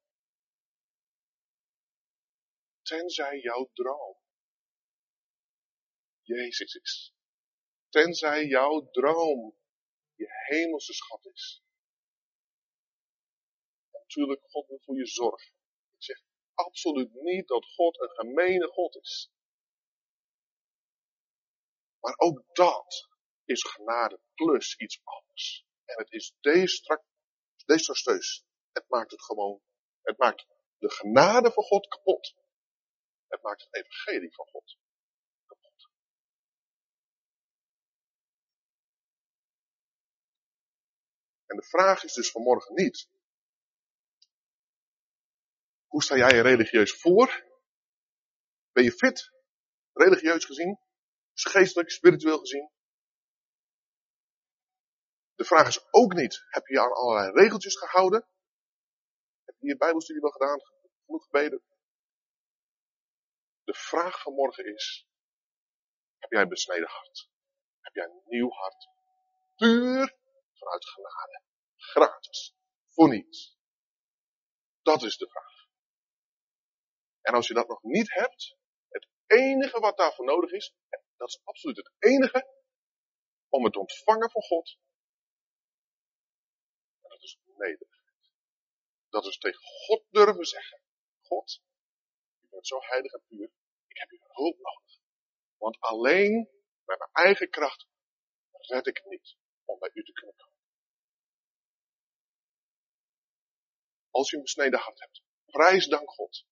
Tenzij 2.83 3.39
jouw 3.39 3.71
droom 3.73 4.22
Jezus 6.23 6.75
is. 6.75 7.15
Tenzij 7.89 8.47
jouw 8.47 8.91
droom 8.91 9.57
je 10.15 10.27
hemelse 10.47 10.93
schat 10.93 11.27
is. 11.27 11.63
Natuurlijk, 13.93 14.43
God 14.51 14.69
wil 14.69 14.81
voor 14.85 14.97
je 14.97 15.07
zorgen. 15.07 15.53
Ik 15.91 16.03
zeg 16.03 16.23
absoluut 16.55 17.13
niet 17.15 17.49
dat 17.49 17.67
God 17.67 18.01
een 18.01 18.11
gemene 18.11 18.67
God 18.67 18.97
is. 18.97 19.31
Maar 22.01 22.15
ook 22.17 22.45
dat 22.53 23.09
is 23.45 23.63
genade 23.63 24.21
plus 24.35 24.77
iets 24.77 25.01
anders. 25.05 25.67
En 25.85 25.97
het 25.99 26.13
is 26.13 26.35
desastreus. 27.65 28.45
Het 28.73 28.89
maakt 28.89 29.11
het 29.11 29.23
gewoon, 29.23 29.63
het 30.03 30.19
maakt 30.19 30.47
de 30.79 30.91
genade 30.91 31.53
van 31.53 31.63
God 31.65 31.87
kapot. 31.89 32.35
Het 33.27 33.43
maakt 33.43 33.61
het 33.63 33.75
evangelie 33.75 34.35
van 34.35 34.47
God 34.47 34.77
En 41.53 41.59
de 41.59 41.65
vraag 41.65 42.05
is 42.05 42.13
dus 42.13 42.31
vanmorgen 42.31 42.75
niet, 42.75 43.09
hoe 45.87 46.03
sta 46.03 46.17
jij 46.17 46.31
er 46.31 46.43
religieus 46.43 47.01
voor? 47.01 47.45
Ben 48.73 48.85
je 48.85 48.93
fit, 48.93 49.31
religieus 49.93 50.45
gezien? 50.45 50.79
Geestelijk, 51.35 51.91
spiritueel 51.91 52.39
gezien? 52.39 52.71
De 55.35 55.45
vraag 55.45 55.67
is 55.67 55.93
ook 55.93 56.13
niet, 56.13 56.45
heb 56.49 56.67
je 56.67 56.75
je 56.75 56.81
aan 56.81 56.93
allerlei 56.93 57.33
regeltjes 57.33 57.77
gehouden? 57.79 58.29
Heb 59.45 59.55
je 59.59 59.67
je 59.67 59.77
bijbelstudie 59.77 60.23
wel 60.23 60.31
gedaan? 60.31 60.61
Genoeg 61.05 61.25
gebeden? 61.25 61.63
De 63.65 63.75
vraag 63.75 64.23
van 64.23 64.35
morgen 64.35 64.75
is, 64.75 65.09
heb 66.19 66.31
jij 66.31 66.43
een 66.43 66.49
besneden 66.49 66.89
hart? 66.89 67.31
Heb 67.81 67.95
jij 67.95 68.05
een 68.05 68.23
nieuw 68.25 68.51
hart? 68.51 68.89
Puur 69.57 70.21
vanuit. 70.63 71.43
Gratis. 71.77 72.55
Voor 72.89 73.09
niets. 73.09 73.57
Dat 74.83 75.03
is 75.03 75.17
de 75.17 75.29
vraag. 75.29 75.67
En 77.21 77.35
als 77.35 77.49
je 77.49 77.55
dat 77.55 77.69
nog 77.69 77.83
niet 77.83 78.13
hebt, 78.13 78.57
het 78.89 79.09
enige 79.27 79.81
wat 79.81 79.97
daarvoor 79.97 80.25
nodig 80.25 80.51
is, 80.51 80.75
dat 81.17 81.29
is 81.29 81.41
absoluut 81.45 81.77
het 81.77 81.93
enige, 81.99 82.49
om 83.49 83.65
het 83.65 83.77
ontvangen 83.77 84.31
van 84.31 84.43
God, 84.43 84.79
en 87.03 87.09
dat 87.09 87.23
is 87.23 87.39
nederigheid. 87.45 88.31
Dat 89.09 89.27
is 89.27 89.39
tegen 89.39 89.63
God 89.63 90.05
durven 90.11 90.45
zeggen, 90.45 90.81
God, 91.21 91.63
u 92.41 92.49
bent 92.49 92.67
zo 92.67 92.79
heilig 92.81 93.13
en 93.13 93.23
puur, 93.27 93.51
ik 93.87 93.99
heb 93.99 94.11
uw 94.11 94.27
hulp 94.29 94.59
nodig. 94.59 95.01
Want 95.57 95.81
alleen 95.81 96.51
met 96.85 96.99
mijn 96.99 97.11
eigen 97.13 97.51
kracht 97.51 97.87
red 98.51 98.87
ik 98.87 98.97
het 98.97 99.07
niet 99.07 99.37
om 99.65 99.79
bij 99.79 99.91
u 99.93 100.05
te 100.05 100.13
kunnen 100.13 100.37
komen. 100.37 100.52
Als 104.13 104.31
je 104.31 104.37
een 104.37 104.43
besneden 104.43 104.79
hart 104.79 105.01
hebt, 105.01 105.23
prijs 105.45 105.87
dank 105.87 106.11
God 106.11 106.45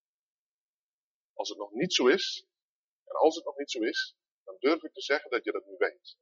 als 1.40 1.48
het 1.48 1.58
nog 1.58 1.72
niet 1.72 1.94
zo 1.94 2.06
is, 2.06 2.46
en 3.04 3.14
als 3.14 3.34
het 3.34 3.44
nog 3.44 3.56
niet 3.56 3.70
zo 3.70 3.82
is, 3.82 4.16
dan 4.44 4.56
durf 4.58 4.82
ik 4.82 4.92
te 4.92 5.00
zeggen 5.00 5.30
dat 5.30 5.44
je 5.44 5.52
dat 5.52 5.66
nu 5.66 5.74
weet. 5.76 6.16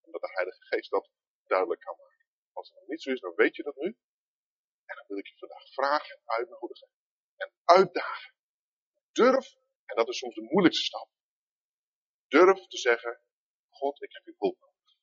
Omdat 0.00 0.20
de 0.20 0.32
Heilige 0.32 0.62
Geest 0.62 0.90
dat 0.90 1.10
duidelijk 1.46 1.80
kan 1.80 1.96
maken. 1.96 2.26
Als 2.52 2.68
het 2.68 2.78
nog 2.78 2.88
niet 2.88 3.02
zo 3.02 3.10
is, 3.10 3.20
dan 3.20 3.34
weet 3.34 3.56
je 3.56 3.62
dat 3.62 3.76
nu. 3.76 3.86
En 4.84 4.96
dan 4.96 5.04
wil 5.06 5.18
ik 5.18 5.26
je 5.26 5.38
vandaag 5.38 5.72
vragen 5.72 6.16
en 6.16 6.22
uitnodigen. 6.24 6.88
En 7.36 7.52
uitdagen. 7.64 8.34
Durf, 9.12 9.54
en 9.84 9.96
dat 9.96 10.08
is 10.08 10.18
soms 10.18 10.34
de 10.34 10.42
moeilijkste 10.42 10.84
stap. 10.84 11.10
Durf 12.28 12.66
te 12.66 12.78
zeggen, 12.78 13.20
God, 13.68 14.02
ik 14.02 14.12
heb 14.12 14.24
uw 14.24 14.34
hulp 14.38 14.58
nodig. 14.58 14.96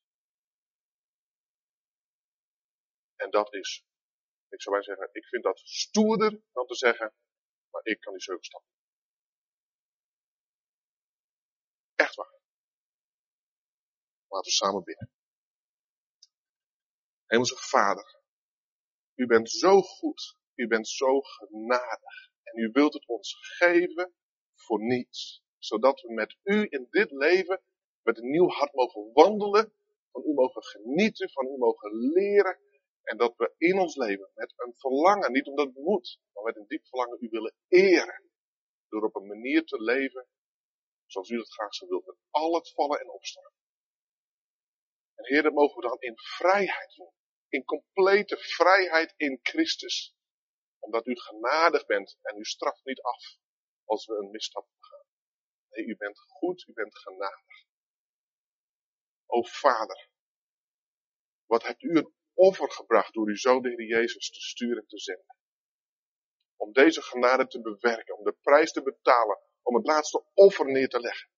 En 3.16 3.30
dat 3.30 3.54
is, 3.54 3.84
ik 4.48 4.62
zou 4.62 4.74
maar 4.74 4.84
zeggen, 4.84 5.08
ik 5.12 5.24
vind 5.24 5.42
dat 5.42 5.58
stoerder 5.58 6.40
dan 6.52 6.66
te 6.66 6.74
zeggen, 6.74 7.14
maar 7.70 7.84
ik 7.84 8.00
kan 8.00 8.12
die 8.12 8.22
zeven 8.22 8.44
stappen. 8.44 8.70
Echt 11.94 12.14
waar. 12.14 12.34
Laten 14.28 14.50
we 14.50 14.56
samen 14.56 14.84
bidden. 14.84 15.10
Hemelse 17.26 17.56
Vader, 17.56 18.20
u 19.14 19.26
bent 19.26 19.50
zo 19.50 19.80
goed, 19.80 20.36
u 20.54 20.66
bent 20.66 20.88
zo 20.88 21.20
genadig 21.20 22.30
en 22.42 22.58
u 22.58 22.70
wilt 22.72 22.92
het 22.92 23.06
ons 23.06 23.36
geven 23.40 24.14
voor 24.54 24.80
niets, 24.82 25.42
zodat 25.58 26.00
we 26.00 26.12
met 26.12 26.36
u 26.42 26.66
in 26.68 26.86
dit 26.90 27.10
leven 27.10 27.62
met 28.02 28.18
een 28.18 28.30
nieuw 28.30 28.48
hart 28.48 28.72
mogen 28.72 29.12
wandelen, 29.12 29.72
van 30.10 30.22
u 30.24 30.32
mogen 30.32 30.62
genieten, 30.64 31.30
van 31.30 31.46
u 31.46 31.56
mogen 31.56 31.92
leren 31.94 32.58
en 33.08 33.16
dat 33.16 33.36
we 33.36 33.54
in 33.56 33.78
ons 33.78 33.96
leven 33.96 34.30
met 34.34 34.52
een 34.56 34.74
verlangen, 34.76 35.32
niet 35.32 35.46
omdat 35.46 35.66
het 35.66 35.76
moet, 35.76 36.20
maar 36.32 36.44
met 36.44 36.56
een 36.56 36.66
diep 36.66 36.86
verlangen 36.86 37.18
u 37.20 37.28
willen 37.28 37.54
eren, 37.68 38.30
door 38.88 39.02
op 39.02 39.14
een 39.14 39.26
manier 39.26 39.64
te 39.64 39.82
leven 39.82 40.28
zoals 41.06 41.28
u 41.28 41.36
dat 41.36 41.52
graag 41.52 41.74
zou 41.74 41.90
willen, 41.90 42.06
met 42.06 42.16
al 42.30 42.54
het 42.54 42.72
vallen 42.72 43.00
en 43.00 43.10
opstaan. 43.10 43.52
En 45.14 45.26
Heer, 45.26 45.42
dat 45.42 45.52
mogen 45.52 45.76
we 45.80 45.88
dan 45.88 46.00
in 46.00 46.18
vrijheid 46.18 46.94
doen. 46.96 47.12
In 47.48 47.64
complete 47.64 48.36
vrijheid 48.36 49.14
in 49.16 49.38
Christus. 49.42 50.14
Omdat 50.78 51.06
u 51.06 51.16
genadig 51.16 51.86
bent 51.86 52.18
en 52.22 52.38
u 52.38 52.44
straft 52.44 52.84
niet 52.84 53.00
af 53.00 53.36
als 53.84 54.06
we 54.06 54.14
een 54.14 54.30
misstap 54.30 54.68
begaan. 54.78 55.06
Nee, 55.68 55.86
u 55.86 55.96
bent 55.96 56.18
goed, 56.18 56.66
u 56.66 56.72
bent 56.72 56.98
genadig. 56.98 57.66
O 59.26 59.42
Vader, 59.42 60.08
wat 61.46 61.62
hebt 61.62 61.82
u 61.82 61.96
een 61.96 62.14
offer 62.38 62.70
gebracht 62.70 63.14
door 63.14 63.26
uw 63.26 63.36
zoon 63.36 63.62
de 63.62 63.68
Heer 63.68 63.86
Jezus 63.86 64.30
te 64.30 64.40
sturen 64.40 64.82
en 64.82 64.88
te 64.88 64.98
zenden. 64.98 65.36
Om 66.56 66.72
deze 66.72 67.02
genade 67.02 67.46
te 67.46 67.60
bewerken, 67.60 68.18
om 68.18 68.24
de 68.24 68.36
prijs 68.42 68.72
te 68.72 68.82
betalen 68.82 69.38
om 69.62 69.74
het 69.74 69.86
laatste 69.86 70.24
offer 70.34 70.66
neer 70.66 70.88
te 70.88 71.00
leggen. 71.00 71.30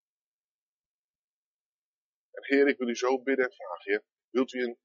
En 2.30 2.44
Heer, 2.44 2.68
ik 2.68 2.78
wil 2.78 2.88
u 2.88 2.96
zo 2.96 3.22
bidden 3.22 3.44
en 3.44 3.52
vragen, 3.52 3.90
Heer, 3.90 4.04
wilt 4.30 4.52
u 4.52 4.62
in 4.62 4.78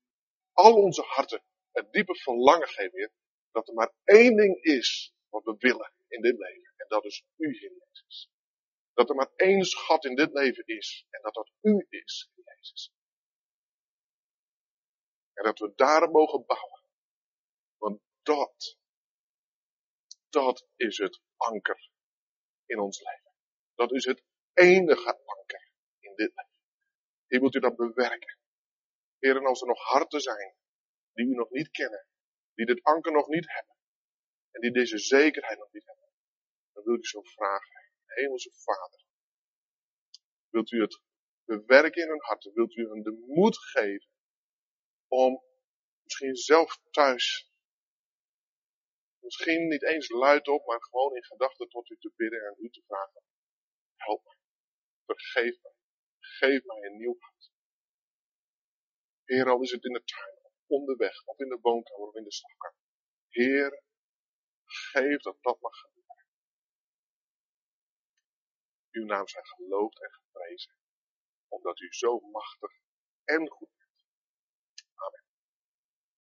al 0.52 0.74
onze 0.76 1.02
harten 1.02 1.44
het 1.72 1.92
diepe 1.92 2.16
verlangen 2.16 2.68
geven, 2.68 2.98
Heer, 2.98 3.12
dat 3.52 3.68
er 3.68 3.74
maar 3.74 3.94
één 4.04 4.36
ding 4.36 4.64
is 4.64 5.14
wat 5.30 5.44
we 5.44 5.56
willen 5.58 5.94
in 6.08 6.22
dit 6.22 6.38
leven. 6.38 6.74
En 6.78 6.88
dat 6.88 7.06
is 7.06 7.24
u, 7.36 7.58
Heer 7.60 7.72
Jezus. 7.72 8.30
Dat 8.94 9.10
er 9.10 9.16
maar 9.16 9.32
één 9.36 9.66
schat 9.66 10.06
in 10.06 10.16
dit 10.16 10.34
leven 10.34 10.66
is. 10.66 11.06
En 11.10 11.22
dat 11.22 11.34
dat 11.34 11.52
u 11.62 11.86
is, 11.90 12.30
Heer 12.36 12.46
Jezus. 12.56 12.92
En 15.36 15.44
dat 15.44 15.60
we 15.60 15.74
daarop 15.76 16.12
mogen 16.12 16.46
bouwen. 16.46 16.82
Want 17.78 18.02
dat, 18.24 18.78
dat 20.30 20.68
is 20.76 20.98
het 20.98 21.22
anker 21.36 21.90
in 22.66 22.80
ons 22.80 23.00
leven. 23.00 23.32
Dat 23.76 23.92
is 23.92 24.06
het 24.06 24.24
enige 24.54 25.26
anker 25.26 25.72
in 26.00 26.16
dit 26.16 26.32
leven. 26.36 26.64
Hier 27.28 27.42
moet 27.42 27.56
u 27.56 27.60
dat 27.60 27.76
bewerken. 27.76 28.38
Heer, 29.20 29.36
en 29.36 29.46
als 29.46 29.62
er 29.62 29.68
nog 29.68 29.80
harten 29.80 30.22
zijn 30.22 30.56
die 31.14 31.26
u 31.26 31.34
nog 31.34 31.50
niet 31.50 31.72
kennen, 31.72 32.06
die 32.54 32.66
dit 32.66 32.84
anker 32.84 33.12
nog 33.12 33.28
niet 33.28 33.52
hebben, 33.52 33.76
en 34.52 34.62
die 34.62 34.72
deze 34.72 34.98
zekerheid 34.98 35.58
nog 35.58 35.72
niet 35.72 35.86
hebben, 35.86 36.10
dan 36.74 36.84
wil 36.84 36.96
ik 36.96 37.06
zo 37.06 37.22
vragen, 37.22 37.92
Hemelse 38.06 38.52
Vader, 38.54 39.04
wilt 40.50 40.72
u 40.72 40.82
het 40.82 41.02
bewerken 41.46 42.02
in 42.02 42.10
hun 42.10 42.24
harten, 42.24 42.54
wilt 42.54 42.76
u 42.76 42.88
hun 42.88 43.04
de 43.04 43.24
moed 43.28 43.58
geven 43.58 44.15
om 45.16 45.44
misschien 46.04 46.36
zelf 46.36 46.80
thuis, 46.92 47.52
misschien 49.20 49.68
niet 49.68 49.84
eens 49.84 50.10
luidop, 50.10 50.66
maar 50.66 50.84
gewoon 50.84 51.16
in 51.16 51.24
gedachten 51.24 51.70
tot 51.70 51.90
u 51.90 51.98
te 51.98 52.12
bidden 52.16 52.46
en 52.46 52.56
u 52.58 52.70
te 52.70 52.84
vragen, 52.88 53.22
Help 53.96 54.24
mij. 54.24 54.38
Vergeef 55.06 55.62
mij. 55.62 55.74
Geef 56.20 56.64
mij 56.66 56.82
een 56.82 56.98
nieuw 56.98 57.16
hart. 57.20 57.52
Heer, 59.24 59.50
al 59.50 59.62
is 59.62 59.72
het 59.72 59.84
in 59.84 59.94
de 59.94 60.04
tuin, 60.04 60.38
of 60.42 60.54
onderweg, 60.68 61.26
of 61.26 61.40
in 61.40 61.50
de 61.50 61.60
woonkamer, 61.62 62.08
of 62.08 62.16
in 62.16 62.24
de 62.24 62.32
slaapkamer. 62.32 62.80
Heer, 63.30 63.84
geef 64.64 65.22
dat 65.22 65.38
dat 65.42 65.60
mag 65.60 65.80
gebeuren. 65.80 66.26
Uw 68.92 69.06
naam 69.06 69.28
zijn 69.28 69.46
geloofd 69.46 70.02
en 70.02 70.12
geprezen, 70.12 70.76
omdat 71.48 71.80
u 71.80 71.94
zo 71.94 72.20
machtig 72.20 72.72
en 73.24 73.50
goed 73.50 73.70
bent. 73.78 73.85